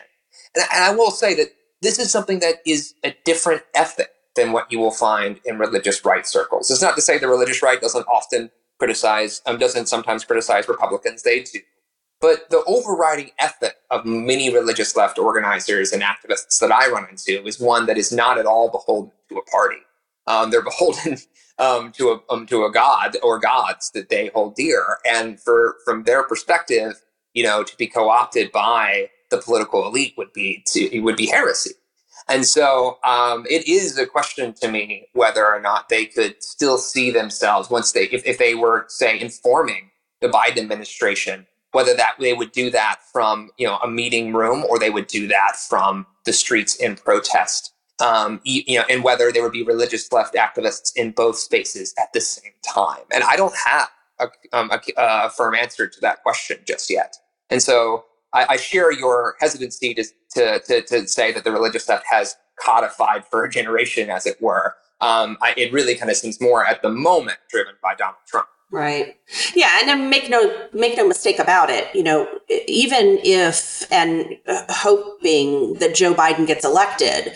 And, 0.55 0.65
and 0.73 0.83
I 0.83 0.95
will 0.95 1.11
say 1.11 1.33
that 1.35 1.49
this 1.81 1.99
is 1.99 2.11
something 2.11 2.39
that 2.39 2.55
is 2.65 2.95
a 3.03 3.15
different 3.25 3.61
ethic 3.75 4.09
than 4.35 4.51
what 4.51 4.71
you 4.71 4.79
will 4.79 4.91
find 4.91 5.39
in 5.45 5.57
religious 5.57 6.03
right 6.03 6.25
circles. 6.25 6.69
It's 6.69 6.81
not 6.81 6.95
to 6.95 7.01
say 7.01 7.17
the 7.17 7.27
religious 7.27 7.61
right 7.61 7.79
doesn't 7.79 8.07
often 8.07 8.51
criticize 8.79 9.41
um, 9.45 9.57
doesn't 9.57 9.87
sometimes 9.87 10.25
criticize 10.25 10.67
Republicans. 10.67 11.23
They 11.23 11.43
do. 11.43 11.59
But 12.21 12.49
the 12.49 12.63
overriding 12.65 13.31
ethic 13.39 13.75
of 13.91 14.05
many 14.05 14.53
religious 14.53 14.95
left 14.95 15.19
organizers 15.19 15.91
and 15.91 16.01
activists 16.01 16.59
that 16.59 16.71
I 16.71 16.89
run 16.89 17.07
into 17.09 17.45
is 17.45 17.59
one 17.59 17.85
that 17.85 17.97
is 17.97 18.11
not 18.11 18.37
at 18.37 18.45
all 18.45 18.69
beholden 18.69 19.11
to 19.29 19.37
a 19.37 19.43
party. 19.43 19.77
Um, 20.28 20.51
they're 20.51 20.63
beholden 20.63 21.17
um, 21.59 21.91
to 21.93 22.09
a 22.09 22.34
um, 22.34 22.45
to 22.47 22.65
a 22.65 22.71
god 22.71 23.17
or 23.23 23.39
gods 23.39 23.91
that 23.91 24.09
they 24.09 24.28
hold 24.34 24.55
dear, 24.55 24.97
and 25.09 25.39
for 25.39 25.78
from 25.86 26.03
their 26.03 26.23
perspective, 26.23 27.01
you 27.34 27.43
know, 27.43 27.63
to 27.63 27.78
be 27.78 27.88
co-opted 27.88 28.51
by 28.51 29.09
the 29.32 29.38
political 29.38 29.88
elite 29.88 30.13
would 30.17 30.34
be 30.34 30.63
to 30.67 30.95
it 30.95 31.01
would 31.01 31.17
be 31.17 31.28
heresy. 31.28 31.71
And 32.28 32.45
so 32.45 32.97
um, 33.03 33.45
it 33.49 33.67
is 33.67 33.97
a 33.97 34.05
question 34.07 34.53
to 34.53 34.71
me 34.71 35.07
whether 35.13 35.45
or 35.45 35.61
not 35.61 35.89
they 35.89 36.05
could 36.05 36.41
still 36.41 36.78
see 36.78 37.11
themselves 37.11 37.69
once 37.69 37.91
they, 37.91 38.05
if, 38.05 38.26
if 38.26 38.39
they 38.39 38.55
were, 38.55 38.86
say, 38.88 39.19
informing 39.19 39.91
the 40.21 40.28
Biden 40.30 40.57
administration, 40.57 41.45
whether 41.71 41.93
that 41.93 42.15
they 42.19 42.34
would 42.34 42.51
do 42.51 42.71
that 42.71 42.99
from 43.11 43.51
you 43.57 43.67
know 43.67 43.78
a 43.84 43.88
meeting 43.88 44.34
room 44.34 44.65
or 44.69 44.80
they 44.80 44.89
would 44.89 45.07
do 45.07 45.28
that 45.28 45.57
from 45.57 46.07
the 46.26 46.34
streets 46.34 46.76
in 46.78 46.95
protest 46.95 47.73
um, 48.01 48.41
you, 48.43 48.77
know, 48.77 48.85
and 48.89 49.03
whether 49.03 49.31
there 49.31 49.43
would 49.43 49.51
be 49.51 49.63
religious 49.63 50.11
left 50.11 50.35
activists 50.35 50.91
in 50.95 51.11
both 51.11 51.37
spaces 51.37 51.93
at 51.97 52.11
the 52.13 52.21
same 52.21 52.51
time. 52.61 53.03
And 53.13 53.23
I 53.23 53.35
don't 53.35 53.55
have 53.55 53.89
a, 54.19 54.27
um, 54.53 54.71
a, 54.71 54.79
a 54.97 55.29
firm 55.29 55.55
answer 55.55 55.87
to 55.87 56.01
that 56.01 56.23
question 56.23 56.57
just 56.65 56.89
yet. 56.89 57.15
And 57.49 57.61
so 57.61 58.05
I, 58.33 58.45
I 58.49 58.57
share 58.57 58.91
your 58.91 59.35
hesitancy 59.39 59.93
to, 59.93 60.03
to, 60.31 60.59
to, 60.59 60.81
to, 60.81 61.07
say 61.07 61.31
that 61.31 61.43
the 61.43 61.51
religious 61.51 61.87
left 61.87 62.05
has 62.09 62.35
codified 62.59 63.25
for 63.25 63.43
a 63.43 63.49
generation, 63.49 64.09
as 64.09 64.25
it 64.25 64.41
were. 64.41 64.75
Um, 65.01 65.37
I, 65.41 65.53
it 65.57 65.71
really 65.71 65.95
kind 65.95 66.09
of 66.09 66.17
seems 66.17 66.41
more 66.41 66.65
at 66.65 66.81
the 66.81 66.89
moment 66.89 67.37
driven 67.49 67.75
by 67.81 67.95
Donald 67.95 68.17
Trump. 68.27 68.47
Right. 68.76 69.15
Yeah, 69.55 69.69
and 69.80 69.88
then 69.88 70.09
make 70.09 70.30
no 70.30 70.67
make 70.73 70.97
no 70.97 71.07
mistake 71.07 71.39
about 71.39 71.69
it. 71.69 71.88
You 71.95 72.03
know, 72.03 72.28
even 72.67 73.19
if 73.23 73.89
and 73.89 74.38
uh, 74.47 74.65
hoping 74.67 75.76
that 75.76 75.95
Joe 75.95 76.13
Biden 76.13 76.45
gets 76.45 76.65
elected, 76.65 77.30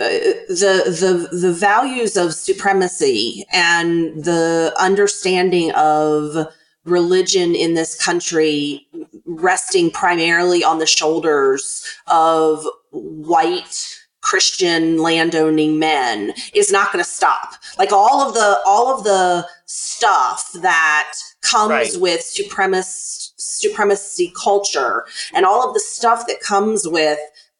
uh, 0.00 0.08
the 0.48 1.28
the 1.30 1.36
the 1.36 1.52
values 1.52 2.16
of 2.16 2.32
supremacy 2.32 3.44
and 3.52 4.24
the 4.24 4.74
understanding 4.80 5.70
of 5.72 6.48
religion 6.86 7.54
in 7.54 7.74
this 7.74 8.02
country 8.02 8.88
resting 9.26 9.90
primarily 9.90 10.64
on 10.64 10.78
the 10.78 10.86
shoulders 10.86 11.84
of 12.06 12.66
white 12.90 13.98
Christian 14.22 14.98
landowning 14.98 15.78
men 15.78 16.32
is 16.54 16.72
not 16.72 16.90
going 16.90 17.04
to 17.04 17.08
stop. 17.08 17.52
Like 17.78 17.92
all 17.92 18.26
of 18.26 18.32
the 18.34 18.60
all 18.66 18.96
of 18.96 19.04
the 19.04 19.46
stuff 19.66 20.52
that 20.54 21.12
comes 21.42 21.70
right. 21.70 21.96
with 22.00 22.20
supremacist 22.20 23.32
supremacy 23.38 24.32
culture 24.40 25.04
and 25.34 25.44
all 25.44 25.66
of 25.66 25.74
the 25.74 25.80
stuff 25.80 26.26
that 26.26 26.40
comes 26.40 26.86
with 26.86 27.18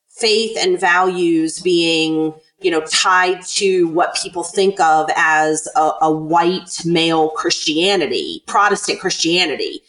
faith 0.09 0.57
and 0.61 0.81
values 0.81 1.61
being 1.61 2.35
you 2.61 2.71
know 2.71 2.81
tied 2.83 3.43
to 3.43 3.89
what 3.89 4.15
people 4.15 4.43
think 4.43 4.81
of 4.81 5.09
as 5.17 5.69
a, 5.77 5.91
a 6.03 6.11
white 6.11 6.81
male 6.85 7.31
christianity 7.31 8.43
protestant 8.47 8.99
christianity 8.99 9.83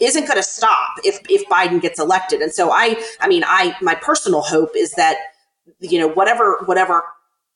isn't 0.00 0.26
going 0.26 0.36
to 0.36 0.42
stop 0.42 0.90
if 1.04 1.20
if 1.28 1.46
biden 1.48 1.80
gets 1.80 1.98
elected 2.00 2.40
and 2.40 2.52
so 2.52 2.70
i 2.70 3.00
i 3.20 3.28
mean 3.28 3.44
i 3.46 3.74
my 3.82 3.94
personal 3.94 4.40
hope 4.40 4.70
is 4.74 4.92
that 4.92 5.16
you 5.80 5.98
know 5.98 6.08
whatever 6.08 6.58
whatever 6.64 7.02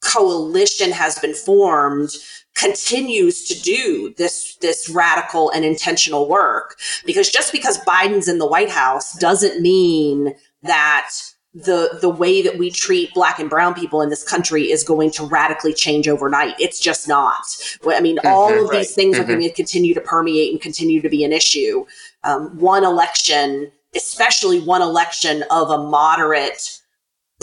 coalition 0.05 0.93
has 0.93 1.19
been 1.19 1.35
formed 1.35 2.11
continues 2.55 3.49
to 3.49 3.61
do 3.63 4.15
this 4.17 4.57
this 4.61 4.89
radical 4.89 5.51
and 5.51 5.65
intentional 5.65 6.29
work 6.29 6.77
because 7.05 7.29
just 7.29 7.51
because 7.53 7.79
Biden's 7.85 8.29
in 8.29 8.39
the 8.39 8.47
White 8.47 8.71
House 8.71 9.19
doesn't 9.19 9.61
mean 9.61 10.35
that 10.63 11.11
the 11.55 11.99
the 12.01 12.09
way 12.09 12.43
that 12.43 12.59
we 12.59 12.71
treat 12.71 13.15
black 13.15 13.39
and 13.39 13.49
brown 13.49 13.75
people 13.75 14.03
in 14.03 14.09
this 14.09 14.25
country 14.25 14.71
is 14.71 14.83
going 14.83 15.11
to 15.13 15.25
radically 15.25 15.73
change 15.73 16.09
overnight. 16.09 16.55
It's 16.59 16.81
just 16.81 17.07
not. 17.09 17.45
I 17.87 18.01
mean, 18.01 18.17
mm-hmm, 18.17 18.27
all 18.27 18.53
of 18.53 18.69
right. 18.69 18.79
these 18.79 18.95
things 18.95 19.17
mm-hmm. 19.17 19.25
are 19.25 19.27
going 19.27 19.41
to 19.41 19.53
continue 19.53 19.95
to 19.95 20.01
permeate 20.01 20.53
and 20.53 20.61
continue 20.61 21.01
to 21.01 21.09
be 21.09 21.23
an 21.23 21.33
issue. 21.33 21.87
Um, 22.25 22.59
one 22.59 22.85
election, 22.85 23.71
especially 23.95 24.61
one 24.61 24.83
election 24.83 25.45
of 25.51 25.71
a 25.71 25.79
moderate 25.79 26.81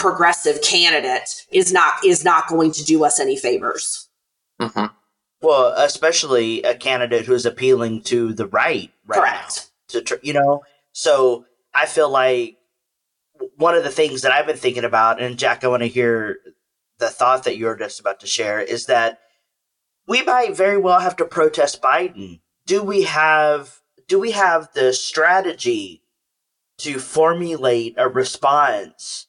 progressive 0.02 0.62
candidate 0.64 1.45
is 1.52 1.72
not 1.72 2.04
is 2.04 2.26
not 2.26 2.47
going 2.47 2.72
to 2.72 2.84
do 2.84 3.06
us 3.06 3.20
any 3.20 3.38
favors. 3.38 4.10
Mm-hmm. 4.60 4.86
Well, 5.41 5.74
especially 5.78 6.62
a 6.64 6.76
candidate 6.76 7.26
who's 7.26 7.45
appealing 7.45 8.02
to 8.04 8.34
the 8.34 8.47
right, 8.47 8.91
right 9.06 9.20
correct? 9.20 9.70
Now, 9.93 10.02
to 10.02 10.20
you 10.24 10.34
know, 10.34 10.64
so 10.91 11.45
I 11.74 11.86
feel 11.86 12.10
like 12.10 12.58
one 13.58 13.76
of 13.76 13.84
the 13.84 13.89
things 13.89 14.22
that 14.22 14.32
I've 14.32 14.45
been 14.45 14.58
thinking 14.58 14.84
about, 14.84 15.22
and 15.22 15.38
Jack, 15.38 15.64
I 15.64 15.68
want 15.68 15.84
to 15.84 15.88
hear 15.88 16.39
the 16.99 17.10
thought 17.10 17.43
that 17.45 17.58
you're 17.58 17.78
just 17.78 17.99
about 17.99 18.20
to 18.22 18.28
share, 18.28 18.60
is 18.60 18.88
that 18.88 19.20
we 20.08 20.22
might 20.24 20.56
very 20.56 20.78
well 20.78 20.99
have 20.99 21.16
to 21.18 21.26
protest 21.26 21.82
Biden. 21.82 22.41
Do 22.66 22.84
we 22.84 23.04
have 23.04 23.80
do 24.08 24.20
we 24.20 24.32
have 24.32 24.70
the 24.74 24.93
strategy 24.93 26.02
to 26.80 26.97
formulate 26.97 27.93
a 27.97 28.10
response 28.10 29.28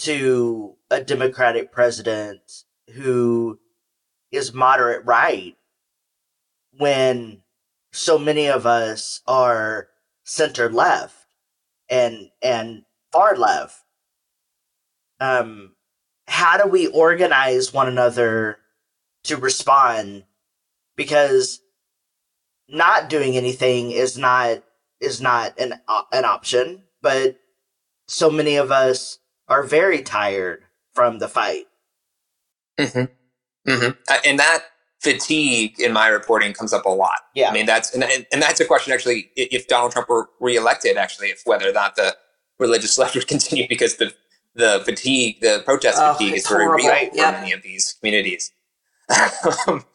to 0.00 0.76
a 0.90 1.02
Democratic 1.02 1.70
president 1.70 2.64
who 2.94 3.58
is 4.32 4.54
moderate 4.54 5.04
right 5.04 5.56
when 6.78 7.42
so 7.92 8.18
many 8.18 8.48
of 8.48 8.64
us 8.64 9.20
are 9.26 9.88
center 10.24 10.70
left 10.70 11.26
and 11.90 12.30
and 12.42 12.84
far 13.12 13.36
left. 13.36 13.84
Um 15.20 15.74
how 16.26 16.56
do 16.56 16.66
we 16.66 16.86
organize 16.86 17.74
one 17.74 17.88
another 17.88 18.58
to 19.24 19.36
respond? 19.36 20.24
Because 20.96 21.60
not 22.68 23.10
doing 23.10 23.36
anything 23.36 23.90
is 23.90 24.16
not 24.16 24.62
is 24.98 25.20
not 25.20 25.58
an 25.58 25.74
an 26.12 26.24
option 26.24 26.84
but 27.02 27.36
so 28.06 28.30
many 28.30 28.56
of 28.56 28.70
us 28.70 29.18
are 29.50 29.62
very 29.62 30.02
tired 30.02 30.62
from 30.94 31.18
the 31.18 31.28
fight. 31.28 31.64
Mm-hmm. 32.78 33.70
Mm-hmm. 33.70 34.12
And 34.24 34.38
that 34.38 34.64
fatigue 35.00 35.78
in 35.78 35.92
my 35.92 36.08
reporting 36.08 36.52
comes 36.52 36.72
up 36.72 36.86
a 36.86 36.90
lot. 36.90 37.18
Yeah. 37.34 37.50
I 37.50 37.52
mean, 37.52 37.66
that's, 37.66 37.94
and, 37.94 38.04
and 38.04 38.40
that's 38.42 38.60
a 38.60 38.64
question 38.64 38.92
actually, 38.92 39.30
if 39.36 39.68
Donald 39.68 39.92
Trump 39.92 40.08
were 40.08 40.30
reelected, 40.40 40.96
actually, 40.96 41.28
if 41.28 41.42
whether 41.44 41.68
or 41.68 41.72
not 41.72 41.96
the 41.96 42.16
religious 42.58 42.98
left 42.98 43.14
would 43.14 43.28
continue 43.28 43.68
because 43.68 43.96
the, 43.96 44.14
the 44.54 44.82
fatigue, 44.84 45.40
the 45.40 45.62
protest 45.64 45.98
oh, 46.00 46.14
fatigue 46.14 46.34
is 46.34 46.48
very 46.48 46.66
real 46.66 46.86
for 46.86 47.16
yep. 47.16 47.34
many 47.34 47.52
of 47.52 47.62
these 47.62 47.94
communities. 48.00 48.52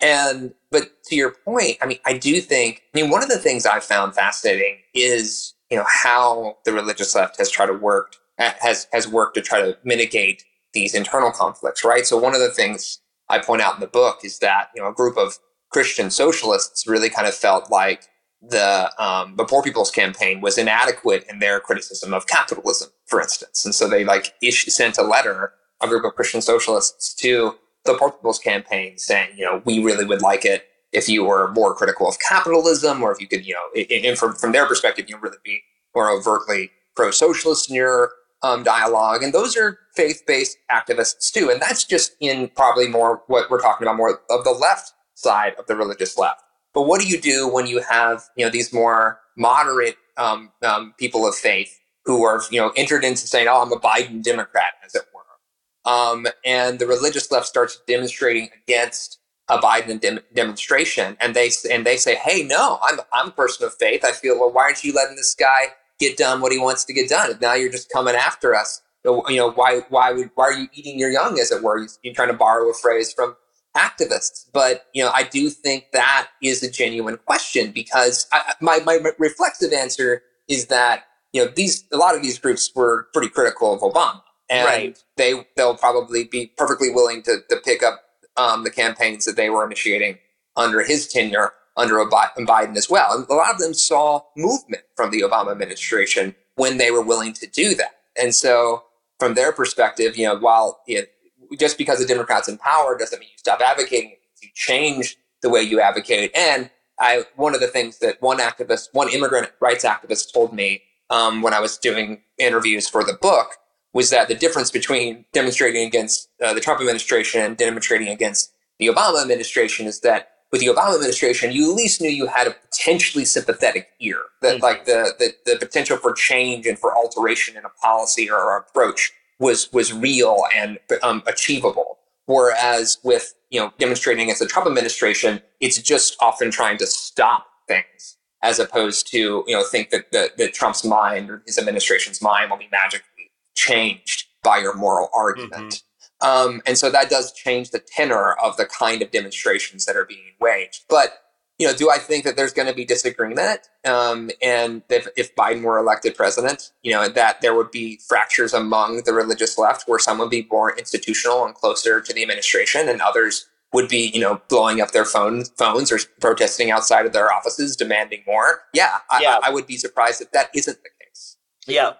And, 0.00 0.52
but 0.70 1.02
to 1.04 1.16
your 1.16 1.30
point, 1.30 1.78
I 1.80 1.86
mean, 1.86 1.98
I 2.04 2.18
do 2.18 2.40
think, 2.40 2.82
I 2.94 3.00
mean, 3.00 3.10
one 3.10 3.22
of 3.22 3.28
the 3.28 3.38
things 3.38 3.64
I've 3.64 3.84
found 3.84 4.14
fascinating 4.14 4.78
is, 4.94 5.54
you 5.70 5.76
know, 5.76 5.86
how 5.86 6.58
the 6.64 6.72
religious 6.72 7.14
left 7.14 7.38
has 7.38 7.50
tried 7.50 7.66
to 7.66 7.72
work 7.72 8.16
has 8.38 8.86
has 8.92 9.08
worked 9.08 9.34
to 9.34 9.42
try 9.42 9.60
to 9.60 9.76
mitigate 9.84 10.44
these 10.72 10.94
internal 10.94 11.30
conflicts, 11.30 11.84
right? 11.84 12.06
So 12.06 12.16
one 12.16 12.34
of 12.34 12.40
the 12.40 12.50
things 12.50 13.00
I 13.28 13.38
point 13.38 13.62
out 13.62 13.74
in 13.74 13.80
the 13.80 13.86
book 13.86 14.20
is 14.24 14.38
that 14.40 14.68
you 14.74 14.82
know 14.82 14.88
a 14.88 14.94
group 14.94 15.16
of 15.16 15.38
Christian 15.70 16.10
socialists 16.10 16.86
really 16.86 17.10
kind 17.10 17.26
of 17.26 17.34
felt 17.34 17.70
like 17.70 18.04
the 18.42 18.92
um, 19.02 19.36
the 19.36 19.44
Poor 19.44 19.62
People's 19.62 19.90
Campaign 19.90 20.40
was 20.40 20.58
inadequate 20.58 21.24
in 21.28 21.38
their 21.38 21.60
criticism 21.60 22.12
of 22.12 22.26
capitalism, 22.26 22.90
for 23.06 23.20
instance, 23.20 23.64
and 23.64 23.74
so 23.74 23.88
they 23.88 24.04
like 24.04 24.34
issue, 24.42 24.70
sent 24.70 24.98
a 24.98 25.02
letter, 25.02 25.52
a 25.82 25.88
group 25.88 26.04
of 26.04 26.14
Christian 26.14 26.42
socialists 26.42 27.14
to 27.14 27.54
the 27.84 27.94
Poor 27.94 28.10
People's 28.10 28.38
Campaign 28.38 28.98
saying, 28.98 29.30
you 29.36 29.44
know, 29.44 29.62
we 29.64 29.82
really 29.82 30.04
would 30.04 30.22
like 30.22 30.44
it 30.44 30.66
if 30.92 31.08
you 31.08 31.24
were 31.24 31.52
more 31.52 31.74
critical 31.74 32.08
of 32.08 32.16
capitalism, 32.18 33.02
or 33.02 33.12
if 33.12 33.20
you 33.20 33.26
could, 33.26 33.46
you 33.46 33.54
know, 33.54 34.06
and 34.08 34.18
from 34.18 34.34
from 34.34 34.52
their 34.52 34.66
perspective, 34.66 35.06
you 35.08 35.14
know, 35.14 35.20
really 35.20 35.38
be 35.44 35.60
more 35.94 36.10
overtly 36.10 36.70
pro-socialist 36.94 37.70
in 37.70 37.76
your 37.76 38.10
um, 38.42 38.62
dialogue, 38.62 39.22
and 39.22 39.32
those 39.32 39.56
are 39.56 39.78
faith-based 39.94 40.58
activists 40.70 41.32
too. 41.32 41.50
And 41.50 41.60
that's 41.60 41.84
just 41.84 42.16
in 42.20 42.48
probably 42.54 42.88
more 42.88 43.22
what 43.26 43.50
we're 43.50 43.60
talking 43.60 43.86
about, 43.86 43.96
more 43.96 44.20
of 44.30 44.44
the 44.44 44.50
left 44.50 44.92
side 45.14 45.54
of 45.58 45.66
the 45.66 45.76
religious 45.76 46.18
left. 46.18 46.42
But 46.74 46.82
what 46.82 47.00
do 47.00 47.08
you 47.08 47.20
do 47.20 47.48
when 47.48 47.66
you 47.66 47.82
have 47.82 48.24
you 48.36 48.44
know 48.44 48.50
these 48.50 48.72
more 48.72 49.20
moderate 49.36 49.96
um, 50.16 50.50
um, 50.62 50.94
people 50.98 51.26
of 51.26 51.34
faith 51.34 51.78
who 52.04 52.24
are 52.24 52.42
you 52.50 52.60
know 52.60 52.72
entered 52.76 53.04
into 53.04 53.26
saying, 53.26 53.48
"Oh, 53.48 53.62
I'm 53.62 53.72
a 53.72 53.80
Biden 53.80 54.22
Democrat," 54.22 54.72
as 54.84 54.94
it 54.94 55.02
were, 55.14 55.90
um, 55.90 56.26
and 56.44 56.78
the 56.78 56.86
religious 56.86 57.30
left 57.32 57.46
starts 57.46 57.80
demonstrating 57.86 58.50
against 58.62 59.18
a 59.48 59.58
Biden 59.58 60.00
dem- 60.00 60.20
demonstration, 60.34 61.16
and 61.20 61.34
they 61.34 61.50
and 61.70 61.86
they 61.86 61.96
say, 61.96 62.14
"Hey, 62.14 62.42
no, 62.42 62.78
I'm 62.82 63.00
I'm 63.12 63.28
a 63.28 63.32
person 63.32 63.66
of 63.66 63.74
faith. 63.74 64.04
I 64.04 64.12
feel 64.12 64.38
well. 64.38 64.52
Why 64.52 64.64
aren't 64.64 64.84
you 64.84 64.92
letting 64.92 65.16
this 65.16 65.34
guy 65.34 65.68
get 65.98 66.16
done 66.16 66.40
what 66.40 66.52
he 66.52 66.58
wants 66.58 66.84
to 66.84 66.92
get 66.92 67.08
done. 67.08 67.38
Now 67.40 67.54
you're 67.54 67.72
just 67.72 67.90
coming 67.90 68.14
after 68.14 68.54
us. 68.54 68.82
You 69.04 69.22
know, 69.36 69.52
why 69.52 69.82
why 69.88 70.12
would, 70.12 70.30
why 70.34 70.44
are 70.46 70.52
you 70.52 70.68
eating 70.74 70.98
your 70.98 71.10
young, 71.10 71.38
as 71.38 71.52
it 71.52 71.62
were? 71.62 71.78
You, 71.78 72.10
are 72.10 72.14
trying 72.14 72.28
to 72.28 72.34
borrow 72.34 72.68
a 72.68 72.74
phrase 72.74 73.12
from 73.12 73.36
activists. 73.76 74.46
But 74.52 74.86
you 74.94 75.04
know, 75.04 75.10
I 75.14 75.22
do 75.22 75.48
think 75.48 75.86
that 75.92 76.28
is 76.42 76.62
a 76.62 76.70
genuine 76.70 77.18
question 77.18 77.70
because 77.70 78.26
I, 78.32 78.54
my 78.60 78.80
my 78.84 78.98
reflexive 79.18 79.72
answer 79.72 80.22
is 80.48 80.66
that 80.66 81.04
you 81.32 81.44
know 81.44 81.50
these 81.54 81.84
a 81.92 81.96
lot 81.96 82.16
of 82.16 82.22
these 82.22 82.38
groups 82.38 82.70
were 82.74 83.06
pretty 83.12 83.28
critical 83.28 83.74
of 83.74 83.80
Obama, 83.80 84.22
and 84.50 84.66
Right. 84.66 85.04
they 85.16 85.46
they'll 85.56 85.76
probably 85.76 86.24
be 86.24 86.52
perfectly 86.56 86.90
willing 86.90 87.22
to 87.22 87.42
to 87.48 87.56
pick 87.64 87.84
up 87.84 88.02
um, 88.36 88.64
the 88.64 88.70
campaigns 88.70 89.24
that 89.24 89.36
they 89.36 89.50
were 89.50 89.64
initiating 89.64 90.18
under 90.56 90.82
his 90.82 91.06
tenure 91.06 91.52
under 91.76 91.96
Biden 91.96 92.76
as 92.76 92.88
well. 92.88 93.12
And 93.12 93.26
a 93.28 93.34
lot 93.34 93.52
of 93.52 93.58
them 93.58 93.74
saw 93.74 94.22
movement 94.36 94.82
from 94.94 95.10
the 95.10 95.20
Obama 95.20 95.52
administration 95.52 96.34
when 96.54 96.78
they 96.78 96.90
were 96.90 97.02
willing 97.02 97.32
to 97.34 97.46
do 97.46 97.74
that. 97.74 97.96
And 98.20 98.34
so, 98.34 98.84
from 99.18 99.34
their 99.34 99.52
perspective, 99.52 100.16
you 100.16 100.26
know, 100.26 100.36
while 100.36 100.80
you 100.86 101.00
know, 101.00 101.56
just 101.58 101.78
because 101.78 101.98
the 101.98 102.06
Democrats 102.06 102.48
in 102.48 102.58
power 102.58 102.96
doesn't 102.98 103.18
mean 103.18 103.28
you 103.30 103.38
stop 103.38 103.60
advocating, 103.60 104.16
you 104.42 104.48
change 104.54 105.16
the 105.42 105.50
way 105.50 105.62
you 105.62 105.80
advocate. 105.80 106.30
And 106.34 106.70
I, 106.98 107.24
one 107.36 107.54
of 107.54 107.60
the 107.60 107.66
things 107.66 107.98
that 107.98 108.20
one 108.20 108.38
activist, 108.38 108.88
one 108.92 109.10
immigrant 109.10 109.50
rights 109.60 109.84
activist 109.84 110.32
told 110.32 110.52
me 110.54 110.82
um, 111.10 111.42
when 111.42 111.54
I 111.54 111.60
was 111.60 111.76
doing 111.76 112.22
interviews 112.38 112.88
for 112.88 113.04
the 113.04 113.14
book 113.14 113.56
was 113.92 114.10
that 114.10 114.28
the 114.28 114.34
difference 114.34 114.70
between 114.70 115.24
demonstrating 115.32 115.86
against 115.86 116.28
uh, 116.42 116.52
the 116.52 116.60
Trump 116.60 116.80
administration 116.80 117.40
and 117.40 117.56
demonstrating 117.56 118.08
against 118.08 118.52
the 118.78 118.88
Obama 118.88 119.22
administration 119.22 119.86
is 119.86 120.00
that 120.00 120.35
with 120.56 120.66
the 120.66 120.72
Obama 120.80 120.94
administration, 120.94 121.52
you 121.52 121.70
at 121.70 121.76
least 121.76 122.00
knew 122.00 122.08
you 122.08 122.26
had 122.26 122.46
a 122.46 122.50
potentially 122.52 123.24
sympathetic 123.24 123.88
ear, 124.00 124.20
that 124.40 124.56
Mhm. 124.56 124.62
like 124.62 124.86
the, 124.86 125.14
the 125.18 125.52
the 125.52 125.58
potential 125.58 125.96
for 125.98 126.12
change 126.12 126.66
and 126.66 126.78
for 126.78 126.96
alteration 126.96 127.56
in 127.56 127.64
a 127.64 127.68
policy 127.68 128.30
or 128.30 128.56
approach 128.56 129.12
was 129.38 129.70
was 129.72 129.92
real 129.92 130.44
and 130.54 130.78
um, 131.02 131.22
achievable. 131.26 131.98
Whereas 132.26 132.98
with 133.04 133.34
you 133.50 133.60
know 133.60 133.72
demonstrating 133.78 134.24
against 134.24 134.40
the 134.40 134.46
Trump 134.46 134.66
administration, 134.66 135.42
it's 135.60 135.78
just 135.80 136.16
often 136.20 136.50
trying 136.50 136.78
to 136.78 136.86
stop 136.86 137.46
things 137.68 138.16
as 138.42 138.58
opposed 138.58 139.06
to 139.10 139.44
you 139.46 139.54
know 139.54 139.64
think 139.64 139.90
that 139.90 140.10
that, 140.12 140.38
that 140.38 140.54
Trump's 140.54 140.84
mind 140.84 141.30
or 141.30 141.42
his 141.46 141.58
administration's 141.58 142.22
mind 142.22 142.50
will 142.50 142.58
be 142.58 142.68
magically 142.72 143.30
changed 143.54 144.24
by 144.42 144.58
your 144.58 144.74
moral 144.74 145.10
argument. 145.14 145.82
Um, 146.20 146.62
and 146.66 146.78
so 146.78 146.90
that 146.90 147.10
does 147.10 147.32
change 147.32 147.70
the 147.70 147.78
tenor 147.78 148.32
of 148.34 148.56
the 148.56 148.66
kind 148.66 149.02
of 149.02 149.10
demonstrations 149.10 149.84
that 149.84 149.96
are 149.96 150.06
being 150.06 150.32
waged. 150.40 150.84
But 150.88 151.22
you 151.58 151.66
know, 151.66 151.74
do 151.74 151.90
I 151.90 151.98
think 151.98 152.24
that 152.24 152.36
there's 152.36 152.52
going 152.52 152.68
to 152.68 152.74
be 152.74 152.84
disagreement? 152.84 153.70
Um, 153.86 154.30
and 154.42 154.82
if, 154.90 155.08
if 155.16 155.34
Biden 155.34 155.62
were 155.62 155.78
elected 155.78 156.14
president, 156.14 156.72
you 156.82 156.92
know, 156.92 157.08
that 157.08 157.40
there 157.40 157.54
would 157.54 157.70
be 157.70 157.98
fractures 158.06 158.52
among 158.52 159.04
the 159.04 159.14
religious 159.14 159.56
left 159.56 159.88
where 159.88 159.98
some 159.98 160.18
would 160.18 160.28
be 160.28 160.46
more 160.50 160.76
institutional 160.76 161.46
and 161.46 161.54
closer 161.54 162.00
to 162.00 162.12
the 162.12 162.20
administration 162.20 162.88
and 162.88 163.00
others 163.00 163.48
would 163.72 163.88
be, 163.88 164.10
you 164.12 164.20
know, 164.20 164.40
blowing 164.48 164.80
up 164.80 164.92
their 164.92 165.04
phones, 165.04 165.48
phones 165.56 165.90
or 165.90 165.98
protesting 166.20 166.70
outside 166.70 167.06
of 167.06 167.12
their 167.12 167.32
offices, 167.32 167.74
demanding 167.74 168.22
more. 168.26 168.62
Yeah, 168.74 168.98
I, 169.10 169.20
Yeah. 169.22 169.38
I, 169.42 169.48
I 169.48 169.50
would 169.50 169.66
be 169.66 169.76
surprised 169.76 170.20
if 170.20 170.30
that 170.32 170.50
isn't 170.54 170.78
the 170.82 170.90
case. 171.04 171.36
Yeah. 171.66 171.94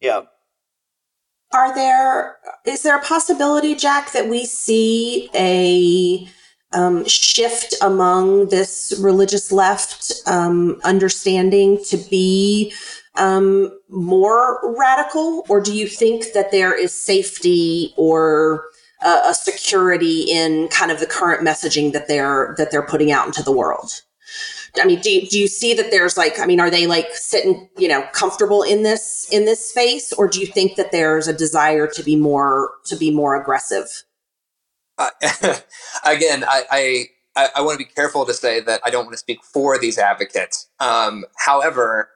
Yeah. 0.00 0.22
Are 1.52 1.74
there 1.74 2.36
is 2.66 2.82
there 2.82 2.98
a 2.98 3.02
possibility, 3.02 3.74
Jack, 3.74 4.12
that 4.12 4.28
we 4.28 4.44
see 4.44 5.30
a 5.34 6.28
um, 6.72 7.06
shift 7.06 7.74
among 7.80 8.50
this 8.50 8.98
religious 9.00 9.50
left 9.50 10.12
um, 10.26 10.78
understanding 10.84 11.82
to 11.88 11.96
be 11.96 12.72
um, 13.14 13.72
more 13.88 14.60
radical, 14.78 15.44
or 15.48 15.60
do 15.60 15.74
you 15.74 15.88
think 15.88 16.32
that 16.34 16.52
there 16.52 16.78
is 16.78 16.92
safety 16.92 17.94
or 17.96 18.66
uh, 19.02 19.22
a 19.26 19.34
security 19.34 20.30
in 20.30 20.68
kind 20.68 20.90
of 20.90 21.00
the 21.00 21.06
current 21.06 21.46
messaging 21.46 21.92
that 21.92 22.08
they're 22.08 22.54
that 22.58 22.70
they're 22.70 22.86
putting 22.86 23.10
out 23.10 23.26
into 23.26 23.42
the 23.42 23.52
world? 23.52 24.02
I 24.80 24.84
mean, 24.84 25.00
do 25.00 25.10
you, 25.10 25.26
do 25.26 25.38
you 25.38 25.48
see 25.48 25.74
that 25.74 25.90
there's 25.90 26.16
like, 26.16 26.38
I 26.38 26.46
mean, 26.46 26.60
are 26.60 26.70
they 26.70 26.86
like 26.86 27.14
sitting, 27.14 27.68
you 27.78 27.88
know, 27.88 28.02
comfortable 28.12 28.62
in 28.62 28.82
this 28.82 29.26
in 29.30 29.44
this 29.44 29.68
space, 29.68 30.12
or 30.12 30.28
do 30.28 30.40
you 30.40 30.46
think 30.46 30.76
that 30.76 30.92
there's 30.92 31.26
a 31.26 31.32
desire 31.32 31.86
to 31.86 32.02
be 32.02 32.16
more 32.16 32.72
to 32.86 32.96
be 32.96 33.10
more 33.10 33.40
aggressive? 33.40 34.04
Uh, 34.98 35.10
again, 36.04 36.44
I, 36.46 37.06
I, 37.36 37.48
I, 37.56 37.60
want 37.62 37.78
to 37.78 37.84
be 37.84 37.90
careful 37.90 38.26
to 38.26 38.34
say 38.34 38.60
that 38.60 38.80
I 38.84 38.90
don't 38.90 39.04
want 39.04 39.14
to 39.14 39.18
speak 39.18 39.44
for 39.44 39.78
these 39.78 39.96
advocates. 39.96 40.68
Um, 40.80 41.24
however, 41.36 42.10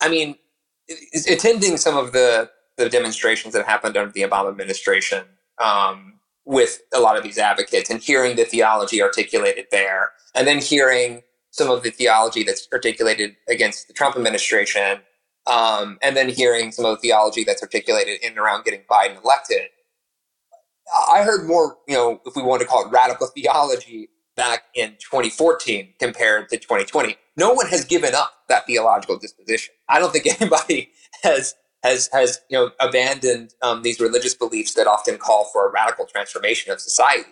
I 0.00 0.08
mean, 0.08 0.36
attending 1.28 1.76
some 1.76 1.96
of 1.96 2.12
the, 2.12 2.50
the 2.76 2.88
demonstrations 2.88 3.54
that 3.54 3.64
happened 3.64 3.96
under 3.96 4.10
the 4.10 4.22
Obama 4.22 4.48
administration 4.48 5.24
um, 5.62 6.14
with 6.44 6.80
a 6.92 6.98
lot 6.98 7.16
of 7.16 7.22
these 7.22 7.38
advocates 7.38 7.90
and 7.90 8.02
hearing 8.02 8.34
the 8.34 8.44
theology 8.44 9.00
articulated 9.00 9.66
there, 9.70 10.10
and 10.34 10.48
then 10.48 10.58
hearing 10.58 11.22
some 11.54 11.70
of 11.70 11.84
the 11.84 11.90
theology 11.90 12.42
that's 12.42 12.66
articulated 12.72 13.36
against 13.48 13.86
the 13.86 13.94
Trump 13.94 14.16
administration, 14.16 14.98
um, 15.46 15.98
and 16.02 16.16
then 16.16 16.28
hearing 16.28 16.72
some 16.72 16.84
of 16.84 16.96
the 16.96 17.00
theology 17.00 17.44
that's 17.44 17.62
articulated 17.62 18.20
in 18.22 18.30
and 18.30 18.38
around 18.38 18.64
getting 18.64 18.80
Biden 18.90 19.22
elected. 19.22 19.68
I 21.12 21.22
heard 21.22 21.46
more, 21.46 21.78
you 21.86 21.94
know, 21.94 22.20
if 22.26 22.34
we 22.34 22.42
want 22.42 22.60
to 22.62 22.66
call 22.66 22.86
it 22.86 22.90
radical 22.90 23.28
theology 23.28 24.08
back 24.36 24.64
in 24.74 24.90
2014 24.98 25.94
compared 26.00 26.48
to 26.48 26.56
2020. 26.56 27.16
No 27.36 27.52
one 27.52 27.68
has 27.68 27.84
given 27.84 28.16
up 28.16 28.32
that 28.48 28.66
theological 28.66 29.16
disposition. 29.16 29.74
I 29.88 30.00
don't 30.00 30.12
think 30.12 30.26
anybody 30.40 30.90
has 31.22 31.54
has 31.84 32.08
has 32.12 32.40
you 32.50 32.58
know 32.58 32.72
abandoned 32.80 33.54
um, 33.62 33.82
these 33.82 34.00
religious 34.00 34.34
beliefs 34.34 34.74
that 34.74 34.88
often 34.88 35.18
call 35.18 35.44
for 35.52 35.68
a 35.68 35.72
radical 35.72 36.04
transformation 36.04 36.72
of 36.72 36.80
society. 36.80 37.30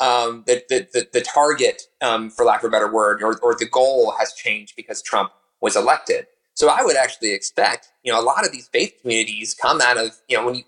Um, 0.00 0.44
the, 0.46 0.62
the, 0.68 0.88
the, 0.92 1.08
the 1.12 1.20
target, 1.20 1.82
um, 2.00 2.30
for 2.30 2.44
lack 2.44 2.62
of 2.62 2.68
a 2.68 2.70
better 2.70 2.90
word, 2.92 3.22
or, 3.22 3.38
or 3.40 3.54
the 3.54 3.66
goal 3.66 4.14
has 4.18 4.32
changed 4.32 4.74
because 4.76 5.02
Trump 5.02 5.32
was 5.60 5.76
elected. 5.76 6.26
So 6.54 6.68
I 6.68 6.82
would 6.82 6.96
actually 6.96 7.32
expect, 7.32 7.88
you 8.02 8.12
know, 8.12 8.20
a 8.20 8.24
lot 8.24 8.46
of 8.46 8.52
these 8.52 8.68
faith 8.68 8.94
communities 9.02 9.54
come 9.54 9.80
out 9.80 9.98
of, 9.98 10.12
you 10.28 10.36
know, 10.38 10.46
when 10.46 10.54
you, 10.56 10.62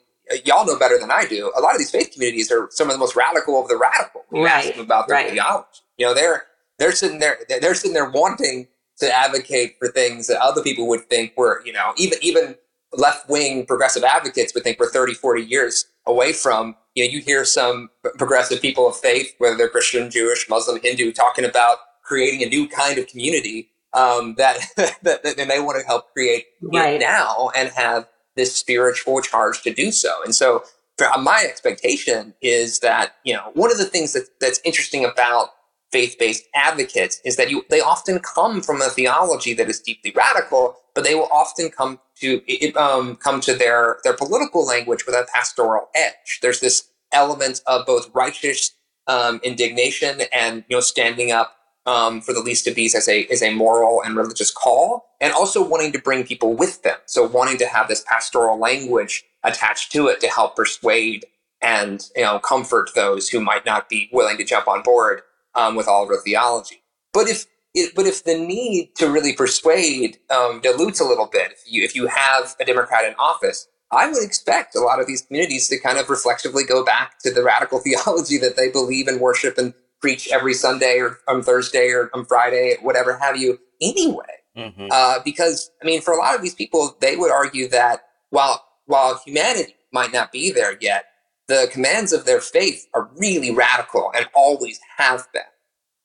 y'all 0.45 0.66
know 0.66 0.78
better 0.78 0.99
than 0.99 1.11
I 1.11 1.24
do, 1.26 1.53
a 1.57 1.61
lot 1.61 1.72
of 1.74 1.78
these 1.78 1.91
faith 1.91 2.11
communities 2.12 2.53
are 2.53 2.68
some 2.70 2.89
of 2.89 2.95
the 2.95 2.99
most 2.99 3.16
radical 3.16 3.61
of 3.61 3.68
the 3.68 3.76
radical. 3.76 4.22
You 4.33 4.47
ask 4.47 4.66
Right, 4.66 4.76
them 4.76 4.85
about 4.85 5.09
their 5.09 5.16
right. 5.16 5.30
theology. 5.30 5.80
You 5.99 6.07
know, 6.07 6.14
they're 6.14 6.45
they're 6.78 6.93
sitting 6.93 7.18
there 7.18 7.39
they're 7.49 7.61
they're 7.61 7.74
sitting 7.74 7.95
there 7.95 8.11
wanting 8.11 8.68
to 8.99 9.16
advocate 9.18 9.76
for 9.78 9.89
things 9.89 10.26
that 10.28 10.41
other 10.41 10.62
people 10.62 10.89
would 10.89 11.09
think 11.11 11.35
were, 11.37 11.62
you 11.66 11.72
know, 11.72 11.93
even 11.97 12.18
even 12.22 12.57
left 12.93 13.28
wing 13.28 13.66
progressive 13.66 14.05
advocates 14.05 14.55
would 14.55 14.64
think 14.64 14.78
we're 14.78 14.91
30, 14.91 15.14
40 15.14 15.43
years 15.43 15.87
away 16.07 16.33
from. 16.33 16.76
You 16.95 17.05
know, 17.05 17.11
you 17.11 17.20
hear 17.20 17.45
some 17.45 17.90
progressive 18.18 18.61
people 18.61 18.86
of 18.86 18.97
faith, 18.97 19.34
whether 19.38 19.57
they're 19.57 19.68
Christian, 19.68 20.11
Jewish, 20.11 20.49
Muslim, 20.49 20.78
Hindu, 20.82 21.12
talking 21.12 21.45
about 21.45 21.78
creating 22.03 22.43
a 22.43 22.47
new 22.51 22.68
kind 22.68 22.99
of 22.99 23.07
community 23.07 23.70
um, 23.95 24.34
that, 24.38 24.59
that 25.03 25.22
that 25.22 25.36
they 25.36 25.47
may 25.47 25.61
want 25.61 25.80
to 25.80 25.86
help 25.86 26.12
create 26.12 26.47
Right. 26.62 27.01
now 27.01 27.51
and 27.57 27.70
have 27.70 28.07
this 28.36 28.55
spiritual 28.57 29.20
charge 29.20 29.62
to 29.62 29.72
do 29.72 29.93
so. 29.93 30.11
And 30.24 30.34
so, 30.34 30.64
for, 30.99 31.07
uh, 31.07 31.18
my 31.18 31.45
expectation 31.49 32.34
is 32.43 32.80
that 32.80 33.16
you 33.24 33.34
know 33.34 33.51
one 33.55 33.70
of 33.70 33.78
the 33.78 33.84
things 33.84 34.12
that, 34.14 34.24
that's 34.40 34.61
interesting 34.64 35.05
about 35.05 35.49
faith-based 35.93 36.45
advocates 36.55 37.20
is 37.24 37.36
that 37.36 37.51
you 37.51 37.64
they 37.70 37.80
often 37.80 38.18
come 38.20 38.61
from 38.62 38.80
a 38.80 38.86
theology 38.88 39.55
that 39.55 39.68
is 39.68 39.80
deeply 39.80 40.12
radical, 40.14 40.76
but 40.95 41.05
they 41.05 41.14
will 41.14 41.28
often 41.32 41.70
come 41.70 42.01
to 42.16 42.43
it, 42.47 42.76
um, 42.76 43.16
come 43.16 43.40
to 43.40 43.55
their 43.55 43.99
their 44.05 44.14
political 44.14 44.64
language 44.64 45.07
with 45.07 45.14
a 45.14 45.26
pastoral 45.32 45.88
edge. 45.95 46.40
There's 46.40 46.61
this 46.61 46.88
element 47.12 47.62
of 47.66 47.86
both 47.86 48.11
righteous 48.14 48.72
um, 49.07 49.40
indignation 49.43 50.22
and 50.32 50.64
you 50.68 50.76
know 50.76 50.80
standing 50.80 51.32
up 51.32 51.57
um, 51.86 52.20
for 52.20 52.32
the 52.32 52.40
least 52.40 52.66
of 52.66 52.74
these 52.74 52.95
as 52.95 53.09
a 53.09 53.26
as 53.26 53.43
a 53.43 53.55
moral 53.55 54.03
and 54.03 54.16
religious 54.16 54.51
call, 54.51 55.07
and 55.20 55.32
also 55.32 55.66
wanting 55.66 55.93
to 55.93 55.99
bring 55.99 56.24
people 56.24 56.55
with 56.55 56.82
them. 56.82 56.97
So 57.07 57.26
wanting 57.26 57.59
to 57.59 57.66
have 57.66 57.88
this 57.88 58.05
pastoral 58.07 58.59
language 58.59 59.24
attached 59.43 59.93
to 59.93 60.07
it 60.09 60.20
to 60.20 60.28
help 60.28 60.57
persuade 60.57 61.26
and 61.61 62.09
you 62.16 62.22
know 62.22 62.38
comfort 62.38 62.90
those 62.95 63.28
who 63.28 63.40
might 63.40 63.64
not 63.66 63.88
be 63.88 64.09
willing 64.12 64.36
to 64.36 64.45
jump 64.45 64.68
on 64.68 64.82
board 64.82 65.22
um, 65.55 65.74
with 65.74 65.88
all 65.88 66.05
of 66.05 66.09
the 66.09 66.18
theology. 66.18 66.82
But 67.12 67.28
if 67.28 67.47
it, 67.74 67.94
but 67.94 68.06
if 68.06 68.24
the 68.24 68.38
need 68.38 68.94
to 68.96 69.10
really 69.10 69.32
persuade 69.32 70.18
um, 70.30 70.60
dilutes 70.60 71.00
a 71.00 71.04
little 71.04 71.26
bit, 71.26 71.52
if 71.52 71.62
you 71.66 71.82
if 71.82 71.94
you 71.94 72.06
have 72.06 72.54
a 72.60 72.64
Democrat 72.64 73.04
in 73.04 73.14
office, 73.14 73.66
I 73.90 74.10
would 74.10 74.22
expect 74.22 74.74
a 74.74 74.80
lot 74.80 75.00
of 75.00 75.06
these 75.06 75.22
communities 75.22 75.68
to 75.68 75.78
kind 75.78 75.98
of 75.98 76.08
reflexively 76.10 76.64
go 76.64 76.84
back 76.84 77.18
to 77.20 77.32
the 77.32 77.42
radical 77.42 77.78
theology 77.84 78.38
that 78.38 78.56
they 78.56 78.70
believe 78.70 79.08
and 79.08 79.20
worship 79.20 79.58
and 79.58 79.74
preach 80.00 80.28
every 80.32 80.54
Sunday 80.54 80.98
or 80.98 81.18
on 81.28 81.42
Thursday 81.42 81.90
or 81.90 82.10
on 82.14 82.24
Friday, 82.24 82.76
whatever 82.82 83.16
have 83.18 83.36
you. 83.36 83.58
Anyway, 83.80 84.24
Mm-hmm. 84.56 84.88
uh, 84.90 85.18
because 85.24 85.70
I 85.82 85.86
mean, 85.86 86.02
for 86.02 86.12
a 86.12 86.18
lot 86.18 86.34
of 86.34 86.42
these 86.42 86.54
people, 86.54 86.96
they 87.00 87.16
would 87.16 87.32
argue 87.32 87.68
that 87.68 88.02
while 88.30 88.62
while 88.84 89.20
humanity 89.24 89.74
might 89.92 90.12
not 90.12 90.30
be 90.30 90.52
there 90.52 90.76
yet, 90.80 91.06
the 91.48 91.68
commands 91.72 92.12
of 92.12 92.26
their 92.26 92.40
faith 92.40 92.86
are 92.94 93.08
really 93.16 93.50
radical 93.50 94.12
and 94.14 94.26
always 94.34 94.78
have 94.98 95.26
been. 95.32 95.42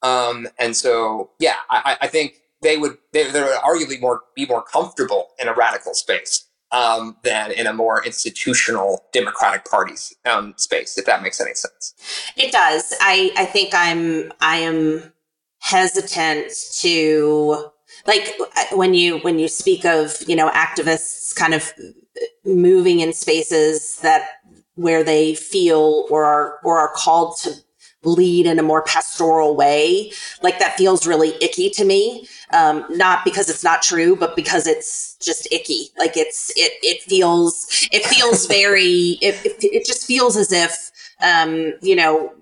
Um, 0.04 0.48
and 0.60 0.76
so, 0.76 1.32
yeah, 1.40 1.56
I, 1.70 1.98
I- 2.02 2.08
think 2.08 2.42
they 2.62 2.78
would 2.78 2.98
they, 3.14 3.30
they 3.30 3.42
would 3.42 3.58
arguably 3.60 4.02
more 4.02 4.24
be 4.36 4.46
more 4.46 4.64
comfortable 4.64 5.30
in 5.40 5.48
a 5.48 5.54
radical 5.54 5.94
space 5.94 6.46
um, 6.72 7.16
than 7.24 7.52
in 7.52 7.68
a 7.68 7.74
more 7.74 8.04
institutional 8.04 9.06
Democratic 9.14 9.66
Party's 9.66 10.14
um, 10.26 10.54
space, 10.58 10.98
if 10.98 11.06
that 11.06 11.22
makes 11.22 11.40
any 11.40 11.54
sense. 11.54 11.94
It 12.36 12.52
does. 12.52 12.94
I 13.00 13.32
I 13.38 13.46
think 13.46 13.74
I'm 13.74 14.32
I 14.42 14.58
am 14.58 15.14
hesitant 15.60 16.52
to 16.80 17.70
like 18.06 18.36
when 18.72 18.94
you 18.94 19.20
when 19.20 19.40
you 19.40 19.48
speak 19.48 19.86
of 19.86 20.16
you 20.28 20.36
know 20.36 20.50
activists 20.50 21.36
kind 21.36 21.54
of 21.54 21.74
moving 22.46 23.00
in 23.00 23.14
spaces 23.14 23.98
that 23.98 24.30
where 24.76 25.04
they 25.04 25.36
feel 25.36 26.06
or 26.10 26.26
are 26.26 26.60
or 26.64 26.80
are 26.80 26.92
called 26.96 27.38
to 27.44 27.52
lead 28.04 28.46
in 28.46 28.60
a 28.60 28.64
more 28.64 28.84
pastoral 28.84 29.56
way. 29.56 30.12
Like 30.42 30.60
that 30.60 30.78
feels 30.78 31.08
really 31.08 31.34
icky 31.42 31.70
to 31.72 31.86
me 31.86 32.28
um, 32.54 32.86
not 32.90 33.26
because 33.26 33.50
it's 33.50 33.64
not 33.64 33.82
true 33.82 34.16
but 34.16 34.36
because 34.36 34.68
it's 34.68 35.16
just 35.18 35.52
icky. 35.52 35.90
Like 35.98 36.16
it's 36.16 36.52
it 36.56 36.74
it 36.82 37.02
feels 37.02 37.88
it 37.92 38.06
feels 38.06 38.46
very 38.48 39.18
it, 39.22 39.46
it, 39.46 39.58
it 39.62 39.86
just 39.86 40.06
feels 40.06 40.38
as 40.38 40.52
if 40.52 40.92
um, 41.22 41.74
you 41.82 41.96
know 41.96 42.34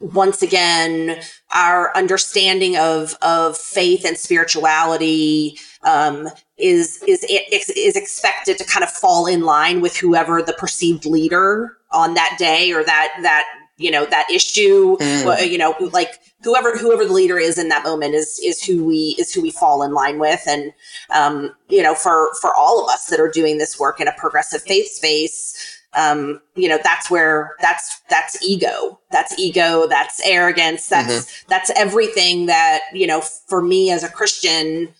once 0.00 0.40
again 0.40 1.20
our 1.54 1.94
understanding 1.94 2.76
of 2.76 3.14
of 3.20 3.56
faith 3.56 4.04
and 4.04 4.16
spirituality 4.16 5.58
um, 5.82 6.28
is 6.56 7.02
is 7.06 7.24
is 7.24 7.96
expected 7.96 8.56
to 8.58 8.64
kind 8.64 8.82
of 8.82 8.90
fall 8.90 9.26
in 9.26 9.42
line 9.42 9.80
with 9.80 9.96
whoever 9.96 10.42
the 10.42 10.54
perceived 10.54 11.04
leader 11.04 11.76
on 11.92 12.14
that 12.14 12.36
day 12.38 12.72
or 12.72 12.84
that 12.84 13.12
that 13.22 13.46
you 13.80 13.90
know 13.90 14.04
that 14.06 14.30
issue 14.30 14.96
mm. 14.98 15.50
you 15.50 15.58
know 15.58 15.74
like 15.92 16.20
whoever 16.42 16.76
whoever 16.76 17.04
the 17.04 17.12
leader 17.12 17.38
is 17.38 17.58
in 17.58 17.68
that 17.68 17.82
moment 17.82 18.14
is 18.14 18.40
is 18.44 18.62
who 18.62 18.84
we 18.84 19.16
is 19.18 19.32
who 19.32 19.40
we 19.40 19.50
fall 19.50 19.82
in 19.82 19.92
line 19.92 20.18
with 20.18 20.42
and 20.46 20.72
um, 21.10 21.54
you 21.68 21.82
know 21.82 21.94
for 21.94 22.30
for 22.40 22.54
all 22.54 22.84
of 22.84 22.90
us 22.90 23.06
that 23.06 23.18
are 23.20 23.30
doing 23.30 23.58
this 23.58 23.80
work 23.80 24.00
in 24.00 24.06
a 24.06 24.12
progressive 24.12 24.62
faith 24.62 24.88
space 24.88 25.78
um, 25.94 26.40
you 26.54 26.68
know 26.68 26.78
that's 26.84 27.10
where 27.10 27.56
that's 27.60 28.00
that's 28.10 28.40
ego 28.46 29.00
that's 29.10 29.36
ego 29.38 29.86
that's 29.88 30.20
arrogance 30.24 30.88
that's 30.88 31.24
mm-hmm. 31.24 31.48
that's 31.48 31.70
everything 31.74 32.46
that 32.46 32.80
you 32.92 33.06
know 33.06 33.20
for 33.20 33.62
me 33.62 33.90
as 33.90 34.04
a 34.04 34.08
christian 34.08 34.92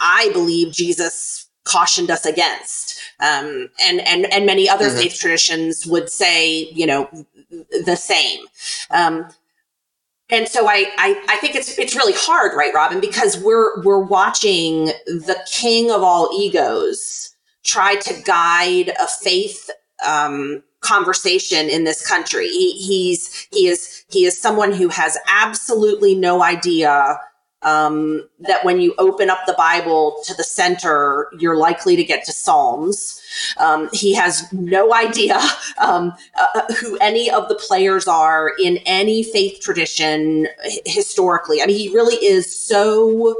i 0.00 0.30
believe 0.32 0.72
jesus 0.72 1.46
cautioned 1.64 2.10
us 2.10 2.24
against 2.24 3.00
um, 3.20 3.68
and 3.84 4.00
and 4.00 4.32
and 4.32 4.46
many 4.46 4.68
other 4.68 4.86
mm-hmm. 4.86 4.98
faith 4.98 5.18
traditions 5.18 5.86
would 5.86 6.08
say 6.08 6.68
you 6.70 6.86
know 6.86 7.08
the 7.84 7.96
same 7.96 8.40
um, 8.90 9.26
and 10.28 10.48
so 10.48 10.66
I, 10.66 10.86
I 10.98 11.24
i 11.28 11.36
think 11.36 11.54
it's 11.54 11.78
it's 11.78 11.94
really 11.94 12.14
hard 12.16 12.56
right 12.56 12.74
robin 12.74 13.00
because 13.00 13.38
we're 13.38 13.82
we're 13.82 14.04
watching 14.04 14.86
the 15.06 15.38
king 15.50 15.90
of 15.90 16.02
all 16.02 16.30
egos 16.38 17.34
try 17.64 17.96
to 17.96 18.22
guide 18.22 18.90
a 19.00 19.06
faith 19.06 19.70
um, 20.06 20.62
conversation 20.80 21.68
in 21.68 21.84
this 21.84 22.06
country. 22.06 22.48
He, 22.48 22.72
he's 22.72 23.48
he 23.52 23.66
is 23.66 24.04
he 24.08 24.24
is 24.24 24.40
someone 24.40 24.72
who 24.72 24.88
has 24.88 25.18
absolutely 25.28 26.14
no 26.14 26.42
idea 26.42 27.18
um, 27.62 28.28
that 28.40 28.64
when 28.64 28.80
you 28.80 28.94
open 28.98 29.28
up 29.28 29.40
the 29.46 29.54
Bible 29.54 30.22
to 30.24 30.34
the 30.34 30.44
center, 30.44 31.28
you're 31.38 31.56
likely 31.56 31.96
to 31.96 32.04
get 32.04 32.24
to 32.24 32.32
Psalms. 32.32 33.20
Um, 33.58 33.88
he 33.92 34.14
has 34.14 34.50
no 34.52 34.94
idea 34.94 35.40
um, 35.78 36.12
uh, 36.38 36.62
who 36.74 36.96
any 36.98 37.30
of 37.30 37.48
the 37.48 37.54
players 37.54 38.06
are 38.06 38.52
in 38.62 38.78
any 38.86 39.22
faith 39.22 39.60
tradition 39.60 40.48
historically. 40.84 41.62
I 41.62 41.66
mean, 41.66 41.76
he 41.76 41.88
really 41.94 42.16
is 42.16 42.66
so 42.66 43.36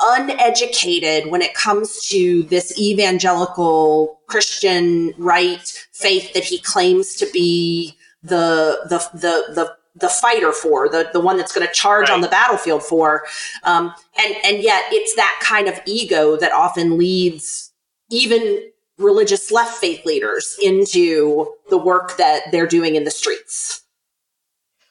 uneducated 0.00 1.30
when 1.30 1.42
it 1.42 1.54
comes 1.54 2.04
to 2.06 2.44
this 2.44 2.78
evangelical 2.78 4.20
Christian 4.26 5.12
right 5.18 5.86
faith 5.92 6.32
that 6.34 6.44
he 6.44 6.58
claims 6.58 7.16
to 7.16 7.28
be 7.32 7.96
the 8.22 8.80
the 8.88 8.98
the 9.18 9.54
the 9.54 9.76
the 9.96 10.08
fighter 10.08 10.52
for 10.52 10.88
the 10.88 11.10
the 11.12 11.20
one 11.20 11.36
that's 11.36 11.52
going 11.52 11.66
to 11.66 11.72
charge 11.72 12.08
right. 12.08 12.14
on 12.14 12.20
the 12.20 12.28
battlefield 12.28 12.82
for 12.82 13.24
um, 13.64 13.92
and 14.18 14.36
and 14.44 14.62
yet 14.62 14.84
it's 14.90 15.14
that 15.16 15.38
kind 15.42 15.68
of 15.68 15.80
ego 15.86 16.36
that 16.36 16.52
often 16.52 16.98
leads 16.98 17.72
even 18.10 18.62
religious 18.98 19.50
left 19.50 19.76
faith 19.78 20.04
leaders 20.04 20.56
into 20.62 21.54
the 21.70 21.78
work 21.78 22.16
that 22.16 22.50
they're 22.50 22.66
doing 22.66 22.96
in 22.96 23.04
the 23.04 23.10
streets. 23.10 23.82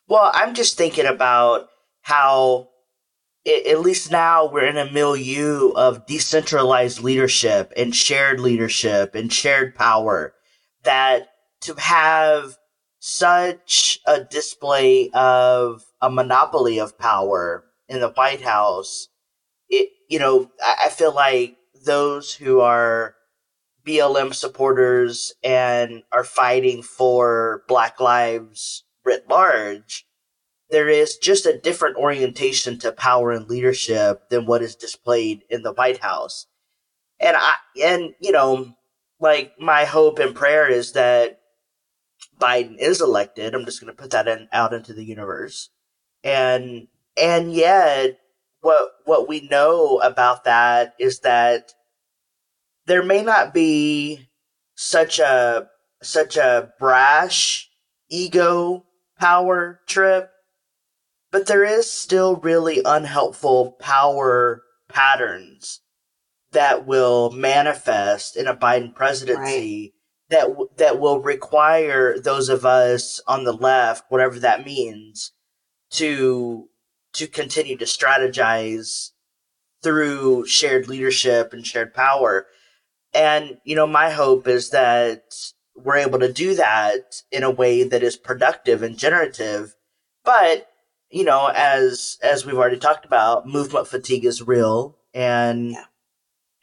Well 0.07 0.31
i'm 0.33 0.53
just 0.53 0.77
thinking 0.77 1.05
about 1.05 1.67
how 2.01 2.69
at 3.45 3.79
least 3.79 4.11
now 4.11 4.45
we're 4.45 4.65
in 4.65 4.77
a 4.77 4.91
milieu 4.91 5.71
of 5.75 6.05
decentralized 6.05 7.01
leadership 7.01 7.71
and 7.77 7.95
shared 7.95 8.39
leadership 8.39 9.15
and 9.15 9.31
shared 9.31 9.73
power 9.73 10.33
that 10.83 11.29
to 11.61 11.73
have 11.75 12.57
such 12.99 13.99
a 14.05 14.23
display 14.23 15.09
of 15.13 15.83
a 16.01 16.09
monopoly 16.09 16.79
of 16.79 16.97
power 16.97 17.63
in 17.87 17.99
the 17.99 18.09
White 18.09 18.41
House, 18.41 19.07
it 19.69 19.89
you 20.09 20.19
know, 20.19 20.49
I 20.61 20.89
feel 20.89 21.13
like 21.13 21.57
those 21.85 22.33
who 22.33 22.61
are 22.61 23.15
BLM 23.88 24.33
supporters 24.33 25.33
and 25.43 26.03
are 26.11 26.23
fighting 26.23 26.81
for 26.83 27.63
Black 27.67 27.99
lives 27.99 28.83
writ 29.05 29.29
large 29.29 30.07
there 30.69 30.89
is 30.89 31.17
just 31.17 31.45
a 31.45 31.57
different 31.57 31.97
orientation 31.97 32.77
to 32.79 32.91
power 32.91 33.31
and 33.31 33.49
leadership 33.49 34.29
than 34.29 34.45
what 34.45 34.61
is 34.61 34.75
displayed 34.75 35.43
in 35.49 35.63
the 35.63 35.73
White 35.73 35.99
House. 35.99 36.47
And 37.19 37.38
I 37.38 37.53
and 37.81 38.13
you 38.19 38.31
know, 38.31 38.75
like 39.19 39.53
my 39.59 39.85
hope 39.85 40.19
and 40.19 40.35
prayer 40.35 40.67
is 40.67 40.91
that 40.93 41.39
Biden 42.39 42.77
is 42.77 43.01
elected. 43.01 43.55
I'm 43.55 43.65
just 43.65 43.81
going 43.81 43.95
to 43.95 44.01
put 44.01 44.11
that 44.11 44.27
in, 44.27 44.47
out 44.51 44.73
into 44.73 44.93
the 44.93 45.05
universe. 45.05 45.69
And 46.23 46.88
and 47.15 47.53
yet 47.53 48.19
what 48.61 48.89
what 49.05 49.27
we 49.27 49.47
know 49.47 49.99
about 49.99 50.43
that 50.43 50.95
is 50.99 51.21
that 51.21 51.73
there 52.88 53.03
may 53.03 53.23
not 53.23 53.53
be 53.53 54.27
such 54.75 55.19
a 55.19 55.69
such 56.01 56.38
a 56.38 56.73
brash 56.79 57.69
ego 58.09 58.85
power 59.19 59.79
trip 59.88 60.31
but 61.31 61.47
there 61.47 61.63
is 61.63 61.91
still 61.91 62.38
really 62.38 62.81
unhelpful 62.85 63.73
power 63.79 64.63
patterns 64.88 65.81
that 66.51 66.88
will 66.88 67.31
manifest 67.31 68.35
in 68.38 68.47
a 68.47 68.55
Biden 68.55 68.95
presidency 68.95 69.93
right. 70.31 70.47
that 70.47 70.77
that 70.77 70.99
will 70.99 71.19
require 71.19 72.17
those 72.19 72.49
of 72.49 72.65
us 72.65 73.19
on 73.27 73.43
the 73.43 73.53
left, 73.53 74.05
whatever 74.09 74.39
that 74.39 74.65
means, 74.65 75.33
to 75.91 76.69
to 77.13 77.27
continue 77.27 77.77
to 77.77 77.85
strategize 77.85 79.11
through 79.83 80.45
shared 80.45 80.88
leadership 80.88 81.53
and 81.53 81.65
shared 81.65 81.93
power. 81.93 82.47
And 83.18 83.57
you 83.63 83.76
know, 83.76 83.88
my 83.88 84.11
hope 84.11 84.47
is 84.47 84.70
that 84.70 85.36
we're 85.76 85.97
able 85.97 86.20
to 86.20 86.32
do 86.32 86.53
that 86.53 87.24
in 87.32 87.41
a 87.41 87.49
way 87.49 87.84
that 87.84 88.03
is 88.03 88.15
productive 88.15 88.84
and 88.84 88.95
generative, 88.95 89.76
but 90.24 90.70
you 91.09 91.24
know, 91.24 91.47
as 91.47 92.20
as 92.22 92.45
we've 92.45 92.57
already 92.57 92.78
talked 92.78 93.05
about, 93.05 93.47
movement 93.47 93.88
fatigue 93.88 94.24
is 94.24 94.43
real, 94.43 94.97
and 95.15 95.72
yeah. 95.72 95.86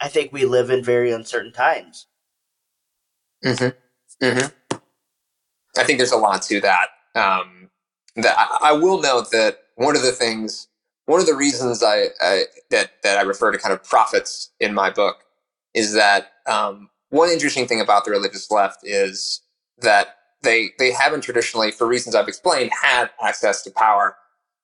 I 0.00 0.08
think 0.08 0.32
we 0.32 0.44
live 0.44 0.70
in 0.70 0.84
very 0.84 1.10
uncertain 1.10 1.52
times. 1.52 2.06
hmm 3.42 3.68
hmm 4.22 4.46
I 5.76 5.82
think 5.82 5.98
there's 5.98 6.12
a 6.12 6.16
lot 6.16 6.42
to 6.42 6.60
that. 6.60 6.86
Um, 7.16 7.70
that 8.14 8.36
I, 8.38 8.70
I, 8.70 8.72
will 8.72 9.00
note 9.00 9.32
that 9.32 9.58
one 9.74 9.96
of 9.96 10.02
the 10.02 10.12
things, 10.12 10.68
one 11.06 11.20
of 11.20 11.26
the 11.26 11.34
reasons 11.34 11.82
I, 11.82 12.06
I, 12.20 12.44
that 12.70 12.92
that 13.02 13.18
I 13.18 13.22
refer 13.22 13.50
to 13.50 13.58
kind 13.58 13.72
of 13.72 13.82
prophets 13.82 14.50
in 14.60 14.72
my 14.72 14.90
book 14.90 15.24
is 15.74 15.94
that 15.94 16.33
um, 16.46 16.90
one 17.10 17.30
interesting 17.30 17.66
thing 17.66 17.80
about 17.80 18.04
the 18.04 18.10
religious 18.10 18.50
left 18.50 18.80
is 18.82 19.40
that 19.78 20.16
they 20.42 20.70
they 20.78 20.92
haven't 20.92 21.22
traditionally, 21.22 21.70
for 21.70 21.86
reasons 21.86 22.14
I've 22.14 22.28
explained, 22.28 22.70
had 22.82 23.10
access 23.22 23.62
to 23.62 23.70
power 23.70 24.16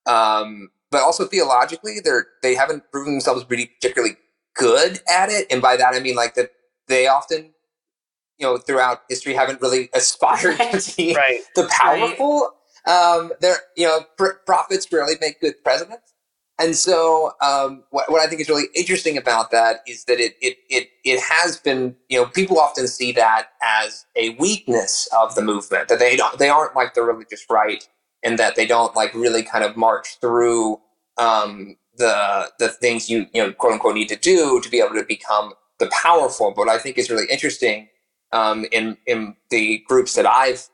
um, 0.06 0.70
but 0.90 1.02
also 1.02 1.26
theologically, 1.26 1.98
they're 2.02 2.26
they 2.42 2.54
haven't 2.54 2.90
proven 2.90 3.14
themselves 3.14 3.44
really 3.48 3.66
particularly 3.66 4.16
good 4.56 5.00
at 5.08 5.28
it, 5.30 5.46
and 5.50 5.62
by 5.62 5.76
that 5.76 5.94
I 5.94 6.00
mean 6.00 6.16
like 6.16 6.34
that 6.34 6.50
they 6.88 7.06
often, 7.06 7.52
you 8.38 8.46
know, 8.46 8.58
throughout 8.58 9.02
history 9.08 9.34
haven't 9.34 9.60
really 9.60 9.88
aspired 9.94 10.58
right. 10.58 10.80
to 10.80 10.96
be 10.96 11.14
right. 11.14 11.40
the 11.54 11.68
powerful. 11.70 12.50
Right. 12.86 13.16
Um, 13.18 13.32
they're 13.40 13.58
you 13.76 13.86
know 13.86 14.00
pr- 14.16 14.40
prophets 14.46 14.90
rarely 14.92 15.14
make 15.20 15.40
good 15.40 15.62
presidents, 15.62 16.14
and 16.60 16.76
so 16.76 17.32
um, 17.42 17.84
what, 17.90 18.12
what 18.12 18.22
I 18.22 18.28
think 18.28 18.42
is 18.42 18.50
really 18.50 18.68
interesting 18.76 19.18
about 19.18 19.52
that 19.52 19.78
is 19.88 20.04
that 20.06 20.20
it 20.20 20.36
it 20.42 20.58
it 20.70 20.90
it 21.04 21.20
has 21.20 21.58
been 21.58 21.96
you 22.10 22.20
know 22.20 22.26
people 22.28 22.60
often 22.60 22.88
see 22.88 23.12
that 23.14 23.48
as 23.62 24.06
a 24.16 24.30
weakness 24.36 25.08
of 25.18 25.34
the 25.36 25.42
movement 25.42 25.88
that 25.88 26.00
they 26.00 26.16
don't 26.16 26.38
they 26.38 26.50
aren't 26.50 26.76
like 26.76 26.94
the 26.94 27.02
religious 27.02 27.46
right 27.50 27.88
and 28.24 28.38
that 28.38 28.56
they 28.56 28.66
don't 28.66 28.96
like 28.96 29.14
really 29.14 29.44
kind 29.44 29.64
of 29.64 29.76
march 29.76 30.18
through 30.20 30.80
um, 31.18 31.76
the 31.98 32.50
the 32.60 32.68
things 32.70 33.10
you 33.10 33.26
you 33.34 33.42
know 33.42 33.52
quote 33.52 33.74
unquote 33.74 33.96
need 33.96 34.10
to 34.10 34.16
do 34.16 34.60
to 34.62 34.70
be 34.70 34.80
able 34.80 34.96
to 34.96 35.04
become 35.04 35.54
the 35.80 35.88
powerful. 35.88 36.52
But 36.56 36.68
I 36.70 36.78
think 36.78 36.98
is 36.98 37.10
really 37.10 37.26
interesting 37.30 37.88
um, 38.32 38.66
in 38.72 38.98
in 39.06 39.36
the 39.50 39.80
groups 39.88 40.14
that 40.14 40.26
I've 40.26 40.68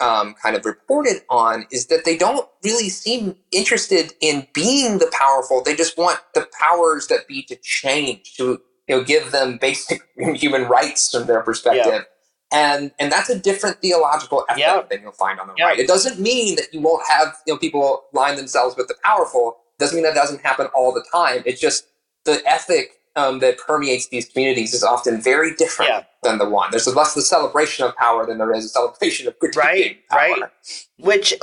um, 0.00 0.34
kind 0.42 0.56
of 0.56 0.64
reported 0.64 1.22
on 1.28 1.66
is 1.70 1.86
that 1.86 2.04
they 2.04 2.16
don't 2.16 2.48
really 2.64 2.88
seem 2.88 3.36
interested 3.50 4.12
in 4.20 4.46
being 4.54 4.98
the 4.98 5.10
powerful. 5.18 5.62
They 5.62 5.74
just 5.74 5.98
want 5.98 6.20
the 6.34 6.46
powers 6.60 7.08
that 7.08 7.26
be 7.26 7.42
to 7.44 7.56
change, 7.56 8.34
to 8.36 8.60
you 8.86 8.96
know, 8.96 9.04
give 9.04 9.32
them 9.32 9.58
basic 9.60 10.02
human 10.16 10.64
rights 10.64 11.10
from 11.10 11.26
their 11.26 11.42
perspective. 11.42 11.86
Yeah. 11.86 12.02
And 12.50 12.92
and 12.98 13.12
that's 13.12 13.28
a 13.28 13.38
different 13.38 13.82
theological 13.82 14.44
ethic 14.48 14.60
yeah. 14.60 14.82
than 14.90 15.02
you'll 15.02 15.12
find 15.12 15.38
on 15.38 15.48
the 15.48 15.54
yeah. 15.58 15.66
right. 15.66 15.78
It 15.78 15.86
doesn't 15.86 16.18
mean 16.18 16.56
that 16.56 16.72
you 16.72 16.80
won't 16.80 17.06
have 17.06 17.36
you 17.46 17.52
know 17.52 17.58
people 17.58 18.04
line 18.14 18.36
themselves 18.36 18.74
with 18.76 18.88
the 18.88 18.94
powerful. 19.04 19.58
It 19.78 19.82
doesn't 19.82 19.94
mean 19.94 20.04
that 20.04 20.14
doesn't 20.14 20.40
happen 20.40 20.66
all 20.74 20.92
the 20.92 21.04
time. 21.12 21.42
It's 21.44 21.60
just 21.60 21.88
the 22.24 22.40
ethic 22.46 22.92
um, 23.16 23.40
that 23.40 23.58
permeates 23.58 24.08
these 24.08 24.28
communities 24.28 24.72
is 24.72 24.82
often 24.82 25.20
very 25.20 25.54
different. 25.56 25.90
Than 26.28 26.38
the 26.38 26.48
one. 26.48 26.70
There's 26.70 26.86
less 26.86 27.14
the 27.14 27.22
celebration 27.22 27.86
of 27.86 27.96
power 27.96 28.26
than 28.26 28.38
there 28.38 28.52
is 28.52 28.66
a 28.66 28.68
celebration 28.68 29.26
of 29.28 29.38
critiquing 29.38 29.56
right, 29.56 30.08
power. 30.08 30.18
Right, 30.18 30.50
Which, 30.98 31.34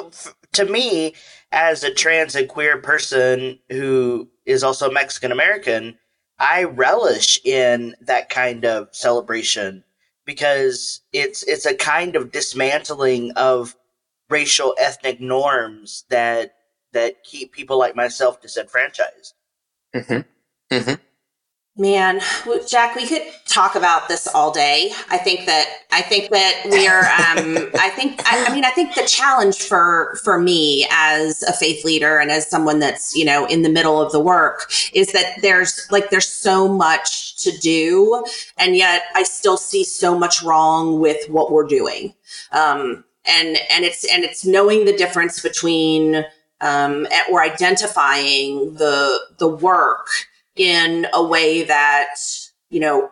to 0.54 0.66
me, 0.66 1.14
as 1.52 1.84
a 1.84 1.94
trans 1.94 2.36
and 2.36 2.48
queer 2.48 2.78
person 2.78 3.60
who 3.70 4.30
is 4.46 4.64
also 4.64 4.92
Mexican 4.92 5.32
American, 5.32 5.98
I 6.40 6.64
relish 6.64 7.40
in 7.46 7.96
that 8.02 8.30
kind 8.30 8.66
of 8.66 8.90
celebration 8.92 9.84
because 10.26 11.02
it's 11.14 11.44
it's 11.44 11.66
a 11.66 11.76
kind 11.76 12.16
of 12.16 12.32
dismantling 12.32 13.32
of 13.32 13.76
racial 14.30 14.76
ethnic 14.80 15.22
norms 15.22 16.04
that 16.10 16.56
that 16.92 17.24
keep 17.24 17.54
people 17.54 17.78
like 17.78 17.96
myself 17.96 18.42
disenfranchised. 18.42 19.34
Mm-hmm. 19.96 20.76
Mm-hmm. 20.76 20.94
Man, 21.78 22.22
Jack, 22.70 22.96
we 22.96 23.06
could 23.06 23.24
talk 23.48 23.76
about 23.76 24.08
this 24.08 24.28
all 24.28 24.50
day. 24.50 24.92
I 25.10 25.18
think 25.18 25.46
that 25.46 25.66
I 25.92 26.02
think 26.02 26.30
that 26.30 26.62
we 26.72 26.88
are. 26.88 27.02
Um, 27.02 27.70
I 27.80 27.90
think. 27.90 28.22
I, 28.26 28.46
I, 28.46 28.56
mean, 28.56 28.64
I 28.64 28.70
think 28.70 28.96
the 28.96 29.04
challenge 29.06 29.58
for 29.58 30.18
for 30.24 30.40
me 30.40 30.88
as 30.90 31.44
a 31.44 31.52
faith 31.52 31.84
leader 31.84 32.18
and 32.18 32.32
as 32.32 32.50
someone 32.50 32.80
that's 32.80 33.14
you 33.14 33.26
know 33.26 33.46
in 33.48 33.64
the 33.64 33.70
middle 33.70 34.02
of 34.02 34.14
the 34.14 34.22
work 34.22 34.72
is 34.94 35.12
that 35.12 35.42
there's 35.42 35.86
like 35.92 36.12
there's 36.12 36.30
so 36.30 36.70
much 36.70 37.44
to 37.44 37.52
do, 37.58 38.24
and 38.58 38.78
yet 38.78 39.04
I 39.14 39.24
still 39.24 39.58
see 39.58 39.84
so 39.84 40.18
much 40.18 40.42
wrong 40.44 41.02
with 41.02 41.30
what 41.30 41.52
we're 41.52 41.68
doing. 41.68 42.14
Um, 42.54 43.04
and 43.26 43.58
and 43.70 43.84
it's 43.84 44.06
and 44.14 44.24
it's 44.24 44.46
knowing 44.46 44.86
the 44.86 44.96
difference 44.96 45.42
between 45.42 46.24
um, 46.62 47.06
or 47.30 47.42
identifying 47.42 48.76
the 48.76 49.20
the 49.40 49.50
work 49.50 50.08
in 50.56 51.08
a 51.14 51.24
way 51.24 51.64
that, 51.64 52.16
you 52.70 52.80
know, 52.80 53.10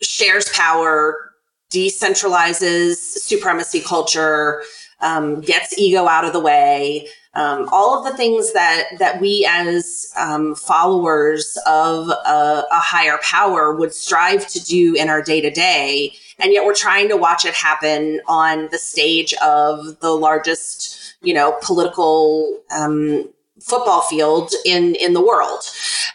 shares 0.00 0.48
power, 0.50 1.32
decentralizes 1.70 2.96
supremacy 2.96 3.80
culture, 3.80 4.62
um, 5.00 5.40
gets 5.40 5.76
ego 5.78 6.06
out 6.06 6.24
of 6.24 6.32
the 6.32 6.40
way. 6.40 7.08
Um, 7.34 7.66
all 7.72 7.98
of 7.98 8.04
the 8.04 8.16
things 8.16 8.52
that 8.52 8.90
that 8.98 9.18
we 9.18 9.48
as 9.48 10.12
um, 10.18 10.54
followers 10.54 11.58
of 11.66 12.10
a, 12.10 12.64
a, 12.70 12.78
higher 12.78 13.18
power 13.22 13.74
would 13.74 13.94
strive 13.94 14.46
to 14.48 14.62
do 14.62 14.94
in 14.94 15.08
our 15.08 15.22
day 15.22 15.40
to 15.40 15.50
day, 15.50 16.12
and 16.38 16.52
yet 16.52 16.66
we're 16.66 16.74
trying 16.74 17.08
to 17.08 17.16
watch 17.16 17.46
it 17.46 17.54
happen 17.54 18.20
on 18.26 18.68
the 18.70 18.76
stage 18.76 19.32
of 19.42 19.98
the 20.00 20.10
largest, 20.10 21.16
you 21.22 21.32
know, 21.32 21.56
political 21.62 22.60
um, 22.70 23.30
football 23.62 24.02
field 24.02 24.52
in 24.64 24.94
in 24.96 25.12
the 25.12 25.24
world. 25.24 25.62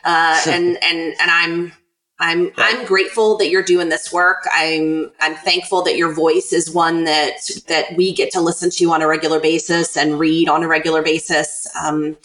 Uh, 0.04 0.42
and 0.48 0.78
and 0.84 1.16
and 1.20 1.32
I'm 1.32 1.74
I'm 2.20 2.52
I'm 2.58 2.86
grateful 2.86 3.38
that 3.38 3.50
you're 3.50 3.64
doing 3.64 3.90
this 3.90 4.12
work. 4.12 4.48
I'm 4.52 5.12
I'm 5.20 5.36
thankful 5.36 5.84
that 5.84 5.98
your 5.98 6.14
voice 6.14 6.52
is 6.52 6.72
one 6.72 7.04
that 7.04 7.50
that 7.68 7.96
we 7.96 8.12
get 8.12 8.32
to 8.32 8.42
listen 8.42 8.72
to 8.72 8.92
on 8.92 9.04
a 9.04 9.08
regular 9.08 9.40
basis 9.40 9.96
and 9.96 10.20
read 10.20 10.50
on 10.50 10.64
a 10.64 10.68
regular 10.68 11.04
basis. 11.04 11.68
Um, 11.80 12.18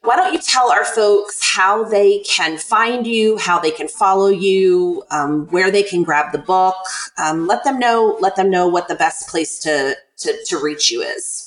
why 0.00 0.16
don't 0.16 0.32
you 0.32 0.40
tell 0.40 0.70
our 0.70 0.84
folks 0.84 1.40
how 1.42 1.84
they 1.84 2.20
can 2.20 2.56
find 2.56 3.06
you, 3.06 3.36
how 3.36 3.58
they 3.58 3.72
can 3.72 3.88
follow 3.88 4.28
you, 4.28 5.02
um, 5.10 5.46
where 5.48 5.70
they 5.70 5.82
can 5.82 6.02
grab 6.02 6.32
the 6.32 6.38
book? 6.38 6.76
Um, 7.18 7.46
let 7.46 7.64
them 7.64 7.78
know. 7.78 8.16
Let 8.20 8.36
them 8.36 8.48
know 8.48 8.68
what 8.68 8.88
the 8.88 8.94
best 8.94 9.28
place 9.28 9.58
to 9.60 9.96
to, 10.18 10.44
to 10.46 10.58
reach 10.62 10.90
you 10.90 11.02
is. 11.02 11.45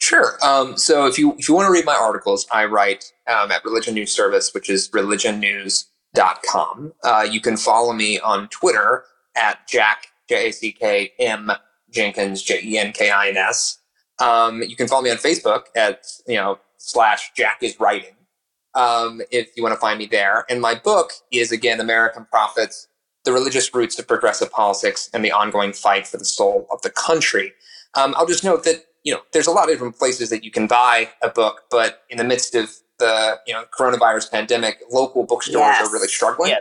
Sure. 0.00 0.38
Um, 0.42 0.76
so 0.78 1.06
if 1.06 1.18
you 1.18 1.34
if 1.38 1.48
you 1.48 1.54
want 1.54 1.66
to 1.66 1.72
read 1.72 1.84
my 1.84 1.94
articles, 1.94 2.46
I 2.52 2.64
write 2.64 3.12
um, 3.28 3.52
at 3.52 3.64
Religion 3.64 3.94
News 3.94 4.12
Service, 4.12 4.52
which 4.54 4.70
is 4.70 4.88
religionnews.com. 4.90 6.92
Uh, 7.04 7.26
you 7.30 7.40
can 7.40 7.56
follow 7.56 7.92
me 7.92 8.18
on 8.18 8.48
Twitter 8.48 9.04
at 9.36 9.68
Jack 9.68 10.08
J 10.28 10.48
A 10.48 10.52
C 10.52 10.72
K 10.72 11.12
M 11.18 11.52
Jenkins 11.90 12.42
J 12.42 12.60
E 12.64 12.78
N 12.78 12.92
K 12.92 13.10
I 13.10 13.28
N 13.28 13.36
S. 13.36 13.78
Um, 14.18 14.62
you 14.62 14.74
can 14.74 14.88
follow 14.88 15.02
me 15.02 15.10
on 15.10 15.18
Facebook 15.18 15.64
at 15.76 16.06
you 16.26 16.36
know 16.36 16.58
slash 16.78 17.32
Jack 17.36 17.58
is 17.62 17.78
writing 17.78 18.16
um, 18.74 19.20
if 19.30 19.50
you 19.54 19.62
want 19.62 19.74
to 19.74 19.80
find 19.80 19.98
me 19.98 20.06
there. 20.06 20.46
And 20.48 20.62
my 20.62 20.74
book 20.74 21.12
is 21.30 21.52
again 21.52 21.78
American 21.78 22.26
Prophets: 22.30 22.88
The 23.24 23.32
Religious 23.32 23.74
Roots 23.74 23.98
of 23.98 24.08
Progressive 24.08 24.50
Politics 24.50 25.10
and 25.12 25.22
the 25.22 25.32
Ongoing 25.32 25.74
Fight 25.74 26.06
for 26.06 26.16
the 26.16 26.24
Soul 26.24 26.66
of 26.72 26.80
the 26.80 26.90
Country. 26.90 27.52
Um, 27.94 28.14
I'll 28.16 28.26
just 28.26 28.44
note 28.44 28.64
that 28.64 28.84
you 29.04 29.12
know, 29.12 29.20
there's 29.32 29.46
a 29.46 29.50
lot 29.50 29.64
of 29.64 29.70
different 29.70 29.98
places 29.98 30.30
that 30.30 30.44
you 30.44 30.50
can 30.50 30.66
buy 30.66 31.08
a 31.22 31.28
book, 31.28 31.62
but 31.70 32.02
in 32.10 32.18
the 32.18 32.24
midst 32.24 32.54
of 32.54 32.70
the 32.98 33.38
you 33.46 33.54
know 33.54 33.64
coronavirus 33.76 34.30
pandemic, 34.30 34.80
local 34.90 35.24
bookstores 35.24 35.62
yes. 35.62 35.86
are 35.88 35.92
really 35.92 36.08
struggling. 36.08 36.54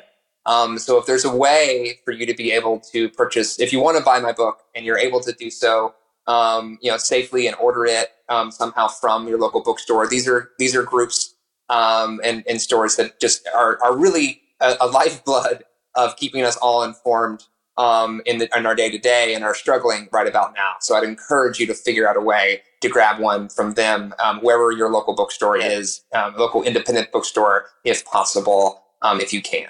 Um, 0.45 0.79
so 0.79 0.97
if 0.97 1.05
there's 1.05 1.25
a 1.25 1.35
way 1.35 1.99
for 2.05 2.11
you 2.11 2.25
to 2.25 2.33
be 2.33 2.51
able 2.51 2.79
to 2.91 3.09
purchase, 3.09 3.59
if 3.59 3.71
you 3.71 3.79
want 3.79 3.97
to 3.97 4.03
buy 4.03 4.19
my 4.19 4.31
book 4.31 4.61
and 4.73 4.85
you're 4.85 4.97
able 4.97 5.19
to 5.19 5.31
do 5.33 5.51
so, 5.51 5.93
um, 6.27 6.79
you 6.81 6.89
know, 6.89 6.97
safely 6.97 7.45
and 7.45 7.55
order 7.57 7.85
it 7.85 8.09
um, 8.29 8.49
somehow 8.51 8.87
from 8.87 9.27
your 9.27 9.37
local 9.37 9.61
bookstore, 9.61 10.07
these 10.07 10.27
are 10.27 10.51
these 10.57 10.75
are 10.75 10.83
groups 10.83 11.35
um, 11.69 12.19
and, 12.23 12.43
and 12.49 12.61
stores 12.61 12.95
that 12.95 13.19
just 13.19 13.47
are 13.53 13.77
are 13.83 13.95
really 13.95 14.41
a, 14.59 14.75
a 14.81 14.87
lifeblood 14.87 15.63
of 15.95 16.15
keeping 16.15 16.43
us 16.43 16.55
all 16.57 16.83
informed 16.83 17.43
um, 17.79 18.21
in, 18.25 18.37
the, 18.39 18.49
in 18.55 18.65
our 18.65 18.75
day 18.75 18.91
to 18.91 18.97
day 18.99 19.33
and 19.33 19.43
are 19.43 19.55
struggling 19.55 20.09
right 20.11 20.27
about 20.27 20.53
now. 20.53 20.73
So 20.81 20.95
I'd 20.95 21.05
encourage 21.05 21.59
you 21.59 21.65
to 21.67 21.73
figure 21.73 22.07
out 22.07 22.17
a 22.17 22.21
way 22.21 22.61
to 22.81 22.89
grab 22.89 23.19
one 23.19 23.47
from 23.47 23.73
them, 23.73 24.13
um, 24.23 24.39
wherever 24.41 24.71
your 24.71 24.91
local 24.91 25.15
bookstore 25.15 25.57
is, 25.57 26.01
um, 26.13 26.35
local 26.37 26.61
independent 26.61 27.11
bookstore, 27.11 27.67
if 27.85 28.05
possible, 28.05 28.83
um, 29.01 29.21
if 29.21 29.31
you 29.33 29.41
can. 29.41 29.69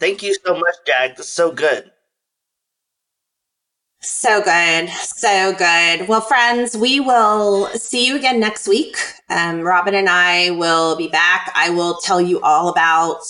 Thank 0.00 0.22
you 0.22 0.34
so 0.44 0.54
much, 0.54 0.74
Jack. 0.86 1.16
That's 1.16 1.28
so 1.28 1.52
good. 1.52 1.92
So 4.00 4.42
good. 4.42 4.88
So 4.88 5.52
good. 5.52 6.08
Well, 6.08 6.22
friends, 6.22 6.76
we 6.76 6.98
will 6.98 7.66
see 7.68 8.06
you 8.06 8.16
again 8.16 8.40
next 8.40 8.66
week. 8.66 8.96
Um, 9.28 9.60
Robin 9.60 9.94
and 9.94 10.08
I 10.08 10.50
will 10.50 10.96
be 10.96 11.08
back. 11.08 11.52
I 11.54 11.70
will 11.70 11.98
tell 12.02 12.20
you 12.20 12.40
all 12.40 12.68
about 12.68 13.20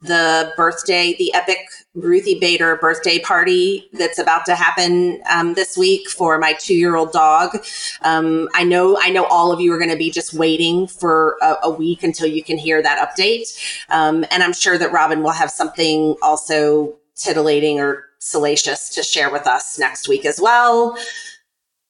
the 0.00 0.52
birthday, 0.56 1.14
the 1.18 1.32
epic 1.34 1.58
Ruthie 1.96 2.38
Bader 2.38 2.76
birthday 2.76 3.18
party 3.18 3.88
that's 3.94 4.18
about 4.18 4.44
to 4.46 4.54
happen 4.54 5.20
um, 5.30 5.54
this 5.54 5.76
week 5.76 6.08
for 6.08 6.38
my 6.38 6.52
two-year-old 6.52 7.10
dog. 7.10 7.56
Um, 8.02 8.48
I 8.54 8.64
know, 8.64 8.98
I 9.00 9.10
know, 9.10 9.24
all 9.24 9.50
of 9.50 9.60
you 9.60 9.72
are 9.72 9.78
going 9.78 9.90
to 9.90 9.96
be 9.96 10.10
just 10.10 10.34
waiting 10.34 10.86
for 10.86 11.36
a, 11.42 11.56
a, 11.64 11.70
week 11.70 12.02
until 12.02 12.26
you 12.26 12.42
can 12.42 12.58
hear 12.58 12.82
that 12.82 13.08
update, 13.08 13.58
um, 13.88 14.24
and 14.30 14.42
I'm 14.42 14.52
sure 14.52 14.78
that 14.78 14.92
Robin 14.92 15.22
will 15.22 15.30
have 15.30 15.50
something 15.50 16.16
also 16.22 16.94
titillating 17.16 17.80
or 17.80 18.04
salacious 18.18 18.90
to 18.94 19.02
share 19.02 19.30
with 19.30 19.46
us 19.46 19.78
next 19.78 20.08
week 20.08 20.24
as 20.24 20.40
well. 20.40 20.96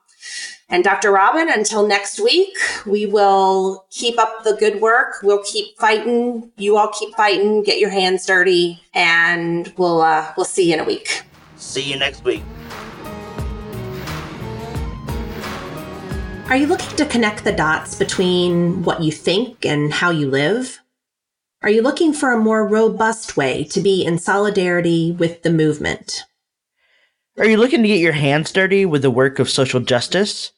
And 0.69 0.85
Dr. 0.85 1.11
Robin, 1.11 1.49
until 1.49 1.85
next 1.85 2.19
week, 2.19 2.55
we 2.85 3.05
will 3.05 3.85
keep 3.89 4.17
up 4.17 4.45
the 4.45 4.53
good 4.53 4.79
work. 4.79 5.15
We'll 5.21 5.43
keep 5.43 5.77
fighting. 5.77 6.49
You 6.55 6.77
all 6.77 6.87
keep 6.87 7.13
fighting. 7.15 7.63
Get 7.63 7.79
your 7.79 7.89
hands 7.89 8.25
dirty, 8.25 8.81
and 8.93 9.71
we'll 9.77 10.01
uh, 10.01 10.31
we'll 10.37 10.45
see 10.45 10.69
you 10.69 10.75
in 10.75 10.79
a 10.79 10.85
week. 10.85 11.23
See 11.57 11.83
you 11.83 11.97
next 11.97 12.23
week. 12.23 12.41
Are 16.51 16.57
you 16.57 16.67
looking 16.67 16.95
to 16.97 17.05
connect 17.05 17.43
the 17.43 17.53
dots 17.53 17.95
between 17.95 18.83
what 18.83 19.01
you 19.01 19.11
think 19.11 19.65
and 19.65 19.93
how 19.93 20.09
you 20.09 20.29
live? 20.29 20.80
Are 21.63 21.69
you 21.69 21.83
looking 21.83 22.11
for 22.11 22.31
a 22.31 22.39
more 22.39 22.67
robust 22.67 23.37
way 23.37 23.65
to 23.65 23.81
be 23.81 24.03
in 24.03 24.17
solidarity 24.17 25.11
with 25.11 25.43
the 25.43 25.51
movement? 25.51 26.23
Are 27.37 27.45
you 27.45 27.57
looking 27.57 27.83
to 27.83 27.87
get 27.87 27.99
your 27.99 28.13
hands 28.13 28.51
dirty 28.51 28.83
with 28.83 29.03
the 29.03 29.11
work 29.11 29.37
of 29.37 29.47
social 29.47 29.79
justice? 29.79 30.53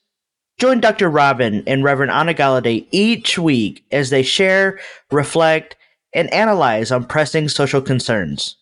Join 0.59 0.79
Dr. 0.79 1.09
Robin 1.09 1.61
and 1.67 1.83
Reverend 1.83 2.11
Anna 2.11 2.33
Golladay 2.33 2.87
each 2.91 3.37
week 3.37 3.83
as 3.91 4.11
they 4.11 4.23
share, 4.23 4.79
reflect, 5.11 5.75
and 6.13 6.33
analyze 6.33 6.89
on 6.89 7.03
pressing 7.05 7.49
social 7.49 7.81
concerns. 7.81 8.55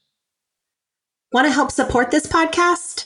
Want 1.31 1.45
to 1.45 1.53
help 1.53 1.69
support 1.69 2.09
this 2.09 2.25
podcast? 2.25 3.05